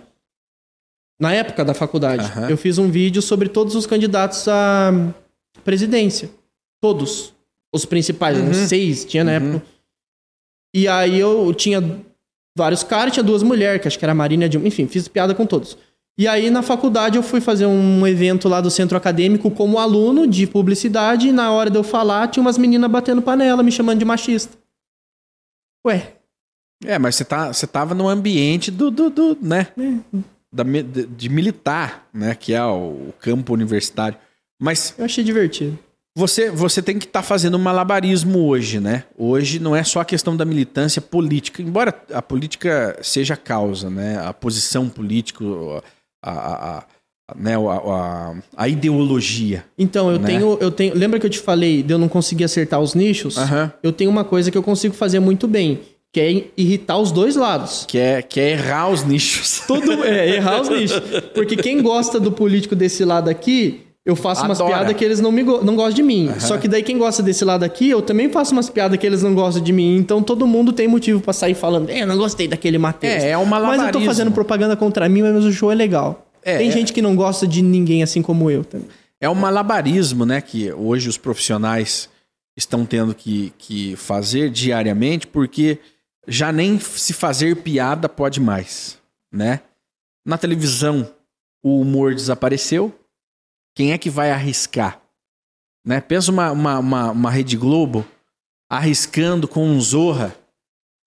Na 1.20 1.34
época 1.34 1.66
da 1.66 1.74
faculdade, 1.74 2.24
Aham. 2.26 2.50
eu 2.50 2.58
fiz 2.58 2.78
um 2.78 2.90
vídeo 2.90 3.22
sobre 3.22 3.50
todos 3.50 3.76
os 3.76 3.86
candidatos 3.86 4.48
à 4.48 4.92
presidência. 5.66 6.30
Todos. 6.82 7.34
Os 7.74 7.86
principais, 7.86 8.38
uns 8.38 8.58
seis, 8.58 9.06
tinha 9.06 9.24
na 9.24 9.34
época. 9.34 9.64
E 10.76 10.88
aí 10.88 11.20
eu 11.20 11.54
tinha 11.54 11.82
vários 12.58 12.84
caras, 12.84 13.14
tinha 13.14 13.24
duas 13.24 13.44
mulheres, 13.44 13.82
que 13.82 13.88
acho 13.88 13.98
que 13.98 14.06
era 14.06 14.12
a 14.12 14.16
Marina 14.16 14.50
de 14.50 14.58
Enfim, 14.58 14.88
fiz 14.88 15.08
piada 15.08 15.34
com 15.36 15.46
todos. 15.46 15.78
E 16.18 16.28
aí 16.28 16.50
na 16.50 16.62
faculdade 16.62 17.16
eu 17.16 17.24
fui 17.24 17.40
fazer 17.40 17.66
um 17.66 18.06
evento 18.06 18.50
lá 18.50 18.60
do 18.60 18.70
centro 18.70 18.98
acadêmico 18.98 19.50
como 19.50 19.80
aluno 19.80 20.28
de 20.28 20.46
publicidade. 20.46 21.30
E 21.30 21.32
na 21.32 21.52
hora 21.52 21.70
de 21.70 21.78
eu 21.78 21.84
falar, 21.84 22.28
tinha 22.28 22.42
umas 22.42 22.58
meninas 22.58 22.92
batendo 22.92 23.22
panela, 23.22 23.64
me 23.64 23.72
chamando 23.72 24.00
de 24.00 24.06
machista. 24.06 24.58
Ué, 25.86 26.16
É, 26.86 27.00
mas 27.00 27.16
você, 27.16 27.24
tá, 27.24 27.54
você 27.54 27.66
tava 27.66 27.96
no 27.96 28.10
ambiente 28.10 28.70
do, 28.70 28.92
do, 28.92 29.10
do, 29.10 29.38
né? 29.42 29.68
É. 29.78 30.20
Da, 30.52 30.64
de, 30.64 31.06
de 31.06 31.30
militar, 31.30 32.10
né? 32.14 32.36
Que 32.36 32.54
é 32.54 32.64
o, 32.66 33.10
o 33.10 33.14
campo 33.20 33.54
universitário. 33.54 34.18
Mas 34.62 34.94
eu 34.98 35.06
achei 35.06 35.24
divertido. 35.24 35.80
Você, 36.16 36.50
você 36.50 36.82
tem 36.82 36.98
que 36.98 37.06
estar 37.06 37.22
fazendo 37.22 37.56
um 37.56 37.62
malabarismo 37.62 38.46
hoje, 38.48 38.80
né? 38.80 39.04
Hoje 39.18 39.60
não 39.60 39.76
é 39.76 39.84
só 39.84 40.02
a 40.02 40.06
questão 40.06 40.36
da 40.36 40.44
militância 40.44 41.02
política, 41.02 41.62
embora 41.62 41.94
a 42.12 42.22
política 42.22 42.98
seja 43.02 43.36
a 43.36 43.38
causa, 43.38 43.90
né? 43.90 44.20
A 44.20 44.34
posição 44.34 44.90
política, 44.90 45.46
a, 46.22 46.32
a, 46.32 46.78
a, 46.80 46.84
né? 47.36 47.54
a, 47.56 48.36
a, 48.58 48.68
ideologia. 48.68 49.64
Então, 49.78 50.12
eu 50.12 50.20
Né? 50.20 50.28
tenho, 50.28 50.58
eu 50.60 50.72
tenho. 50.72 50.96
Lembra 50.96 51.20
que 51.20 51.26
eu 51.26 51.30
te 51.30 51.40
falei 51.40 51.84
de 51.84 51.94
eu 51.94 51.98
não 51.98 52.10
conseguir 52.10 52.44
acertar 52.44 52.80
os 52.82 52.94
nichos? 52.96 53.38
Aham. 53.38 53.72
Eu 53.82 53.94
tenho 53.94 54.10
uma 54.10 54.24
coisa 54.26 54.52
que 54.52 54.58
eu 54.58 54.64
consigo 54.64 54.96
fazer 54.96 55.20
muito 55.20 55.48
bem, 55.48 55.80
que 56.12 56.20
é 56.20 56.44
irritar 56.58 56.98
os 56.98 57.12
dois 57.12 57.36
lados. 57.36 57.86
Que 57.88 58.00
é, 58.00 58.22
que 58.22 58.40
é 58.40 58.52
errar 58.52 58.90
os 58.90 59.04
nichos. 59.04 59.62
Todo, 59.68 60.04
é, 60.04 60.36
errar 60.36 60.62
os 60.62 60.68
nichos. 60.70 61.00
Porque 61.34 61.56
quem 61.56 61.82
gosta 61.82 62.20
do 62.20 62.32
político 62.32 62.76
desse 62.76 63.06
lado 63.06 63.30
aqui, 63.30 63.82
eu 64.06 64.16
faço 64.16 64.44
umas 64.44 64.60
Adora. 64.60 64.78
piadas 64.78 64.96
que 64.96 65.06
eles 65.06 65.20
não, 65.20 65.32
me 65.32 65.44
não 65.44 65.76
gostam 65.76 65.94
de 65.94 66.04
mim. 66.04 66.32
Só 66.40 66.58
que 66.58 66.68
daí 66.68 66.82
quem 66.82 66.98
gosta 66.98 67.22
desse 67.22 67.44
lado 67.46 67.64
aqui, 67.64 67.90
eu 67.90 68.02
também 68.02 68.30
faço 68.30 68.54
umas 68.54 68.70
piadas 68.70 68.98
que 68.98 69.06
eles 69.06 69.22
não 69.22 69.36
gostam 69.36 69.62
de 69.62 69.72
mim. 69.72 69.98
Então 69.98 70.24
todo 70.24 70.48
mundo 70.48 70.72
tem 70.72 70.88
motivo 70.88 71.22
pra 71.22 71.34
sair 71.34 71.54
falando, 71.54 71.90
é, 71.90 72.02
eu 72.02 72.08
não 72.08 72.18
gostei 72.18 72.48
daquele 72.48 72.78
Matheus. 72.78 73.24
É, 73.24 73.32
é 73.32 73.38
um 73.38 73.46
Mas 73.46 73.82
eu 73.82 73.92
tô 73.92 74.02
fazendo 74.02 74.32
propaganda 74.32 74.76
contra 74.76 75.08
mim, 75.08 75.22
mas 75.22 75.46
o 75.46 75.52
show 75.52 75.72
é 75.72 75.76
legal. 75.76 76.26
É, 76.44 76.58
tem 76.58 76.70
é. 76.70 76.72
gente 76.72 76.94
que 76.94 77.02
não 77.02 77.16
gosta 77.16 77.46
de 77.46 77.62
ninguém 77.62 78.02
assim 78.02 78.22
como 78.22 78.50
eu 78.50 78.64
também. 78.64 78.88
É 79.22 79.30
um 79.30 79.36
malabarismo, 79.36 80.26
né? 80.26 80.40
Que 80.40 80.72
hoje 80.72 81.10
os 81.10 81.18
profissionais 81.18 82.10
estão 82.58 82.86
tendo 82.86 83.14
que, 83.14 83.54
que 83.58 83.96
fazer 83.96 84.50
diariamente, 84.50 85.28
porque 85.28 85.78
já 86.28 86.52
nem 86.52 86.80
se 86.80 87.14
fazer 87.14 87.58
piada 87.58 88.08
pode 88.08 88.40
mais, 88.40 88.98
né? 89.32 89.62
Na 90.26 90.38
televisão, 90.38 91.10
o 91.64 91.82
humor 91.82 92.14
desapareceu. 92.14 92.94
Quem 93.76 93.92
é 93.92 93.98
que 93.98 94.10
vai 94.10 94.32
arriscar? 94.32 95.02
Né? 95.86 96.02
Pensa 96.02 96.32
uma, 96.32 96.52
uma, 96.52 96.80
uma, 96.80 97.12
uma 97.12 97.32
Rede 97.32 97.58
Globo 97.58 98.06
arriscando 98.70 99.48
com 99.48 99.66
um 99.66 99.82
Zorra 99.82 100.36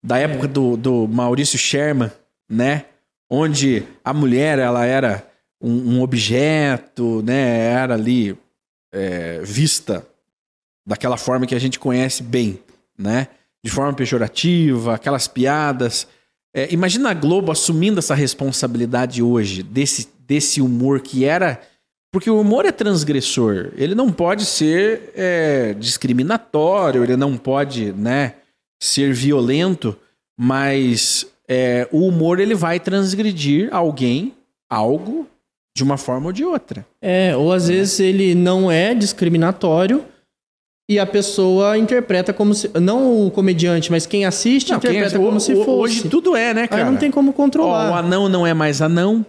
da 0.03 0.17
época 0.17 0.47
do, 0.47 0.75
do 0.75 1.07
Maurício 1.07 1.57
Sherman, 1.57 2.11
né? 2.49 2.85
Onde 3.29 3.83
a 4.03 4.13
mulher 4.13 4.59
ela 4.59 4.85
era 4.85 5.25
um, 5.61 5.95
um 5.95 6.01
objeto, 6.01 7.21
né? 7.23 7.71
Era 7.71 7.93
ali 7.93 8.37
é, 8.93 9.39
vista 9.41 10.05
daquela 10.85 11.15
forma 11.15 11.47
que 11.47 11.55
a 11.55 11.59
gente 11.59 11.79
conhece 11.79 12.21
bem, 12.21 12.59
né? 12.97 13.29
De 13.63 13.71
forma 13.71 13.93
pejorativa, 13.93 14.95
aquelas 14.95 15.25
piadas. 15.25 16.05
É, 16.53 16.71
imagina 16.73 17.11
a 17.11 17.13
Globo 17.13 17.49
assumindo 17.49 17.99
essa 17.99 18.13
responsabilidade 18.13 19.23
hoje 19.23 19.63
desse, 19.63 20.09
desse 20.27 20.61
humor 20.61 20.99
que 20.99 21.23
era 21.23 21.61
porque 22.13 22.29
o 22.29 22.39
humor 22.39 22.63
é 22.63 22.71
transgressor. 22.71 23.71
Ele 23.75 23.95
não 23.95 24.11
pode 24.11 24.45
ser 24.45 25.11
é, 25.15 25.73
discriminatório, 25.73 27.03
ele 27.03 27.17
não 27.17 27.35
pode 27.35 27.91
né, 27.91 28.35
ser 28.81 29.11
violento, 29.13 29.97
mas 30.39 31.25
é, 31.49 31.87
o 31.91 32.07
humor 32.07 32.39
ele 32.39 32.53
vai 32.53 32.79
transgredir 32.79 33.67
alguém, 33.73 34.31
algo, 34.69 35.27
de 35.75 35.83
uma 35.83 35.97
forma 35.97 36.27
ou 36.27 36.31
de 36.31 36.45
outra. 36.45 36.85
É, 37.01 37.35
ou 37.35 37.51
às 37.51 37.67
vezes 37.67 37.99
ele 37.99 38.35
não 38.35 38.71
é 38.71 38.93
discriminatório 38.93 40.05
e 40.87 40.99
a 40.99 41.05
pessoa 41.07 41.77
interpreta 41.79 42.31
como 42.31 42.53
se. 42.53 42.69
Não 42.79 43.25
o 43.25 43.31
comediante, 43.31 43.89
mas 43.89 44.05
quem 44.05 44.23
assiste 44.25 44.71
Não, 44.71 44.79
quem 44.79 44.91
interpreta 44.91 45.15
é- 45.15 45.19
como 45.25 45.37
ho- 45.37 45.39
se 45.39 45.55
fosse. 45.55 45.69
Hoje 45.69 46.09
tudo 46.09 46.35
é, 46.35 46.53
né, 46.53 46.67
cara? 46.67 46.83
Aí 46.83 46.91
não 46.91 46.97
tem 46.97 47.09
como 47.09 47.31
Ó, 47.31 47.33
controlar. 47.33 47.89
o 47.89 47.95
anão 47.95 48.29
não 48.29 48.45
é 48.45 48.53
mais 48.53 48.81
anão. 48.83 49.25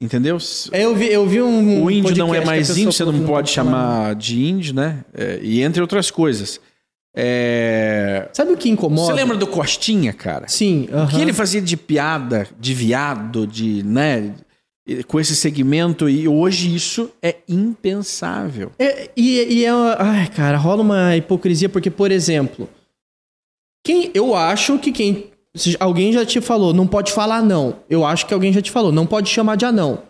Entendeu? 0.00 0.36
É, 0.72 0.84
eu 0.84 0.94
vi, 0.94 1.06
eu 1.06 1.26
vi 1.26 1.40
um. 1.40 1.84
o 1.84 1.90
índio 1.90 2.14
não 2.16 2.34
é 2.34 2.44
mais 2.44 2.70
índio, 2.76 2.92
você 2.92 3.04
não 3.04 3.24
pode 3.24 3.50
chamar 3.50 4.14
de 4.14 4.44
índio, 4.44 4.74
né? 4.74 5.04
É, 5.14 5.38
e 5.42 5.62
entre 5.62 5.80
outras 5.80 6.10
coisas. 6.10 6.60
É, 7.18 8.28
Sabe 8.34 8.52
o 8.52 8.58
que 8.58 8.68
incomoda? 8.68 9.06
Você 9.06 9.12
lembra 9.14 9.38
do 9.38 9.46
Costinha, 9.46 10.12
cara? 10.12 10.46
Sim. 10.48 10.86
O 10.92 11.08
que 11.08 11.18
ele 11.18 11.32
fazia 11.32 11.62
de 11.62 11.74
piada, 11.74 12.46
de 12.60 12.74
viado, 12.74 13.46
de, 13.46 13.82
né, 13.82 14.34
com 15.08 15.18
esse 15.18 15.34
segmento 15.34 16.10
e 16.10 16.28
hoje 16.28 16.74
isso 16.74 17.10
é 17.22 17.36
impensável. 17.48 18.70
É, 18.78 19.10
e, 19.16 19.60
e 19.60 19.64
é. 19.64 19.70
Ai, 19.98 20.28
cara, 20.28 20.58
rola 20.58 20.82
uma 20.82 21.16
hipocrisia, 21.16 21.70
porque, 21.70 21.90
por 21.90 22.12
exemplo, 22.12 22.68
quem 23.84 24.10
eu 24.14 24.34
acho 24.34 24.78
que 24.78 24.92
quem. 24.92 25.30
Se 25.56 25.76
alguém 25.80 26.12
já 26.12 26.24
te 26.24 26.40
falou, 26.40 26.72
não 26.72 26.86
pode 26.86 27.12
falar 27.12 27.42
não. 27.42 27.76
Eu 27.88 28.04
acho 28.04 28.26
que 28.26 28.34
alguém 28.34 28.52
já 28.52 28.62
te 28.62 28.70
falou, 28.70 28.92
não 28.92 29.06
pode 29.06 29.28
chamar 29.28 29.56
de 29.56 29.64
anão. 29.64 30.00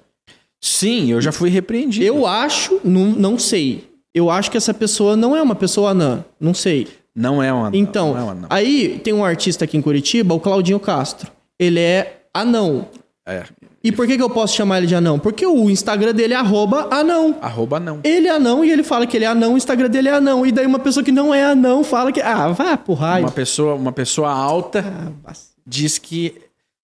Sim, 0.60 1.10
eu 1.12 1.20
já 1.20 1.32
fui 1.32 1.48
repreendido. 1.48 2.04
Eu 2.04 2.26
acho, 2.26 2.80
não, 2.84 3.06
não 3.06 3.38
sei. 3.38 3.84
Eu 4.14 4.30
acho 4.30 4.50
que 4.50 4.56
essa 4.56 4.74
pessoa 4.74 5.16
não 5.16 5.36
é 5.36 5.42
uma 5.42 5.54
pessoa 5.54 5.90
anã. 5.90 6.24
Não 6.40 6.52
sei. 6.52 6.88
Não 7.14 7.42
é 7.42 7.52
uma 7.52 7.70
Então, 7.72 8.12
não 8.14 8.44
é 8.44 8.46
aí 8.50 9.00
tem 9.02 9.14
um 9.14 9.24
artista 9.24 9.64
aqui 9.64 9.76
em 9.76 9.82
Curitiba, 9.82 10.34
o 10.34 10.40
Claudinho 10.40 10.80
Castro. 10.80 11.30
Ele 11.58 11.80
é 11.80 12.22
anão. 12.34 12.88
É, 13.28 13.44
E 13.82 13.90
por 13.90 14.06
que, 14.06 14.16
que 14.16 14.22
eu 14.22 14.30
posso 14.30 14.54
chamar 14.54 14.78
ele 14.78 14.86
de 14.86 14.94
anão? 14.94 15.18
Porque 15.18 15.44
o 15.44 15.68
Instagram 15.68 16.14
dele 16.14 16.32
é 16.32 16.36
arroba 16.36 16.88
anão. 16.94 17.36
arroba 17.42 17.80
não. 17.80 18.00
Ele 18.04 18.28
é 18.28 18.30
anão 18.30 18.64
e 18.64 18.70
ele 18.70 18.84
fala 18.84 19.04
que 19.04 19.16
ele 19.16 19.24
é 19.24 19.28
anão, 19.28 19.54
o 19.54 19.56
Instagram 19.56 19.90
dele 19.90 20.08
é 20.08 20.12
anão. 20.12 20.46
E 20.46 20.52
daí 20.52 20.64
uma 20.64 20.78
pessoa 20.78 21.02
que 21.02 21.10
não 21.10 21.34
é 21.34 21.42
anão 21.42 21.82
fala 21.82 22.12
que. 22.12 22.20
Ah, 22.20 22.48
vá 22.52 22.76
pro 22.76 22.94
raio. 22.94 23.24
Uma 23.24 23.32
pessoa, 23.32 23.74
uma 23.74 23.92
pessoa 23.92 24.30
alta 24.30 24.84
Ah, 25.24 25.32
diz 25.66 25.98
que 25.98 26.40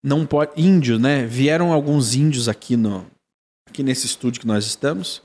não 0.04 0.28
pode. 0.28 0.52
Índio, 0.56 1.00
né? 1.00 1.26
Vieram 1.26 1.74
alguns 1.74 2.14
índios 2.14 2.48
aqui 2.48 2.78
no 2.78 3.04
aqui 3.68 3.82
nesse 3.82 4.06
estúdio 4.06 4.40
que 4.40 4.48
nós 4.48 4.64
estamos. 4.66 5.24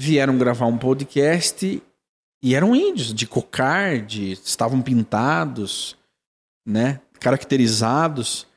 Vieram 0.00 0.38
gravar 0.38 0.64
um 0.64 0.78
podcast 0.78 1.82
e 2.42 2.54
eram 2.54 2.74
índios 2.74 3.12
de 3.12 3.26
cocar, 3.26 4.00
de 4.00 4.32
estavam 4.32 4.80
pintados, 4.80 5.94
né? 6.66 7.00
Caracterizados 7.20 8.47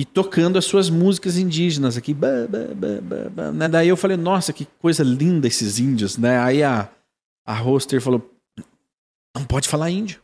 e 0.00 0.04
tocando 0.06 0.56
as 0.58 0.64
suas 0.64 0.88
músicas 0.88 1.36
indígenas 1.36 1.94
aqui. 1.94 2.16
Né? 3.54 3.68
Daí 3.68 3.88
eu 3.88 3.96
falei, 3.98 4.16
nossa, 4.16 4.50
que 4.50 4.66
coisa 4.80 5.02
linda 5.02 5.46
esses 5.46 5.78
índios, 5.78 6.16
né? 6.16 6.38
Aí 6.38 6.62
a, 6.62 6.88
a 7.46 7.60
hoster 7.60 8.00
falou, 8.00 8.30
não 9.36 9.44
pode 9.44 9.68
falar 9.68 9.90
índio. 9.90 10.20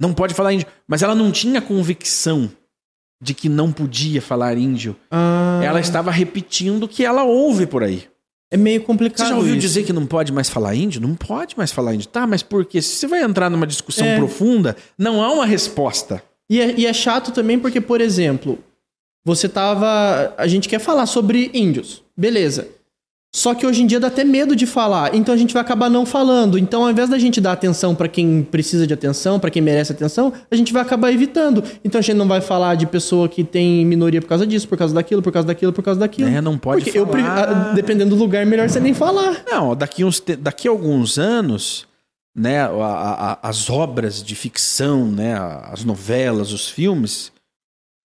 Não 0.00 0.14
pode 0.14 0.32
falar 0.32 0.54
índio. 0.54 0.66
Mas 0.88 1.02
ela 1.02 1.14
não 1.14 1.30
tinha 1.30 1.60
convicção 1.60 2.50
de 3.22 3.34
que 3.34 3.48
não 3.48 3.70
podia 3.70 4.22
falar 4.22 4.56
índio. 4.56 4.96
Ah, 5.10 5.60
Ela 5.62 5.80
estava 5.80 6.10
repetindo 6.10 6.84
o 6.84 6.88
que 6.88 7.04
ela 7.04 7.24
ouve 7.24 7.66
por 7.66 7.82
aí. 7.82 8.08
É 8.50 8.56
meio 8.56 8.80
Você 8.80 8.86
complicado. 8.86 9.28
já 9.28 9.36
ouviu 9.36 9.52
isso. 9.54 9.60
dizer 9.60 9.84
que 9.84 9.92
não 9.92 10.06
pode 10.06 10.32
mais 10.32 10.48
falar 10.48 10.74
índio? 10.74 11.00
Não 11.00 11.14
pode 11.14 11.56
mais 11.58 11.72
falar 11.72 11.94
índio. 11.94 12.08
Tá, 12.08 12.26
mas 12.26 12.42
por 12.42 12.64
quê? 12.64 12.80
Se 12.80 12.96
você 12.96 13.06
vai 13.06 13.22
entrar 13.22 13.50
numa 13.50 13.66
discussão 13.66 14.06
É. 14.06 14.16
profunda, 14.16 14.76
não 14.96 15.22
há 15.22 15.30
uma 15.32 15.44
resposta. 15.46 16.22
E 16.48 16.60
é, 16.60 16.74
e 16.78 16.86
é 16.86 16.92
chato 16.92 17.32
também 17.32 17.58
porque, 17.58 17.80
por 17.80 18.00
exemplo, 18.00 18.58
você 19.24 19.48
tava. 19.48 20.34
A 20.36 20.46
gente 20.46 20.68
quer 20.68 20.78
falar 20.78 21.06
sobre 21.06 21.50
índios. 21.54 22.02
Beleza. 22.16 22.68
Só 23.34 23.52
que 23.52 23.66
hoje 23.66 23.82
em 23.82 23.86
dia 23.88 23.98
dá 23.98 24.06
até 24.06 24.22
medo 24.22 24.54
de 24.54 24.64
falar, 24.64 25.12
então 25.12 25.34
a 25.34 25.36
gente 25.36 25.52
vai 25.52 25.60
acabar 25.60 25.90
não 25.90 26.06
falando. 26.06 26.56
Então, 26.56 26.84
ao 26.84 26.90
invés 26.92 27.10
da 27.10 27.18
gente 27.18 27.40
dar 27.40 27.50
atenção 27.50 27.92
pra 27.92 28.06
quem 28.06 28.44
precisa 28.44 28.86
de 28.86 28.94
atenção, 28.94 29.40
pra 29.40 29.50
quem 29.50 29.60
merece 29.60 29.90
atenção, 29.90 30.32
a 30.48 30.54
gente 30.54 30.72
vai 30.72 30.80
acabar 30.82 31.10
evitando. 31.12 31.60
Então 31.84 31.98
a 31.98 32.02
gente 32.02 32.14
não 32.16 32.28
vai 32.28 32.40
falar 32.40 32.76
de 32.76 32.86
pessoa 32.86 33.28
que 33.28 33.42
tem 33.42 33.84
minoria 33.84 34.20
por 34.22 34.28
causa 34.28 34.46
disso, 34.46 34.68
por 34.68 34.78
causa 34.78 34.94
daquilo, 34.94 35.20
por 35.20 35.32
causa 35.32 35.48
daquilo, 35.48 35.72
por 35.72 35.82
causa 35.82 35.98
daquilo. 35.98 36.28
É, 36.28 36.40
não 36.40 36.56
pode 36.56 36.84
Porque 36.84 36.96
eu, 36.96 37.08
falar. 37.08 37.48
a- 37.48 37.72
dependendo 37.72 38.10
do 38.14 38.16
lugar, 38.22 38.46
melhor 38.46 38.68
você 38.70 38.78
nem 38.78 38.94
falar. 38.94 39.42
Não, 39.50 39.74
daqui, 39.74 40.04
uns, 40.04 40.22
daqui 40.38 40.68
a 40.68 40.70
alguns 40.70 41.18
anos, 41.18 41.88
né, 42.36 42.60
a- 42.60 42.68
a- 43.42 43.48
as 43.48 43.68
obras 43.68 44.22
de 44.22 44.36
ficção, 44.36 45.06
né, 45.10 45.34
as 45.72 45.84
novelas, 45.84 46.52
os 46.52 46.68
filmes, 46.68 47.32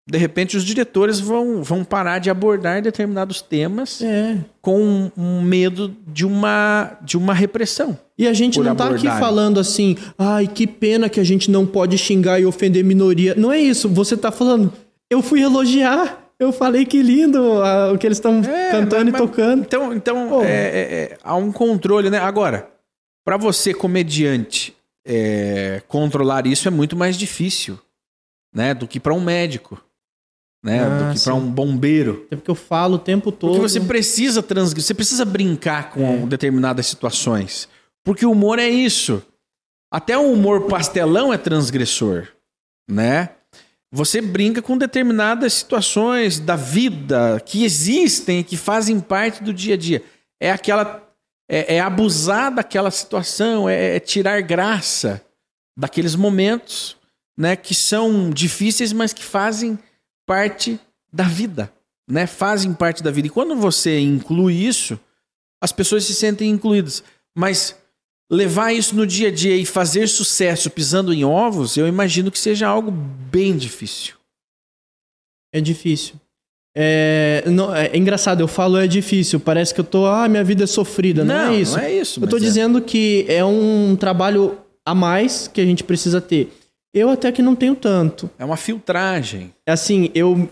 de 0.09 0.17
repente 0.17 0.57
os 0.57 0.63
diretores 0.63 1.19
vão, 1.19 1.61
vão 1.61 1.83
parar 1.83 2.17
de 2.19 2.29
abordar 2.31 2.81
determinados 2.81 3.41
temas 3.41 4.01
É. 4.01 4.37
com 4.61 4.81
um, 4.81 5.11
um 5.15 5.41
medo 5.41 5.95
de 6.07 6.25
uma, 6.25 6.97
de 7.01 7.15
uma 7.15 7.33
repressão. 7.33 7.97
E 8.17 8.27
a 8.27 8.33
gente 8.33 8.59
não 8.59 8.75
tá 8.75 8.89
aqui 8.89 9.07
falando 9.07 9.59
assim, 9.59 9.95
ai, 10.17 10.47
que 10.47 10.65
pena 10.65 11.07
que 11.09 11.19
a 11.19 11.23
gente 11.23 11.51
não 11.51 11.65
pode 11.65 11.97
xingar 11.97 12.39
e 12.39 12.45
ofender 12.45 12.83
minoria. 12.83 13.35
Não 13.37 13.51
é 13.51 13.59
isso. 13.59 13.87
Você 13.89 14.17
tá 14.17 14.31
falando, 14.31 14.73
eu 15.09 15.21
fui 15.21 15.41
elogiar. 15.41 16.25
Eu 16.39 16.51
falei 16.53 16.85
que 16.85 17.01
lindo 17.03 17.61
ah, 17.61 17.91
o 17.93 17.97
que 17.97 18.07
eles 18.07 18.17
estão 18.17 18.41
É, 18.41 18.71
cantando 18.71 19.11
mas- 19.11 19.21
e 19.21 19.23
tocando. 19.25 19.61
Então, 19.61 19.93
então 19.93 20.43
é, 20.43 20.47
é, 20.47 20.79
é, 21.13 21.17
há 21.23 21.35
um 21.35 21.51
controle, 21.51 22.09
né? 22.09 22.17
Agora, 22.17 22.67
para 23.25 23.35
você, 23.37 23.73
comediante, 23.73 24.73
é, 25.05 25.81
controlar 25.87 26.47
isso 26.47 26.67
é 26.67 26.71
muito 26.71 26.95
mais 26.95 27.17
difícil, 27.17 27.77
né? 28.55 28.73
Do 28.73 28.87
que 28.87 28.99
para 29.01 29.13
um 29.13 29.19
médico, 29.19 29.81
né? 30.63 30.81
Ah, 30.81 31.11
do 31.11 31.13
que 31.13 31.23
para 31.23 31.33
um 31.33 31.49
bombeiro. 31.49 32.23
Até 32.27 32.35
porque 32.35 32.51
eu 32.51 32.55
falo 32.55 32.95
o 32.95 32.99
tempo 32.99 33.31
todo. 33.31 33.51
Porque 33.51 33.69
você 33.69 33.79
precisa 33.79 34.43
transgredir, 34.43 34.85
você 34.85 34.93
precisa 34.93 35.25
brincar 35.25 35.91
com 35.91 36.23
É. 36.23 36.25
determinadas 36.25 36.85
situações. 36.87 37.67
Porque 38.03 38.25
o 38.25 38.31
humor 38.31 38.59
é 38.59 38.67
isso. 38.67 39.23
Até 39.91 40.17
o 40.17 40.31
humor 40.31 40.67
pastelão 40.67 41.33
é 41.33 41.37
transgressor, 41.37 42.27
né? 42.89 43.29
Você 43.91 44.21
brinca 44.21 44.61
com 44.61 44.77
determinadas 44.77 45.53
situações 45.53 46.39
da 46.39 46.55
vida 46.55 47.41
que 47.43 47.63
existem, 47.63 48.43
que 48.43 48.55
fazem 48.55 48.99
parte 48.99 49.41
do 49.43 49.51
dia 49.51 49.73
a 49.73 49.77
dia. 49.77 50.03
É 50.39 50.51
aquela 50.51 51.03
é, 51.49 51.77
é 51.77 51.79
abusar 51.79 52.53
daquela 52.53 52.91
situação, 52.91 53.67
é, 53.67 53.95
é 53.95 53.99
tirar 53.99 54.39
graça 54.41 55.19
daqueles 55.75 56.13
momentos, 56.15 56.95
né, 57.35 57.55
que 57.55 57.73
são 57.73 58.29
difíceis, 58.29 58.93
mas 58.93 59.13
que 59.13 59.23
fazem 59.23 59.79
parte 60.29 60.79
da 61.11 61.23
vida, 61.23 61.73
né? 62.07 62.27
Fazem 62.27 62.71
parte 62.71 63.01
da 63.01 63.09
vida. 63.09 63.25
E 63.25 63.31
quando 63.31 63.55
você 63.55 63.99
inclui 63.99 64.53
isso, 64.53 64.99
as 65.59 65.71
pessoas 65.71 66.03
se 66.03 66.13
sentem 66.13 66.51
incluídas. 66.51 67.03
Mas 67.35 67.75
levar 68.31 68.71
isso 68.71 68.95
no 68.95 69.07
dia 69.07 69.29
a 69.29 69.31
dia 69.31 69.55
e 69.55 69.65
fazer 69.65 70.07
sucesso 70.07 70.69
pisando 70.69 71.11
em 71.11 71.25
ovos, 71.25 71.77
eu 71.77 71.87
imagino 71.87 72.29
que 72.29 72.37
seja 72.37 72.67
algo 72.67 72.91
bem 72.91 73.57
difícil. 73.57 74.13
É 75.51 75.59
difícil. 75.59 76.13
É, 76.77 77.43
não, 77.47 77.75
é 77.75 77.97
engraçado, 77.97 78.41
eu 78.41 78.47
falo 78.47 78.77
é 78.77 78.85
difícil. 78.85 79.39
Parece 79.39 79.73
que 79.73 79.79
eu 79.79 79.83
tô, 79.83 80.05
ah, 80.05 80.29
minha 80.29 80.43
vida 80.43 80.65
é 80.65 80.67
sofrida. 80.67 81.25
Não, 81.25 81.53
é 81.53 81.55
isso. 81.55 81.75
Não 81.75 81.83
é 81.83 81.91
isso. 81.91 82.23
Eu 82.23 82.27
tô 82.27 82.37
é. 82.37 82.39
dizendo 82.39 82.79
que 82.83 83.25
é 83.27 83.43
um 83.43 83.95
trabalho 83.95 84.59
a 84.85 84.93
mais 84.93 85.47
que 85.47 85.59
a 85.59 85.65
gente 85.65 85.83
precisa 85.83 86.21
ter. 86.21 86.53
Eu 86.93 87.09
até 87.09 87.31
que 87.31 87.41
não 87.41 87.55
tenho 87.55 87.75
tanto. 87.75 88.29
É 88.37 88.43
uma 88.45 88.57
filtragem. 88.57 89.53
assim, 89.67 90.09
eu 90.15 90.49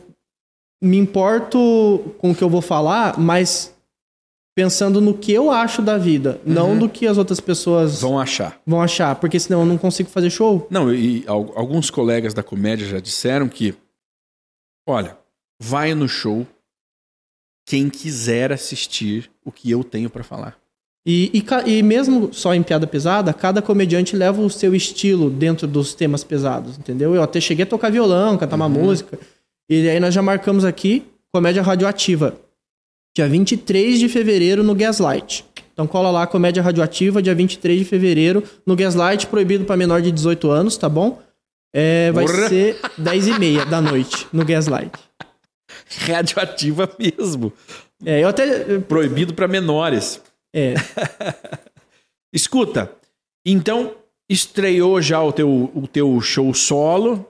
me 0.82 0.98
importo 0.98 2.16
com 2.20 2.32
o 2.32 2.36
que 2.36 2.44
eu 2.44 2.50
vou 2.50 2.62
falar, 2.62 3.18
mas 3.20 3.74
pensando 4.56 5.00
no 5.02 5.16
que 5.18 5.32
eu 5.32 5.50
acho 5.52 5.82
da 5.82 5.98
vida, 5.98 6.40
não 6.46 6.78
do 6.78 6.88
que 6.90 7.08
as 7.08 7.18
outras 7.18 7.40
pessoas 7.40 8.02
vão... 8.02 8.12
Vão 8.12 8.20
achar. 8.20 8.62
achar, 8.84 9.16
porque 9.16 9.40
senão 9.40 9.62
eu 9.62 9.66
não 9.66 9.78
consigo 9.78 10.10
fazer 10.10 10.30
show. 10.30 10.68
Não, 10.70 10.94
e 10.94 11.24
al- 11.28 11.52
alguns 11.58 11.90
colegas 11.90 12.34
da 12.34 12.44
comédia 12.44 12.88
já 12.88 13.00
disseram 13.00 13.48
que, 13.50 13.76
olha, 14.88 15.18
vai 15.60 15.94
no 15.96 16.08
show 16.08 16.46
quem 17.68 17.90
quiser 17.90 18.52
assistir 18.52 19.30
o 19.44 19.52
que 19.52 19.70
eu 19.70 19.84
tenho 19.84 20.10
pra 20.10 20.24
falar. 20.24 20.58
E, 21.10 21.32
e, 21.34 21.78
e 21.78 21.82
mesmo 21.82 22.34
só 22.34 22.54
em 22.54 22.62
piada 22.62 22.86
pesada, 22.86 23.32
cada 23.34 23.62
comediante 23.62 24.14
leva 24.14 24.42
o 24.42 24.50
seu 24.50 24.76
estilo 24.76 25.30
dentro 25.30 25.66
dos 25.66 25.94
temas 25.94 26.22
pesados, 26.22 26.78
entendeu? 26.78 27.16
Eu 27.16 27.24
até 27.24 27.40
cheguei 27.40 27.64
a 27.64 27.66
tocar 27.66 27.90
violão, 27.90 28.38
cantar 28.38 28.58
uma 28.58 28.68
música. 28.68 29.18
E 29.70 29.88
aí 29.88 30.02
nós 30.02 30.14
já 30.14 30.22
marcamos 30.22 30.66
aqui 30.66 31.06
Comédia 31.34 31.62
Radioativa. 31.62 32.36
Dia 33.16 33.26
23 33.26 34.00
de 34.00 34.10
fevereiro 34.10 34.64
no 34.64 34.76
Gaslight. 34.76 35.46
Então 35.72 35.88
cola 35.88 36.12
lá, 36.12 36.28
Comédia 36.28 36.62
Radioativa, 36.62 37.22
dia 37.22 37.34
23 37.34 37.80
de 37.80 37.86
fevereiro 37.86 38.44
no 38.66 38.76
Gaslight, 38.76 39.28
proibido 39.28 39.64
para 39.64 39.78
menor 39.78 40.02
de 40.02 40.12
18 40.12 40.52
anos, 40.52 40.76
tá 40.76 40.90
bom? 40.90 41.22
É, 41.74 42.12
vai 42.12 42.26
Porra! 42.26 42.50
ser 42.50 42.82
10 42.98 43.28
e 43.28 43.40
meia 43.40 43.66
da 43.66 43.80
noite 43.80 44.28
no 44.34 44.44
Gaslight. 44.44 44.92
Radioativa 46.06 46.90
mesmo. 47.00 47.54
É, 48.06 48.24
eu 48.24 48.28
até... 48.28 48.80
Proibido 48.80 49.34
pra 49.34 49.48
menores. 49.48 50.22
É, 50.58 50.74
Escuta, 52.34 52.92
então 53.46 53.96
estreou 54.28 55.00
já 55.00 55.22
o 55.22 55.32
teu, 55.32 55.72
o 55.74 55.88
teu 55.88 56.20
show 56.20 56.52
solo, 56.52 57.24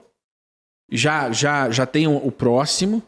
já 0.90 1.30
já 1.30 1.70
já 1.70 1.84
tem 1.84 2.08
o, 2.08 2.32
próximo, 2.32 3.02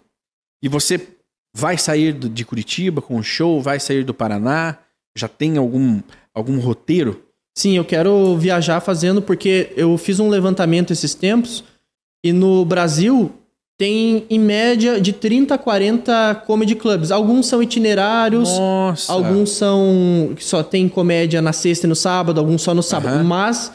e 0.62 0.68
você 0.68 1.08
vai 1.56 1.78
sair 1.78 2.12
de 2.12 2.44
Curitiba 2.44 3.00
com 3.00 3.16
o 3.16 3.22
show, 3.22 3.62
vai 3.62 3.80
sair 3.80 4.04
do 4.04 4.12
Paraná, 4.12 4.76
já 5.16 5.26
tem 5.26 5.56
algum, 5.56 6.02
algum 6.34 6.60
roteiro? 6.60 7.24
Sim, 7.56 7.78
eu 7.78 7.84
quero 7.84 8.36
viajar 8.36 8.80
fazendo 8.80 9.22
porque 9.22 9.72
eu 9.74 9.96
fiz 9.96 10.20
um 10.20 10.28
levantamento 10.28 10.92
esses 10.92 11.14
tempos 11.14 11.64
e 12.22 12.30
no 12.30 12.62
Brasil 12.66 13.32
tem 13.80 14.26
em 14.28 14.38
média 14.38 15.00
de 15.00 15.10
30 15.10 15.54
a 15.54 15.58
40 15.58 16.42
comedy 16.46 16.74
clubs. 16.74 17.10
Alguns 17.10 17.46
são 17.46 17.62
itinerários, 17.62 18.50
Nossa. 18.58 19.10
alguns 19.10 19.52
são 19.52 20.34
que 20.36 20.44
só 20.44 20.62
tem 20.62 20.86
comédia 20.86 21.40
na 21.40 21.54
sexta 21.54 21.86
e 21.86 21.88
no 21.88 21.96
sábado, 21.96 22.38
alguns 22.38 22.60
só 22.60 22.74
no 22.74 22.82
sábado, 22.82 23.14
Aham. 23.14 23.24
mas 23.24 23.72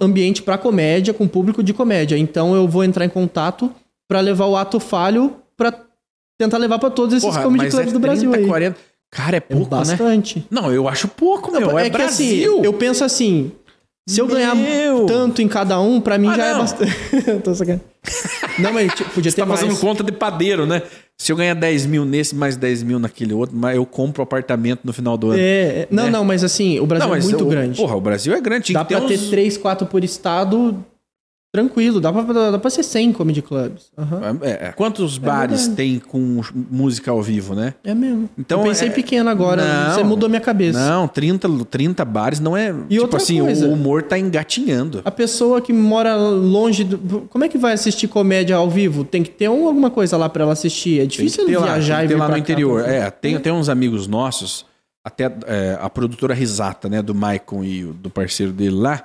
ambiente 0.00 0.42
pra 0.42 0.56
comédia 0.56 1.12
com 1.12 1.28
público 1.28 1.62
de 1.62 1.74
comédia. 1.74 2.16
Então 2.16 2.54
eu 2.56 2.66
vou 2.66 2.82
entrar 2.82 3.04
em 3.04 3.10
contato 3.10 3.70
pra 4.08 4.20
levar 4.20 4.46
o 4.46 4.56
ato 4.56 4.80
falho 4.80 5.36
pra 5.54 5.70
tentar 6.40 6.56
levar 6.56 6.78
pra 6.78 6.88
todos 6.88 7.14
esses 7.16 7.28
Porra, 7.28 7.42
comedy 7.42 7.68
clubs 7.68 7.90
é 7.90 7.92
do 7.92 7.98
Brasil 8.00 8.30
30, 8.30 8.42
aí. 8.42 8.48
40. 8.48 8.76
Cara, 9.10 9.36
é 9.36 9.38
É 9.38 9.40
pouco, 9.40 9.64
né? 9.64 9.80
bastante. 9.82 10.46
Não, 10.50 10.72
eu 10.72 10.88
acho 10.88 11.08
pouco, 11.08 11.52
meu. 11.52 11.78
É, 11.78 11.90
que 11.90 12.00
assim, 12.00 12.26
Brasil. 12.40 12.64
eu 12.64 12.72
penso 12.72 13.04
assim, 13.04 13.52
se 14.08 14.20
eu 14.20 14.26
ganhar 14.26 14.54
Meu. 14.54 15.06
tanto 15.06 15.42
em 15.42 15.48
cada 15.48 15.80
um, 15.80 16.00
pra 16.00 16.16
mim 16.18 16.28
Ah, 16.28 16.36
já 16.36 16.44
é 16.46 16.52
não. 16.52 16.60
bastante. 16.60 16.92
Eu 17.26 17.40
Tô 17.42 17.54
sacando. 17.54 17.80
Não, 18.58 18.72
mas 18.72 18.92
tipo, 18.94 19.10
podia 19.10 19.30
Você 19.30 19.36
ter 19.36 19.42
tá 19.42 19.48
fazendo 19.48 19.68
mais. 19.68 19.80
conta 19.80 20.04
de 20.04 20.12
padeiro, 20.12 20.64
né? 20.64 20.82
Se 21.18 21.32
eu 21.32 21.36
ganhar 21.36 21.54
10 21.54 21.86
mil 21.86 22.04
nesse, 22.04 22.34
mais 22.34 22.56
10 22.56 22.82
mil 22.82 22.98
naquele 22.98 23.32
outro, 23.34 23.56
mas 23.56 23.74
eu 23.76 23.84
compro 23.84 24.22
apartamento 24.22 24.80
no 24.84 24.92
final 24.92 25.16
do 25.16 25.30
ano. 25.30 25.38
É, 25.40 25.42
é. 25.42 25.88
não, 25.90 26.04
né? 26.04 26.10
não, 26.10 26.24
mas 26.24 26.44
assim, 26.44 26.78
o 26.78 26.86
Brasil 26.86 27.08
Não, 27.08 27.16
é 27.16 27.20
muito 27.20 27.44
o- 27.44 27.48
grande. 27.48 27.76
Porra, 27.80 27.96
o 27.96 28.00
Brasil 28.00 28.32
é 28.34 28.40
grande. 28.40 28.72
Dá 28.72 28.84
pra 28.84 29.00
ter 29.00 29.14
uns- 29.18 29.28
3, 29.30 29.56
4 29.58 29.86
por 29.86 30.04
estado 30.04 30.84
tranquilo. 31.56 32.00
Dá 32.00 32.12
pra, 32.12 32.50
dá 32.50 32.58
pra 32.58 32.70
ser 32.70 32.82
100 32.82 33.12
comedy 33.12 33.40
clubs. 33.42 33.86
Aham. 33.96 34.38
É, 34.42 34.68
é. 34.68 34.72
Quantos 34.72 35.16
bares 35.18 35.60
verdade. 35.68 35.76
tem 35.76 35.98
com 35.98 36.40
música 36.70 37.10
ao 37.10 37.22
vivo, 37.22 37.54
né? 37.54 37.74
É 37.82 37.94
mesmo. 37.94 38.28
Então, 38.38 38.60
eu 38.60 38.66
pensei 38.68 38.88
é- 38.88 38.90
pequeno 38.92 39.30
agora. 39.30 39.64
Não. 39.64 39.94
você 39.94 40.04
mudou 40.04 40.28
minha 40.28 40.40
cabeça. 40.40 40.78
Não, 40.78 41.08
30, 41.08 41.48
30 41.70 42.04
bares 42.04 42.40
não 42.40 42.56
é. 42.56 42.68
E 42.70 42.88
tipo 42.90 43.02
outra 43.02 43.16
assim, 43.18 43.40
coisa. 43.40 43.66
o 43.66 43.72
humor 43.72 44.02
tá 44.02 44.18
engatinhando. 44.18 45.00
A 45.04 45.10
pessoa 45.10 45.60
que 45.60 45.72
mora 45.72 46.14
longe 46.16 46.84
do. 46.84 47.22
Como 47.22 47.44
é 47.44 47.48
que 47.48 47.58
vai 47.58 47.72
assistir 47.72 48.08
comédia 48.08 48.56
ao 48.56 48.68
vivo? 48.70 49.04
Tem 49.04 49.22
que 49.22 49.30
ter 49.30 49.48
um- 49.48 49.66
alguma 49.66 49.90
coisa 49.90 50.16
lá 50.16 50.28
pra 50.28 50.42
ela 50.42 50.52
assistir. 50.52 51.00
É 51.00 51.06
difícil 51.06 51.44
lá, 51.58 51.66
viajar 51.66 52.04
e 52.04 52.08
vir 52.08 52.16
lá 52.16 52.26
no 52.26 52.32
cá 52.34 52.38
interior. 52.38 52.86
É, 52.86 53.10
tem, 53.10 53.38
tem 53.38 53.52
uns 53.52 53.68
amigos 53.68 54.06
nossos, 54.06 54.64
até 55.04 55.24
é, 55.46 55.78
a 55.80 55.88
produtora 55.88 56.34
Risata, 56.34 56.88
né, 56.88 57.00
do 57.00 57.14
Maicon 57.14 57.64
e 57.64 57.84
do 57.84 58.10
parceiro 58.10 58.52
dele 58.52 58.74
lá, 58.76 59.04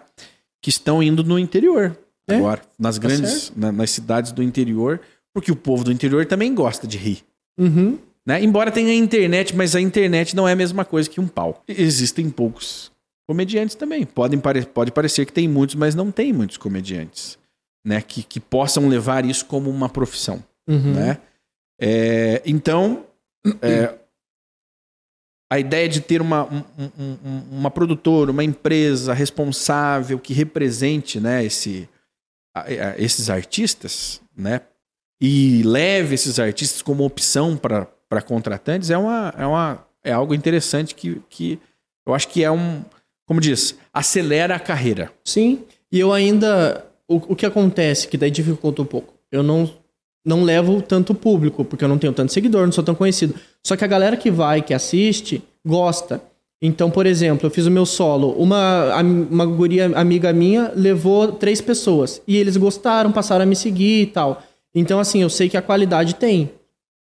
que 0.61 0.69
estão 0.69 1.01
indo 1.01 1.23
no 1.23 1.39
interior 1.39 1.95
É? 2.31 2.37
agora, 2.37 2.61
nas 2.79 2.97
Tá 2.97 3.01
grandes, 3.07 3.51
na- 3.55 3.71
nas 3.71 3.89
cidades 3.91 4.31
do 4.31 4.41
interior, 4.43 4.99
porque 5.33 5.51
o 5.51 5.55
povo 5.55 5.83
do 5.83 5.91
interior 5.91 6.25
também 6.25 6.53
gosta 6.53 6.85
de 6.87 6.97
rir. 6.97 7.23
Uhum. 7.59 7.97
Né? 8.25 8.43
Embora 8.43 8.71
tenha 8.71 8.89
a 8.91 8.95
internet, 8.95 9.55
mas 9.55 9.75
a 9.75 9.81
internet 9.81 10.35
não 10.35 10.47
é 10.47 10.53
a 10.53 10.55
mesma 10.55 10.85
coisa 10.85 11.09
que 11.09 11.19
um 11.19 11.27
pau. 11.27 11.63
Existem 11.67 12.29
poucos 12.29 12.91
comediantes 13.27 13.75
também. 13.75 14.05
Podem 14.05 14.39
pare- 14.39 14.65
pode 14.65 14.91
parecer 14.91 15.25
que 15.25 15.33
tem 15.33 15.47
muitos, 15.47 15.75
mas 15.75 15.95
não 15.95 16.11
tem 16.11 16.31
muitos 16.33 16.57
comediantes. 16.57 17.37
Né? 17.85 18.01
Que, 18.01 18.21
que 18.21 18.39
possam 18.39 18.87
levar 18.87 19.25
isso 19.25 19.45
como 19.45 19.69
uma 19.69 19.89
profissão. 19.89 20.43
Uhum. 20.67 20.93
Né? 20.93 21.17
É, 21.79 22.41
então, 22.45 23.05
é, 23.61 23.95
a 25.51 25.59
ideia 25.59 25.89
de 25.89 25.99
ter 25.99 26.21
uma, 26.21 26.43
um- 26.45 26.63
um- 26.77 27.17
um- 27.25 27.43
uma 27.59 27.71
produtora, 27.71 28.31
uma 28.31 28.43
empresa 28.43 29.13
responsável 29.13 30.19
que 30.19 30.33
represente 30.33 31.19
né, 31.19 31.43
esse, 31.43 31.89
esses 32.97 33.29
artistas, 33.29 34.21
né? 34.35 34.61
E 35.21 35.61
leve 35.63 36.15
esses 36.15 36.39
artistas 36.39 36.81
como 36.81 37.05
opção 37.05 37.55
para 37.55 38.21
contratantes 38.25 38.89
é, 38.89 38.97
uma, 38.97 39.33
é, 39.37 39.45
uma, 39.45 39.85
é 40.03 40.11
algo 40.11 40.33
interessante 40.33 40.95
que, 40.95 41.21
que 41.29 41.59
eu 42.05 42.13
acho 42.13 42.27
que 42.27 42.43
é 42.43 42.51
um, 42.51 42.83
como 43.25 43.39
diz, 43.39 43.77
acelera 43.93 44.55
a 44.55 44.59
carreira. 44.59 45.11
Sim. 45.23 45.63
E 45.91 45.99
eu 45.99 46.11
ainda. 46.11 46.85
O, 47.07 47.15
o 47.15 47.35
que 47.35 47.45
acontece, 47.45 48.07
que 48.07 48.17
daí 48.17 48.31
dificulta 48.31 48.81
um 48.81 48.85
pouco. 48.85 49.13
Eu 49.31 49.43
não, 49.43 49.69
não 50.25 50.43
levo 50.43 50.81
tanto 50.81 51.13
público, 51.13 51.63
porque 51.63 51.83
eu 51.83 51.87
não 51.87 51.97
tenho 51.97 52.13
tanto 52.13 52.33
seguidor, 52.33 52.65
não 52.65 52.71
sou 52.71 52.83
tão 52.83 52.95
conhecido. 52.95 53.35
Só 53.65 53.77
que 53.77 53.85
a 53.85 53.87
galera 53.87 54.17
que 54.17 54.31
vai, 54.31 54.61
que 54.61 54.73
assiste, 54.73 55.43
gosta. 55.65 56.21
Então, 56.61 56.91
por 56.91 57.07
exemplo, 57.07 57.47
eu 57.47 57.51
fiz 57.51 57.65
o 57.65 57.71
meu 57.71 57.85
solo. 57.85 58.33
Uma, 58.37 59.01
uma 59.01 59.45
guria 59.45 59.91
amiga 59.95 60.31
minha 60.31 60.71
levou 60.75 61.31
três 61.31 61.59
pessoas. 61.59 62.21
E 62.27 62.37
eles 62.37 62.55
gostaram, 62.55 63.11
passaram 63.11 63.43
a 63.43 63.45
me 63.45 63.55
seguir 63.55 64.03
e 64.03 64.05
tal. 64.05 64.43
Então, 64.73 64.99
assim, 64.99 65.21
eu 65.21 65.29
sei 65.29 65.49
que 65.49 65.57
a 65.57 65.61
qualidade 65.61 66.15
tem. 66.15 66.51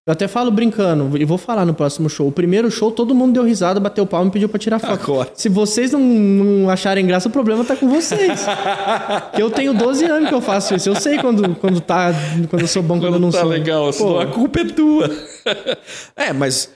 Eu 0.07 0.12
até 0.12 0.28
falo 0.28 0.52
brincando, 0.52 1.18
e 1.18 1.24
vou 1.24 1.36
falar 1.36 1.64
no 1.64 1.74
próximo 1.74 2.09
show. 2.09 2.28
O 2.28 2.32
primeiro 2.32 2.70
show, 2.70 2.92
todo 2.92 3.12
mundo 3.12 3.32
deu 3.32 3.42
risada, 3.42 3.80
bateu 3.80 4.07
palma 4.07 4.28
e 4.28 4.32
pediu 4.32 4.48
pra 4.48 4.57
tirar 4.57 4.78
foto. 4.78 5.02
Agora. 5.02 5.30
Se 5.34 5.48
vocês 5.48 5.90
não, 5.90 5.98
não 5.98 6.70
acharem 6.70 7.04
graça, 7.04 7.28
o 7.28 7.32
problema 7.32 7.64
tá 7.64 7.74
com 7.74 7.88
vocês. 7.88 8.46
que 9.34 9.42
eu 9.42 9.50
tenho 9.50 9.74
12 9.74 10.04
anos 10.04 10.28
que 10.28 10.34
eu 10.34 10.40
faço 10.40 10.76
isso. 10.76 10.88
Eu 10.88 10.94
sei 10.94 11.18
quando, 11.18 11.57
quando, 11.57 11.80
tá, 11.80 12.12
quando 12.48 12.62
eu 12.62 12.68
sou 12.68 12.84
bom, 12.84 13.00
quando, 13.00 13.14
eu 13.14 13.18
não 13.18 13.32
tá 13.32 13.40
sou. 13.40 13.48
legal, 13.48 13.92
Pô. 13.92 14.20
a 14.20 14.26
culpa 14.26 14.61
é 14.61 14.64
tua. 14.66 15.11
é, 16.14 16.32
mas 16.32 16.70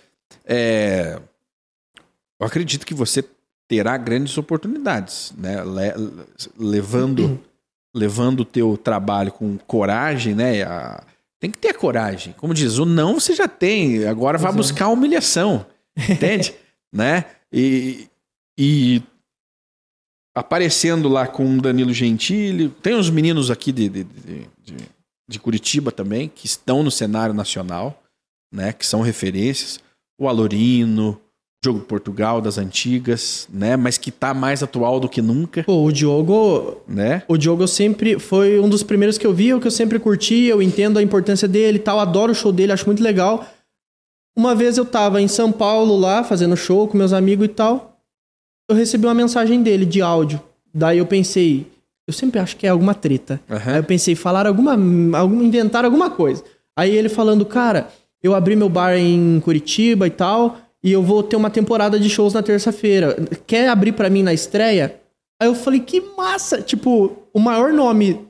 é, 0.45 1.20
eu 2.41 2.47
acredito 2.47 2.86
que 2.86 2.95
você 2.95 3.22
terá 3.68 3.97
grandes 3.97 4.36
oportunidades, 4.38 5.32
né? 5.36 5.62
Le- 5.62 6.24
levando 6.59 7.41
levando 7.95 8.41
o 8.41 8.45
teu 8.45 8.76
trabalho 8.76 9.32
com 9.32 9.59
coragem, 9.59 10.34
né? 10.34 10.62
A- 10.62 11.05
tem 11.41 11.51
que 11.51 11.59
ter 11.59 11.74
coragem. 11.74 12.32
Como 12.34 12.53
diz, 12.55 12.78
o 12.78 12.84
não 12.84 13.18
você 13.20 13.34
já 13.34 13.49
tem, 13.49 14.07
agora 14.07 14.38
é. 14.38 14.53
buscar 14.53 14.84
a 14.86 14.91
humilhação. 14.91 15.66
Entende? 16.09 16.55
né? 16.93 17.24
E, 17.53 18.09
e 18.59 19.03
aparecendo 20.34 21.09
lá 21.09 21.26
com 21.26 21.59
o 21.59 21.61
Danilo 21.61 21.93
Gentili, 21.93 22.68
tem 22.68 22.95
uns 22.95 23.11
meninos 23.11 23.51
aqui 23.51 23.72
de, 23.72 23.88
de, 23.88 24.05
de, 24.05 24.49
de- 24.62 25.01
de 25.28 25.38
Curitiba 25.38 25.93
também, 25.93 26.28
que 26.28 26.45
estão 26.47 26.82
no 26.82 26.91
cenário 26.91 27.32
nacional, 27.32 28.03
né? 28.53 28.72
Que 28.72 28.84
são 28.84 29.01
referências. 29.01 29.78
O 30.20 30.28
Alorino, 30.28 31.20
Jogo 31.63 31.81
Portugal 31.81 32.41
das 32.41 32.57
antigas, 32.57 33.47
né? 33.53 33.77
Mas 33.77 33.99
que 33.99 34.11
tá 34.11 34.33
mais 34.33 34.63
atual 34.63 34.99
do 34.99 35.11
que 35.11 35.21
nunca, 35.21 35.63
Pô, 35.65 35.85
o 35.85 35.93
Diogo. 35.93 36.79
né? 36.89 37.23
O 37.29 37.37
Diogo 37.37 37.69
sempre. 37.69 38.19
Foi 38.19 38.59
um 38.59 38.69
dos 38.69 38.83
primeiros 38.83 39.19
que 39.19 39.27
eu 39.27 39.35
vi, 39.35 39.53
o 39.53 39.61
que 39.61 39.67
eu 39.67 39.71
sempre 39.71 39.99
curti, 39.99 40.45
eu 40.45 40.63
entendo 40.63 40.99
a 40.99 41.03
importância 41.03 41.47
dele 41.47 41.77
e 41.77 41.81
tal, 41.81 42.01
adoro 42.01 42.33
o 42.33 42.35
show 42.35 42.51
dele, 42.51 42.73
acho 42.73 42.87
muito 42.87 43.03
legal. 43.03 43.47
Uma 44.35 44.55
vez 44.55 44.79
eu 44.79 44.87
tava 44.87 45.21
em 45.21 45.29
São 45.29 45.53
Paulo 45.53 45.97
lá, 45.99 46.25
fazendo 46.25 46.57
show 46.57 46.89
com 46.89 46.97
meus 46.97 47.13
amigos 47.13 47.45
e 47.45 47.49
tal. 47.51 48.01
Eu 48.71 48.75
recebi 48.75 49.05
uma 49.07 49.13
mensagem 49.15 49.63
dele 49.63 49.85
de 49.85 50.01
áudio. 50.01 50.41
Daí 50.73 50.97
eu 50.97 51.05
pensei, 51.05 51.67
eu 52.09 52.15
sempre 52.15 52.41
acho 52.41 52.57
que 52.57 52.67
é 52.67 52.71
alguma 52.71 52.95
treta. 52.95 53.39
Aham. 53.51 53.73
Aí 53.73 53.79
eu 53.81 53.85
pensei, 53.85 54.15
falar 54.15 54.47
alguma, 54.47 54.73
algum, 55.19 55.43
inventar 55.43 55.85
alguma 55.85 56.09
coisa. 56.09 56.43
Aí 56.75 56.97
ele 56.97 57.11
falando, 57.11 57.45
cara, 57.45 57.89
eu 58.23 58.35
abri 58.35 58.57
meu 58.57 58.71
bar 58.71 58.97
em 58.97 59.41
Curitiba 59.41 60.07
e 60.07 60.11
tal, 60.11 60.57
e 60.83 60.93
eu 60.93 61.03
vou 61.03 61.22
ter 61.22 61.37
uma 61.37 61.51
temporada 61.51 61.99
de 61.99 62.09
shows 62.09 62.33
na 62.35 62.43
terça-feira. 62.43 63.16
Quer 63.47 63.68
abrir 63.68 63.93
pra 63.93 64.09
mim 64.11 64.22
na 64.22 64.33
estreia? 64.33 65.01
Aí 65.41 65.49
eu 65.49 65.55
falei, 65.55 65.81
que 65.81 66.01
massa! 66.16 66.61
Tipo, 66.62 67.16
o 67.33 67.39
maior 67.41 67.72
nome 67.72 68.20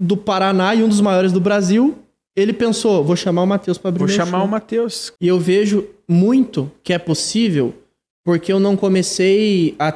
do 0.00 0.16
Paraná 0.16 0.74
e 0.74 0.82
um 0.82 0.88
dos 0.88 1.00
maiores 1.00 1.32
do 1.32 1.40
Brasil, 1.40 1.96
ele 2.36 2.52
pensou, 2.52 3.02
vou 3.04 3.16
chamar 3.16 3.42
o 3.42 3.46
Matheus 3.46 3.78
pra 3.78 3.88
abrir 3.88 3.98
Vou 4.00 4.08
chamar 4.08 4.38
show. 4.38 4.46
o 4.46 4.50
Matheus. 4.50 5.12
E 5.20 5.26
eu 5.26 5.38
vejo 5.38 5.88
muito 6.08 6.70
que 6.84 6.92
é 6.92 6.98
possível, 6.98 7.74
porque 8.24 8.52
eu 8.52 8.60
não 8.60 8.76
comecei 8.76 9.74
há 9.78 9.92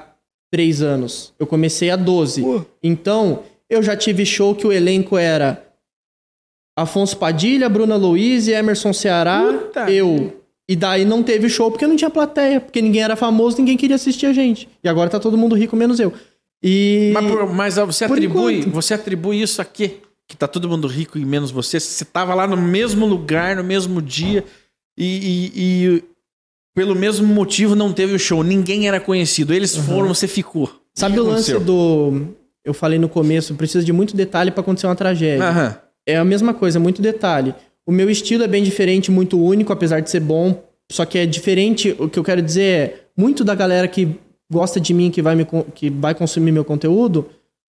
três 0.50 0.82
anos. 0.82 1.32
Eu 1.38 1.46
comecei 1.46 1.90
há 1.90 1.96
12. 1.96 2.42
Pô. 2.42 2.64
Então, 2.82 3.42
eu 3.70 3.82
já 3.82 3.96
tive 3.96 4.26
show 4.26 4.54
que 4.54 4.66
o 4.66 4.72
elenco 4.72 5.16
era 5.16 5.64
Afonso 6.76 7.16
Padilha, 7.16 7.68
Bruna 7.68 7.96
Luiz, 7.96 8.48
Emerson 8.48 8.92
Ceará, 8.92 9.42
Puta 9.52 9.90
eu. 9.90 10.41
E 10.68 10.76
daí 10.76 11.04
não 11.04 11.22
teve 11.22 11.48
show 11.48 11.70
porque 11.70 11.86
não 11.86 11.96
tinha 11.96 12.08
plateia, 12.10 12.60
porque 12.60 12.80
ninguém 12.80 13.02
era 13.02 13.16
famoso, 13.16 13.58
ninguém 13.58 13.76
queria 13.76 13.96
assistir 13.96 14.26
a 14.26 14.32
gente. 14.32 14.68
E 14.82 14.88
agora 14.88 15.10
tá 15.10 15.18
todo 15.18 15.36
mundo 15.36 15.54
rico, 15.56 15.74
menos 15.76 15.98
eu. 16.00 16.12
E. 16.62 17.10
Mas, 17.14 17.26
por- 17.26 17.52
mas 17.54 17.74
você 17.76 18.06
Por 18.06 18.14
atribui, 18.16 18.58
enquanto. 18.60 18.72
você 18.74 18.94
atribui 18.94 19.42
isso 19.42 19.60
a 19.60 19.64
quê? 19.64 19.96
Que 20.28 20.36
tá 20.36 20.46
todo 20.46 20.68
mundo 20.68 20.86
rico 20.86 21.18
e 21.18 21.24
menos 21.24 21.50
você. 21.50 21.80
Você 21.80 22.04
tava 22.04 22.32
lá 22.34 22.46
no 22.46 22.56
mesmo 22.56 23.04
lugar, 23.06 23.56
no 23.56 23.64
mesmo 23.64 24.00
dia 24.00 24.44
e, 24.96 25.04
e- 25.04 25.52
e 25.96 26.04
pelo 26.74 26.94
mesmo 26.94 27.26
motivo 27.26 27.74
não 27.74 27.92
teve 27.92 28.14
o 28.14 28.18
show. 28.18 28.42
Ninguém 28.44 28.86
era 28.88 29.00
conhecido. 29.00 29.52
Eles 29.52 29.76
foram, 29.76 30.08
você 30.08 30.28
ficou. 30.28 30.70
Sabe 30.94 31.14
que 31.14 31.20
o 31.20 31.24
lance 31.24 31.58
do. 31.58 32.28
Eu 32.64 32.72
falei 32.72 32.98
no 32.98 33.08
começo, 33.08 33.54
precisa 33.56 33.84
de 33.84 33.92
muito 33.92 34.14
detalhe 34.16 34.52
pra 34.52 34.60
acontecer 34.60 34.86
uma 34.86 34.94
tragédia. 34.94 35.44
Aham. 35.44 35.76
É 36.06 36.16
a 36.16 36.24
mesma 36.24 36.54
coisa, 36.54 36.78
muito 36.78 37.02
detalhe. 37.02 37.52
O 37.86 37.92
meu 37.92 38.08
estilo 38.10 38.44
é 38.44 38.48
bem 38.48 38.62
diferente, 38.62 39.10
muito 39.10 39.38
único, 39.42 39.72
apesar 39.72 40.00
de 40.00 40.10
ser 40.10 40.20
bom. 40.20 40.62
Só 40.90 41.04
que 41.04 41.18
é 41.18 41.26
diferente. 41.26 41.94
O 41.98 42.08
que 42.08 42.18
eu 42.18 42.24
quero 42.24 42.40
dizer 42.42 42.62
é, 42.62 42.94
muito 43.16 43.42
da 43.44 43.54
galera 43.54 43.88
que 43.88 44.08
gosta 44.50 44.78
de 44.80 44.92
mim, 44.94 45.10
que 45.10 45.22
vai, 45.22 45.34
me, 45.34 45.46
que 45.74 45.88
vai 45.90 46.14
consumir 46.14 46.52
meu 46.52 46.64
conteúdo, 46.64 47.26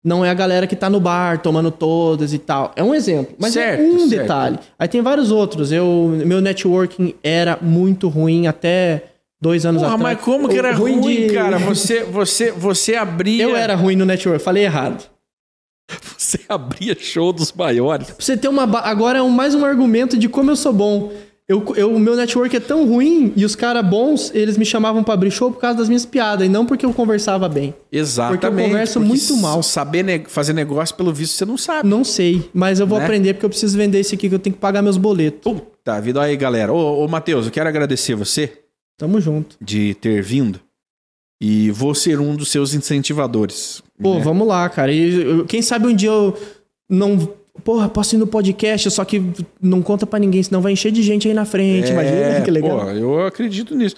não 0.03 0.23
é 0.23 0.29
a 0.29 0.33
galera 0.33 0.65
que 0.65 0.75
tá 0.77 0.89
no 0.89 0.99
bar 0.99 1.41
tomando 1.41 1.69
todas 1.69 2.33
e 2.33 2.37
tal. 2.39 2.71
É 2.75 2.83
um 2.83 2.95
exemplo. 2.95 3.35
Mas 3.37 3.53
Certo, 3.53 3.81
é 3.81 3.83
um 3.83 4.07
certo. 4.07 4.21
detalhe. 4.21 4.59
Aí 4.79 4.87
tem 4.87 5.01
vários 5.01 5.29
outros. 5.31 5.71
Eu, 5.73 6.21
meu 6.25 6.39
networking 6.39 7.13
era 7.21 7.57
muito 7.61 8.07
ruim 8.07 8.47
até 8.47 9.03
dois 9.41 9.65
anos 9.65 9.81
Porra, 9.81 9.95
atrás. 9.95 10.15
mas 10.17 10.25
como 10.25 10.47
que 10.47 10.57
era 10.57 10.73
ruim, 10.73 11.01
de- 11.01 11.33
cara? 11.33 11.57
Você, 11.59 12.03
você, 12.03 12.49
você 12.51 12.95
abria. 12.95 13.43
Eu 13.43 13.55
era 13.57 13.75
ruim 13.75 13.95
no 13.97 14.05
network, 14.05 14.41
falei 14.41 14.63
errado. 14.63 15.03
você 16.17 16.39
abria 16.47 16.95
show 16.99 17.31
dos 17.33 17.51
maiores. 17.51 18.07
Pra 18.07 18.15
você 18.19 18.37
ter 18.37 18.47
uma. 18.47 18.63
Agora 18.79 19.19
é 19.19 19.23
mais 19.23 19.55
um 19.55 19.65
argumento 19.65 20.17
de 20.17 20.29
como 20.29 20.51
eu 20.51 20.55
sou 20.55 20.73
bom. 20.73 21.11
Eu, 21.47 21.61
o 21.89 21.99
meu 21.99 22.15
network 22.15 22.55
é 22.55 22.59
tão 22.59 22.87
ruim 22.87 23.33
e 23.35 23.43
os 23.43 23.55
caras 23.55 23.83
bons, 23.83 24.29
eles 24.35 24.55
me 24.55 24.63
chamavam 24.63 25.03
pra 25.03 25.15
abrir 25.15 25.31
show 25.31 25.51
por 25.51 25.59
causa 25.59 25.79
das 25.79 25.87
minhas 25.87 26.05
piadas 26.05 26.45
e 26.45 26.49
não 26.49 26.63
porque 26.63 26.85
eu 26.85 26.93
conversava 26.93 27.49
bem. 27.49 27.73
Exatamente. 27.91 28.41
Porque 28.41 28.61
eu 28.61 28.65
converso 28.67 28.99
muito 28.99 29.35
mal. 29.37 29.63
Saber 29.63 30.03
ne- 30.03 30.25
fazer 30.27 30.53
negócio, 30.53 30.93
pelo 30.95 31.11
visto, 31.11 31.33
você 31.35 31.45
não 31.45 31.57
sabe. 31.57 31.89
Não 31.89 32.03
sei, 32.03 32.47
mas 32.53 32.79
eu 32.79 32.85
vou 32.85 32.99
Né? 32.99 33.05
aprender 33.05 33.33
porque 33.33 33.47
eu 33.47 33.49
preciso 33.49 33.75
vender 33.75 33.99
esse 33.99 34.13
aqui 34.13 34.29
que 34.29 34.35
eu 34.35 34.39
tenho 34.39 34.53
que 34.53 34.61
pagar 34.61 34.83
meus 34.83 34.95
boletos. 34.97 35.41
Puta 35.53 35.99
vida. 35.99 36.21
Aí, 36.21 36.37
galera. 36.37 36.71
Ô, 36.71 37.03
ô 37.03 37.07
Matheus, 37.07 37.47
eu 37.47 37.51
quero 37.51 37.67
agradecer 37.67 38.13
você 38.13 38.53
Tamo 38.95 39.19
junto. 39.19 39.55
de 39.59 39.95
ter 39.95 40.21
vindo. 40.21 40.59
E 41.41 41.71
vou 41.71 41.95
ser 41.95 42.19
um 42.19 42.35
dos 42.35 42.49
seus 42.49 42.75
incentivadores. 42.75 43.81
Pô, 44.01 44.15
né? 44.15 44.21
vamos 44.21 44.47
lá, 44.47 44.67
cara. 44.69 44.91
E 44.91 45.21
eu- 45.21 45.45
quem 45.45 45.61
sabe 45.61 45.87
um 45.87 45.95
dia 45.95 46.09
eu 46.09 46.37
não. 46.89 47.17
Porra, 47.63 47.89
posso 47.89 48.15
ir 48.15 48.17
no 48.17 48.25
podcast, 48.27 48.89
só 48.89 49.03
que 49.03 49.21
não 49.61 49.81
conta 49.81 50.07
pra 50.07 50.17
ninguém, 50.17 50.41
senão 50.41 50.61
vai 50.61 50.71
encher 50.71 50.91
de 50.93 51.03
gente 51.03 51.27
aí 51.27 51.33
na 51.33 51.43
frente. 51.45 51.91
Imagina 51.91 52.41
que 52.41 52.51
legal. 52.51 52.79
É, 52.81 52.83
Pô, 52.85 52.91
eu 52.91 53.25
acredito 53.25 53.75
nisso. 53.75 53.97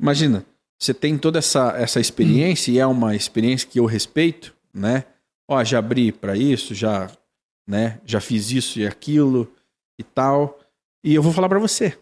Imagina, 0.00 0.46
você 0.80 0.94
tem 0.94 1.18
toda 1.18 1.38
essa, 1.38 1.74
essa 1.76 2.00
experiência 2.00 2.72
e 2.72 2.78
é 2.78 2.86
uma 2.86 3.14
experiência 3.14 3.68
que 3.70 3.78
eu 3.78 3.84
respeito, 3.84 4.54
né? 4.72 5.04
Ó, 5.46 5.62
já 5.62 5.78
abri 5.78 6.10
pra 6.10 6.34
isso, 6.36 6.74
já, 6.74 7.10
né? 7.68 7.98
Já 8.06 8.18
fiz 8.20 8.50
isso 8.50 8.80
e 8.80 8.86
aquilo 8.86 9.46
e 10.00 10.02
tal. 10.02 10.58
E 11.04 11.14
eu 11.14 11.22
vou 11.22 11.32
falar 11.32 11.50
pra 11.50 11.58
você. 11.58 11.94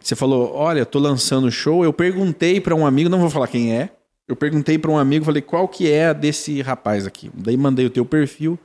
Você 0.00 0.14
falou, 0.14 0.52
olha, 0.54 0.86
tô 0.86 1.00
lançando 1.00 1.50
show. 1.50 1.82
Eu 1.84 1.92
perguntei 1.92 2.60
pra 2.60 2.74
um 2.76 2.86
amigo, 2.86 3.08
não 3.10 3.18
vou 3.18 3.30
falar 3.30 3.48
quem 3.48 3.74
é. 3.76 3.90
Eu 4.28 4.34
perguntei 4.36 4.76
pra 4.78 4.90
um 4.90 4.98
amigo, 4.98 5.24
falei, 5.24 5.42
qual 5.42 5.68
que 5.68 5.90
é 5.90 6.06
a 6.08 6.12
desse 6.12 6.60
rapaz 6.60 7.06
aqui? 7.06 7.30
Daí 7.34 7.56
mandei 7.56 7.86
o 7.86 7.90
teu 7.90 8.04
perfil. 8.04 8.58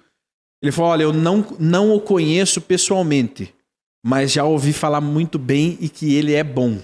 Ele 0.62 0.72
falou, 0.72 0.92
olha, 0.92 1.04
eu 1.04 1.14
não, 1.14 1.46
não 1.60 1.94
o 1.96 2.00
conheço 2.00 2.62
pessoalmente, 2.62 3.54
mas 4.06 4.32
já 4.32 4.44
ouvi 4.44 4.74
falar 4.74 5.02
muito 5.02 5.38
bem 5.40 5.78
e 5.80 5.88
que 5.90 6.14
ele 6.16 6.34
é 6.34 6.44
bom. 6.44 6.78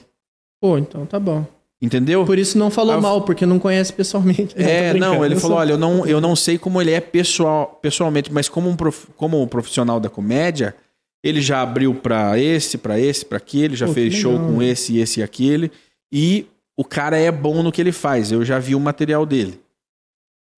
Pô, 0.62 0.78
então 0.78 1.06
tá 1.06 1.20
bom. 1.20 1.46
Entendeu? 1.80 2.26
Por 2.26 2.40
isso 2.40 2.58
não 2.58 2.72
falou 2.72 2.96
eu- 2.96 3.02
mal, 3.02 3.22
porque 3.22 3.46
não 3.46 3.60
conhece 3.60 3.94
pessoalmente. 3.94 4.56
É, 4.58 4.94
não, 4.94 5.10
brincando, 5.10 5.26
ele 5.26 5.36
falou, 5.40 5.58
olha, 5.58 5.72
eu 5.74 5.78
não, 5.78 6.06
eu 6.08 6.20
não 6.20 6.36
sei 6.36 6.58
como 6.58 6.82
ele 6.82 6.92
é 6.92 7.00
pessoal, 7.00 7.78
pessoalmente, 7.82 8.32
mas 8.34 8.50
como 8.50 8.68
um, 8.70 8.76
prof- 8.76 9.08
como 9.16 9.40
um 9.42 9.48
profissional 9.48 10.00
da 10.00 10.10
comédia, 10.10 10.76
ele 11.24 11.40
já 11.42 11.62
abriu 11.62 11.94
pra 11.94 12.40
esse, 12.40 12.80
pra 12.80 13.00
esse, 13.00 13.24
pra 13.26 13.38
aquele, 13.38 13.76
já 13.76 13.86
Pô, 13.86 13.94
fez 13.94 14.14
show 14.16 14.38
com 14.40 14.60
esse, 14.62 14.98
esse 14.98 15.20
e 15.20 15.24
aquele, 15.24 15.72
e 16.12 16.48
o 16.78 16.86
cara 16.86 17.18
é 17.18 17.32
bom 17.32 17.64
no 17.64 17.72
que 17.72 17.82
ele 17.82 17.92
faz. 17.92 18.32
Eu 18.32 18.46
já 18.46 18.60
vi 18.60 18.76
o 18.76 18.80
material 18.80 19.26
dele. 19.26 19.60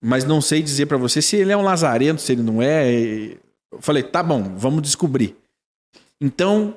Mas 0.04 0.24
não 0.26 0.42
sei 0.42 0.62
dizer 0.62 0.86
pra 0.86 0.98
você 0.98 1.22
se 1.22 1.36
ele 1.36 1.52
é 1.52 1.58
um 1.58 1.62
lazarento, 1.64 2.22
se 2.22 2.32
ele 2.32 2.42
não 2.44 2.62
é. 2.62 3.34
Eu 3.72 3.82
falei, 3.82 4.04
tá 4.04 4.22
bom, 4.24 4.44
vamos 4.58 4.82
descobrir. 4.82 5.36
Então, 6.22 6.76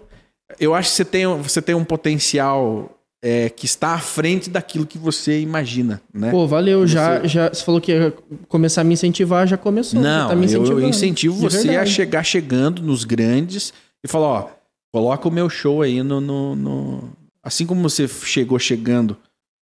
eu 0.58 0.74
acho 0.74 0.90
que 0.90 0.96
você 0.96 1.04
tem, 1.04 1.26
você 1.38 1.62
tem 1.62 1.74
um 1.74 1.84
potencial 1.84 2.96
é, 3.22 3.48
que 3.48 3.64
está 3.66 3.94
à 3.94 3.98
frente 3.98 4.50
daquilo 4.50 4.86
que 4.86 4.98
você 4.98 5.40
imagina, 5.40 6.00
né? 6.12 6.30
Pô, 6.30 6.46
valeu. 6.46 6.86
Já, 6.86 7.20
Você- 7.20 7.28
já, 7.28 7.48
você 7.48 7.64
falou 7.64 7.80
que 7.80 7.92
ia 7.92 8.12
começar 8.48 8.80
a 8.80 8.84
me 8.84 8.94
incentivar, 8.94 9.46
já 9.46 9.56
começou. 9.56 10.00
Não, 10.00 10.28
já 10.28 10.34
tá 10.36 10.52
eu, 10.52 10.64
eu 10.66 10.88
incentivo 10.88 11.34
você 11.36 11.76
a 11.76 11.86
chegar 11.86 12.22
chegando 12.24 12.82
nos 12.82 13.04
grandes 13.04 13.72
e 14.04 14.08
falar, 14.08 14.26
ó, 14.28 14.50
coloca 14.92 15.28
o 15.28 15.32
meu 15.32 15.48
show 15.48 15.82
aí 15.82 16.02
no, 16.02 16.20
no, 16.20 16.56
no- 16.56 17.12
Assim 17.44 17.66
como 17.66 17.82
você 17.82 18.06
chegou 18.06 18.56
chegando 18.58 19.16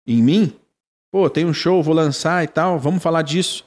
em 0.06 0.22
mim, 0.22 0.52
pô, 1.10 1.28
tem 1.30 1.44
um 1.44 1.52
show, 1.54 1.82
vou 1.82 1.94
lançar 1.94 2.44
e 2.44 2.48
tal, 2.48 2.78
vamos 2.78 3.02
falar 3.02 3.22
disso. 3.22 3.64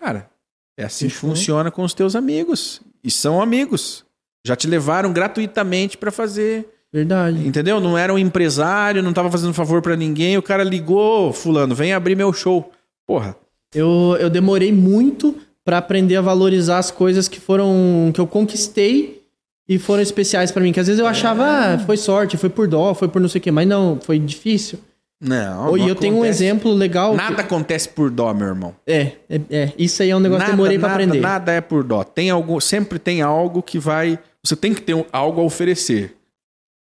Cara, 0.00 0.28
é 0.76 0.84
assim 0.84 1.06
que 1.08 1.14
Fechou. 1.14 1.30
funciona 1.30 1.70
com 1.70 1.82
os 1.82 1.94
teus 1.94 2.14
amigos. 2.16 2.80
E 3.02 3.10
são 3.10 3.40
amigos. 3.40 4.04
Já 4.46 4.56
te 4.56 4.66
levaram 4.66 5.12
gratuitamente 5.12 5.96
pra 5.96 6.10
fazer 6.10 6.68
Verdade. 6.92 7.46
Entendeu? 7.46 7.80
Não 7.80 7.98
era 7.98 8.12
um 8.12 8.18
empresário, 8.18 9.02
não 9.02 9.12
tava 9.12 9.30
fazendo 9.30 9.52
favor 9.52 9.82
pra 9.82 9.94
ninguém. 9.94 10.38
O 10.38 10.42
cara 10.42 10.64
ligou, 10.64 11.32
fulano, 11.32 11.74
vem 11.74 11.92
abrir 11.92 12.16
meu 12.16 12.32
show. 12.32 12.70
Porra. 13.06 13.36
Eu, 13.74 14.16
eu 14.18 14.30
demorei 14.30 14.72
muito 14.72 15.36
pra 15.64 15.78
aprender 15.78 16.16
a 16.16 16.22
valorizar 16.22 16.78
as 16.78 16.90
coisas 16.90 17.28
que 17.28 17.38
foram. 17.38 18.10
que 18.14 18.20
eu 18.20 18.26
conquistei 18.26 19.22
e 19.68 19.78
foram 19.78 20.02
especiais 20.02 20.50
pra 20.50 20.62
mim. 20.62 20.72
Que 20.72 20.80
às 20.80 20.86
vezes 20.86 20.98
eu 20.98 21.06
achava, 21.06 21.44
ah, 21.44 21.78
foi 21.78 21.98
sorte, 21.98 22.38
foi 22.38 22.48
por 22.48 22.66
dó, 22.66 22.94
foi 22.94 23.08
por 23.08 23.20
não 23.20 23.28
sei 23.28 23.38
o 23.38 23.42
quê. 23.42 23.50
Mas 23.50 23.68
não, 23.68 24.00
foi 24.00 24.18
difícil. 24.18 24.78
Não. 25.20 25.76
e 25.76 25.80
não 25.80 25.88
eu 25.88 25.94
tenho 25.96 26.14
um 26.14 26.18
acontece. 26.18 26.44
exemplo 26.44 26.72
legal. 26.72 27.10
que- 27.10 27.16
Nada 27.16 27.42
acontece 27.42 27.88
por 27.88 28.10
dó, 28.10 28.32
meu 28.32 28.46
irmão. 28.48 28.74
É, 28.86 29.12
é, 29.28 29.40
é. 29.50 29.72
Isso 29.76 30.02
aí 30.02 30.10
é 30.10 30.16
um 30.16 30.20
negócio 30.20 30.44
que 30.44 30.50
nada, 30.52 30.62
eu 30.62 30.68
demorei 30.68 30.78
pra 30.78 30.88
nada, 30.88 31.02
aprender. 31.02 31.20
Nada 31.20 31.52
é 31.52 31.60
por 31.60 31.82
dó. 31.82 32.04
Tem 32.04 32.30
algo, 32.30 32.60
sempre 32.60 32.98
tem 32.98 33.20
algo 33.20 33.62
que 33.62 33.78
vai. 33.78 34.18
Você 34.44 34.54
tem 34.54 34.72
que 34.72 34.80
ter 34.82 35.06
algo 35.12 35.40
a 35.40 35.44
oferecer. 35.44 36.14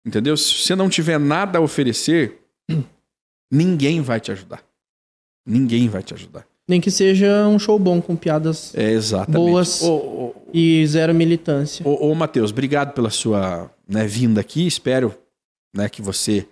Entendeu? 0.05 0.38
Se 0.38 0.53
você 0.53 0.75
não 0.75 0.88
tiver 0.88 1.19
nada 1.19 1.57
a 1.57 1.61
oferecer, 1.61 2.39
ninguém 3.51 4.01
vai 4.01 4.19
te 4.19 4.31
ajudar. 4.31 4.63
Ninguém 5.45 5.88
vai 5.89 6.03
te 6.03 6.13
ajudar. 6.13 6.45
Nem 6.67 6.81
que 6.81 6.91
seja 6.91 7.47
um 7.47 7.57
show 7.57 7.79
bom 7.79 8.01
com 8.01 8.15
piadas 8.15 8.73
É. 8.75 8.91
Boas. 9.29 9.81
Ô, 9.81 9.95
ô, 9.95 10.35
e 10.53 10.85
zero 10.85 11.13
militância. 11.15 11.88
Ô, 11.88 12.11
ô 12.11 12.13
Matheus, 12.15 12.51
obrigado 12.51 12.93
pela 12.93 13.09
sua 13.09 13.71
né, 13.88 14.05
vinda 14.05 14.41
aqui. 14.41 14.67
Espero 14.67 15.15
né, 15.73 15.88
que 15.88 16.01
você 16.01 16.45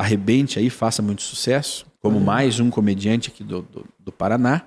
arrebente 0.00 0.58
aí, 0.58 0.70
faça 0.70 1.02
muito 1.02 1.22
sucesso, 1.22 1.86
como 2.00 2.16
Uhum. 2.16 2.24
mais 2.24 2.58
um 2.58 2.70
comediante 2.70 3.28
aqui 3.28 3.44
do, 3.44 3.62
do, 3.62 3.84
do 3.98 4.10
Paraná. 4.10 4.62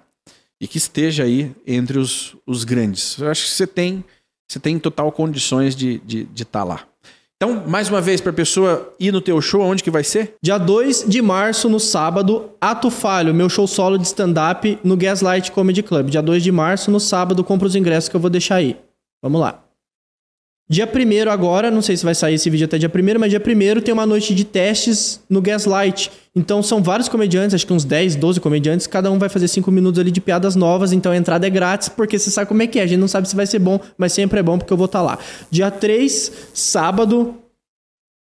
E 0.62 0.68
que 0.68 0.78
esteja 0.78 1.24
aí 1.24 1.52
entre 1.68 2.00
os, 2.00 2.38
os 2.46 2.64
grandes. 2.64 3.18
Eu 3.18 3.30
acho 3.30 3.44
que 3.44 3.50
você 3.50 3.68
tem, 3.68 4.04
você 4.48 4.60
tem 4.60 4.80
total 4.80 5.12
condições 5.12 5.76
de 5.76 5.96
estar 5.96 6.06
de, 6.08 6.24
de 6.26 6.46
tá 6.46 6.64
lá. 6.64 6.88
Então, 7.36 7.68
mais 7.68 7.90
uma 7.90 8.00
vez, 8.00 8.22
para 8.22 8.30
a 8.30 8.36
pessoa 8.36 8.96
ir 8.98 9.12
no 9.12 9.20
teu 9.20 9.42
show, 9.42 9.62
onde 9.62 9.84
que 9.84 9.92
vai 9.92 10.04
ser? 10.04 10.36
Dia 10.42 10.58
2 10.58 11.06
de 11.10 11.22
março, 11.22 11.68
no 11.68 11.80
sábado, 11.80 12.52
Ato 12.62 12.90
Falho, 12.90 13.34
meu 13.34 13.50
show 13.50 13.68
solo 13.68 13.98
de 13.98 14.06
stand-up 14.06 14.80
no 14.82 14.96
Gaslight 14.96 15.52
Comedy 15.52 15.84
Club. 15.84 16.10
Dia 16.10 16.22
2 16.22 16.42
de 16.42 16.52
março, 16.54 16.90
no 16.90 17.00
sábado, 17.02 17.44
compra 17.44 17.68
os 17.68 17.76
ingressos 17.76 18.08
que 18.08 18.16
eu 18.16 18.22
vou 18.22 18.30
deixar 18.30 18.56
aí. 18.56 18.78
Vamos 19.22 19.42
lá. 19.42 19.63
Dia 20.70 20.88
1 20.88 21.30
agora, 21.30 21.70
não 21.70 21.82
sei 21.82 21.98
se 21.98 22.06
vai 22.06 22.16
sair 22.16 22.36
esse 22.36 22.50
vídeo 22.50 22.66
até 22.66 22.78
dia 22.78 22.90
1 22.90 23.20
mas 23.20 23.30
dia 23.30 23.40
1 23.40 23.82
tem 23.82 23.94
uma 23.94 24.06
noite 24.06 24.34
de 24.34 24.46
testes 24.46 25.20
no 25.30 25.42
Gaslight. 25.42 26.10
Então 26.34 26.64
são 26.64 26.82
vários 26.82 27.10
comediantes, 27.10 27.54
acho 27.54 27.68
que 27.68 27.74
uns 27.74 27.84
10, 27.84 28.16
12 28.16 28.40
comediantes, 28.40 28.88
cada 28.88 29.12
um 29.12 29.20
vai 29.20 29.28
fazer 29.28 29.50
5 29.50 29.70
minutos 29.70 30.00
ali 30.00 30.10
de 30.10 30.22
piadas 30.22 30.56
novas, 30.56 30.94
então 30.94 31.12
a 31.12 31.18
entrada 31.18 31.46
é 31.46 31.50
grátis, 31.50 31.90
porque 31.90 32.18
você 32.18 32.32
sabe 32.32 32.48
como 32.48 32.64
é 32.64 32.68
que 32.68 32.80
é. 32.80 32.84
A 32.84 32.88
gente 32.88 33.00
não 33.00 33.10
sabe 33.10 33.28
se 33.28 33.36
vai 33.36 33.46
ser 33.46 33.60
bom, 33.60 33.80
mas 33.98 34.14
sempre 34.14 34.40
é 34.40 34.44
bom 34.44 34.58
porque 34.58 34.72
eu 34.72 34.78
vou 34.78 34.86
estar 34.86 35.02
lá. 35.02 35.20
Dia 35.52 35.70
3, 35.70 36.32
sábado, 36.54 37.36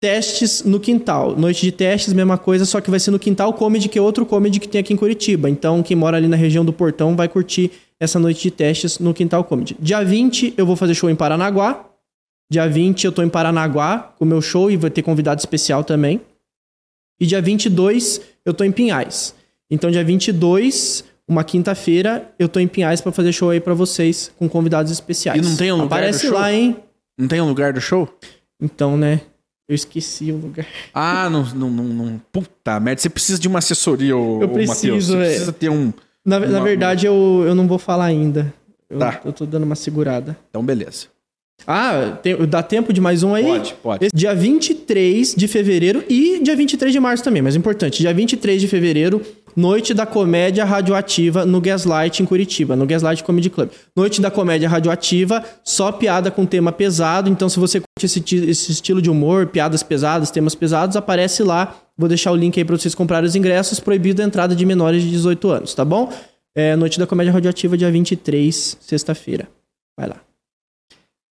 testes 0.00 0.64
no 0.64 0.80
quintal. 0.80 1.36
Noite 1.36 1.62
de 1.62 1.72
testes, 1.72 2.12
mesma 2.12 2.36
coisa, 2.36 2.66
só 2.66 2.80
que 2.80 2.90
vai 2.90 2.98
ser 2.98 3.12
no 3.12 3.20
quintal 3.20 3.52
comedy, 3.54 3.88
que 3.88 3.98
é 3.98 4.02
outro 4.02 4.26
comedy 4.26 4.58
que 4.58 4.68
tem 4.68 4.80
aqui 4.80 4.92
em 4.92 4.96
Curitiba. 4.96 5.48
Então, 5.48 5.82
quem 5.82 5.96
mora 5.96 6.16
ali 6.16 6.28
na 6.28 6.36
região 6.36 6.64
do 6.64 6.72
Portão 6.72 7.16
vai 7.16 7.28
curtir 7.28 7.70
essa 7.98 8.18
noite 8.18 8.42
de 8.42 8.50
testes 8.50 8.98
no 8.98 9.14
quintal 9.14 9.44
comedy. 9.44 9.76
Dia 9.80 10.02
20, 10.04 10.54
eu 10.56 10.66
vou 10.66 10.76
fazer 10.76 10.94
show 10.94 11.08
em 11.08 11.14
Paranaguá. 11.16 11.95
Dia 12.50 12.68
20, 12.68 13.04
eu 13.04 13.12
tô 13.12 13.22
em 13.22 13.28
Paranaguá 13.28 14.14
com 14.16 14.24
o 14.24 14.28
meu 14.28 14.40
show 14.40 14.70
e 14.70 14.76
vai 14.76 14.90
ter 14.90 15.02
convidado 15.02 15.40
especial 15.40 15.82
também. 15.82 16.20
E 17.20 17.26
dia 17.26 17.40
22, 17.42 18.20
eu 18.44 18.54
tô 18.54 18.62
em 18.62 18.70
Pinhais. 18.70 19.34
Então, 19.70 19.90
dia 19.90 20.04
22, 20.04 21.02
uma 21.26 21.42
quinta-feira, 21.42 22.30
eu 22.38 22.48
tô 22.48 22.60
em 22.60 22.68
Pinhais 22.68 23.00
pra 23.00 23.10
fazer 23.10 23.32
show 23.32 23.50
aí 23.50 23.60
pra 23.60 23.74
vocês 23.74 24.30
com 24.38 24.48
convidados 24.48 24.92
especiais. 24.92 25.38
E 25.44 25.48
não 25.48 25.56
tem 25.56 25.72
um 25.72 25.76
lugar 25.82 25.96
Aparece 25.98 26.26
do 26.26 26.30
show? 26.30 26.38
lá, 26.38 26.52
hein? 26.52 26.76
Não 27.18 27.26
tem 27.26 27.40
um 27.40 27.48
lugar 27.48 27.72
do 27.72 27.80
show? 27.80 28.08
Então, 28.60 28.96
né? 28.96 29.22
Eu 29.68 29.74
esqueci 29.74 30.30
o 30.30 30.36
lugar. 30.36 30.64
Ah, 30.94 31.28
não, 31.28 31.42
não, 31.52 31.68
não, 31.70 31.84
não. 31.84 32.22
Puta 32.30 32.78
merda, 32.78 33.00
você 33.00 33.08
precisa 33.08 33.40
de 33.40 33.48
uma 33.48 33.58
assessoria, 33.58 34.16
ô, 34.16 34.40
Eu 34.40 34.46
ô, 34.48 34.50
Matheus. 34.52 34.68
preciso, 34.70 35.12
Você 35.14 35.18
precisa 35.18 35.52
ter 35.52 35.68
um. 35.68 35.92
Na, 36.24 36.38
na 36.38 36.46
Uma- 36.58 36.60
verdade, 36.64 37.06
eu, 37.06 37.42
eu 37.44 37.54
não 37.56 37.66
vou 37.66 37.78
falar 37.78 38.04
ainda. 38.04 38.54
Eu, 38.88 39.00
Tá. 39.00 39.20
eu 39.24 39.32
tô 39.32 39.44
dando 39.44 39.64
uma 39.64 39.74
segurada. 39.74 40.36
Então, 40.48 40.64
beleza. 40.64 41.06
Ah, 41.66 42.18
tem- 42.22 42.36
dá 42.46 42.62
tempo 42.62 42.92
de 42.92 43.00
mais 43.00 43.22
um 43.22 43.34
aí? 43.34 43.44
Pode, 43.44 43.74
pode. 43.82 44.04
Esse 44.06 44.14
dia 44.16 44.34
23 44.34 45.34
de 45.34 45.48
fevereiro 45.48 46.04
e 46.08 46.40
dia 46.42 46.54
23 46.54 46.92
de 46.92 47.00
março 47.00 47.24
também, 47.24 47.42
mas 47.42 47.56
importante. 47.56 47.98
Dia 48.00 48.12
23 48.14 48.60
de 48.60 48.68
fevereiro, 48.68 49.20
Noite 49.56 49.94
da 49.94 50.04
Comédia 50.04 50.64
Radioativa 50.66 51.46
no 51.46 51.60
Gaslight 51.62 52.22
em 52.22 52.26
Curitiba, 52.26 52.76
no 52.76 52.84
Gaslight 52.86 53.24
Comedy 53.24 53.48
Club. 53.48 53.70
Noite 53.96 54.20
da 54.20 54.30
Comédia 54.30 54.68
Radioativa, 54.68 55.42
só 55.64 55.90
piada 55.90 56.30
com 56.30 56.44
tema 56.44 56.70
pesado. 56.70 57.30
Então, 57.30 57.48
se 57.48 57.58
você 57.58 57.80
curte 57.80 58.04
esse, 58.04 58.22
esse 58.50 58.72
estilo 58.72 59.00
de 59.00 59.08
humor, 59.10 59.46
piadas 59.46 59.82
pesadas, 59.82 60.30
temas 60.30 60.54
pesados, 60.54 60.94
aparece 60.94 61.42
lá. 61.42 61.74
Vou 61.96 62.06
deixar 62.08 62.32
o 62.32 62.36
link 62.36 62.58
aí 62.58 62.64
pra 62.66 62.76
vocês 62.76 62.94
comprarem 62.94 63.26
os 63.26 63.34
ingressos. 63.34 63.80
Proibido 63.80 64.20
a 64.20 64.24
entrada 64.26 64.54
de 64.54 64.66
menores 64.66 65.02
de 65.02 65.10
18 65.10 65.48
anos, 65.48 65.74
tá 65.74 65.86
bom? 65.86 66.12
É, 66.54 66.76
Noite 66.76 66.98
da 66.98 67.06
Comédia 67.06 67.32
Radioativa, 67.32 67.78
dia 67.78 67.90
23, 67.90 68.76
sexta-feira. 68.78 69.48
Vai 69.98 70.10
lá. 70.10 70.16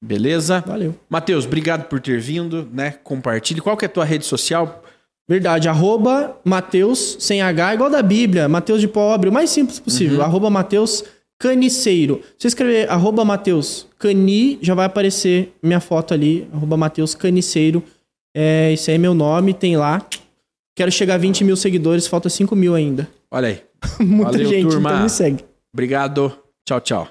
Beleza? 0.04 0.64
Valeu. 0.66 0.96
Matheus, 1.10 1.46
obrigado 1.46 1.88
por 1.88 2.00
ter 2.00 2.20
vindo, 2.20 2.68
né? 2.72 2.92
Compartilhe. 3.04 3.62
Qual 3.62 3.76
que 3.76 3.86
é 3.86 3.88
a 3.88 3.92
tua 3.92 4.06
rede 4.06 4.26
social? 4.26 4.84
Verdade, 5.28 5.68
arroba 5.68 6.38
Mateus 6.44 7.18
sem 7.20 7.42
H, 7.42 7.74
igual 7.74 7.90
da 7.90 8.04
Bíblia, 8.04 8.48
Mateus 8.48 8.80
de 8.80 8.88
pobre, 8.88 9.30
o 9.30 9.34
mais 9.34 9.50
simples 9.50 9.80
possível. 9.80 10.22
Arroba 10.22 10.52
Mateus 10.52 11.04
Caniceiro. 11.40 12.22
Se 12.38 12.44
você 12.44 12.48
escrever 12.50 12.90
arroba 12.90 13.26
Mateus 13.26 13.88
Cani, 13.98 14.60
já 14.62 14.76
vai 14.76 14.86
aparecer 14.86 15.52
minha 15.64 15.80
foto 15.80 16.14
ali, 16.14 16.48
arroba 16.54 16.78
Mateus 16.78 17.16
Caniceiro. 17.16 17.84
É, 18.36 18.72
esse 18.74 18.92
aí 18.92 18.96
é 18.96 19.00
meu 19.00 19.16
nome, 19.16 19.54
tem 19.54 19.76
lá. 19.76 20.06
Quero 20.76 20.92
chegar 20.92 21.16
a 21.16 21.18
20 21.18 21.44
mil 21.44 21.56
seguidores, 21.56 22.06
falta 22.06 22.30
5 22.30 22.56
mil 22.56 22.76
ainda. 22.76 23.08
Olha 23.32 23.48
aí. 23.48 23.62
Muita 24.00 24.34
Valeu, 24.34 24.48
gente, 24.48 24.70
turma. 24.70 24.90
então 24.92 25.04
me 25.04 25.10
segue. 25.10 25.44
Obrigado. 25.74 26.38
Tchau, 26.66 26.82
tchau. 26.82 27.08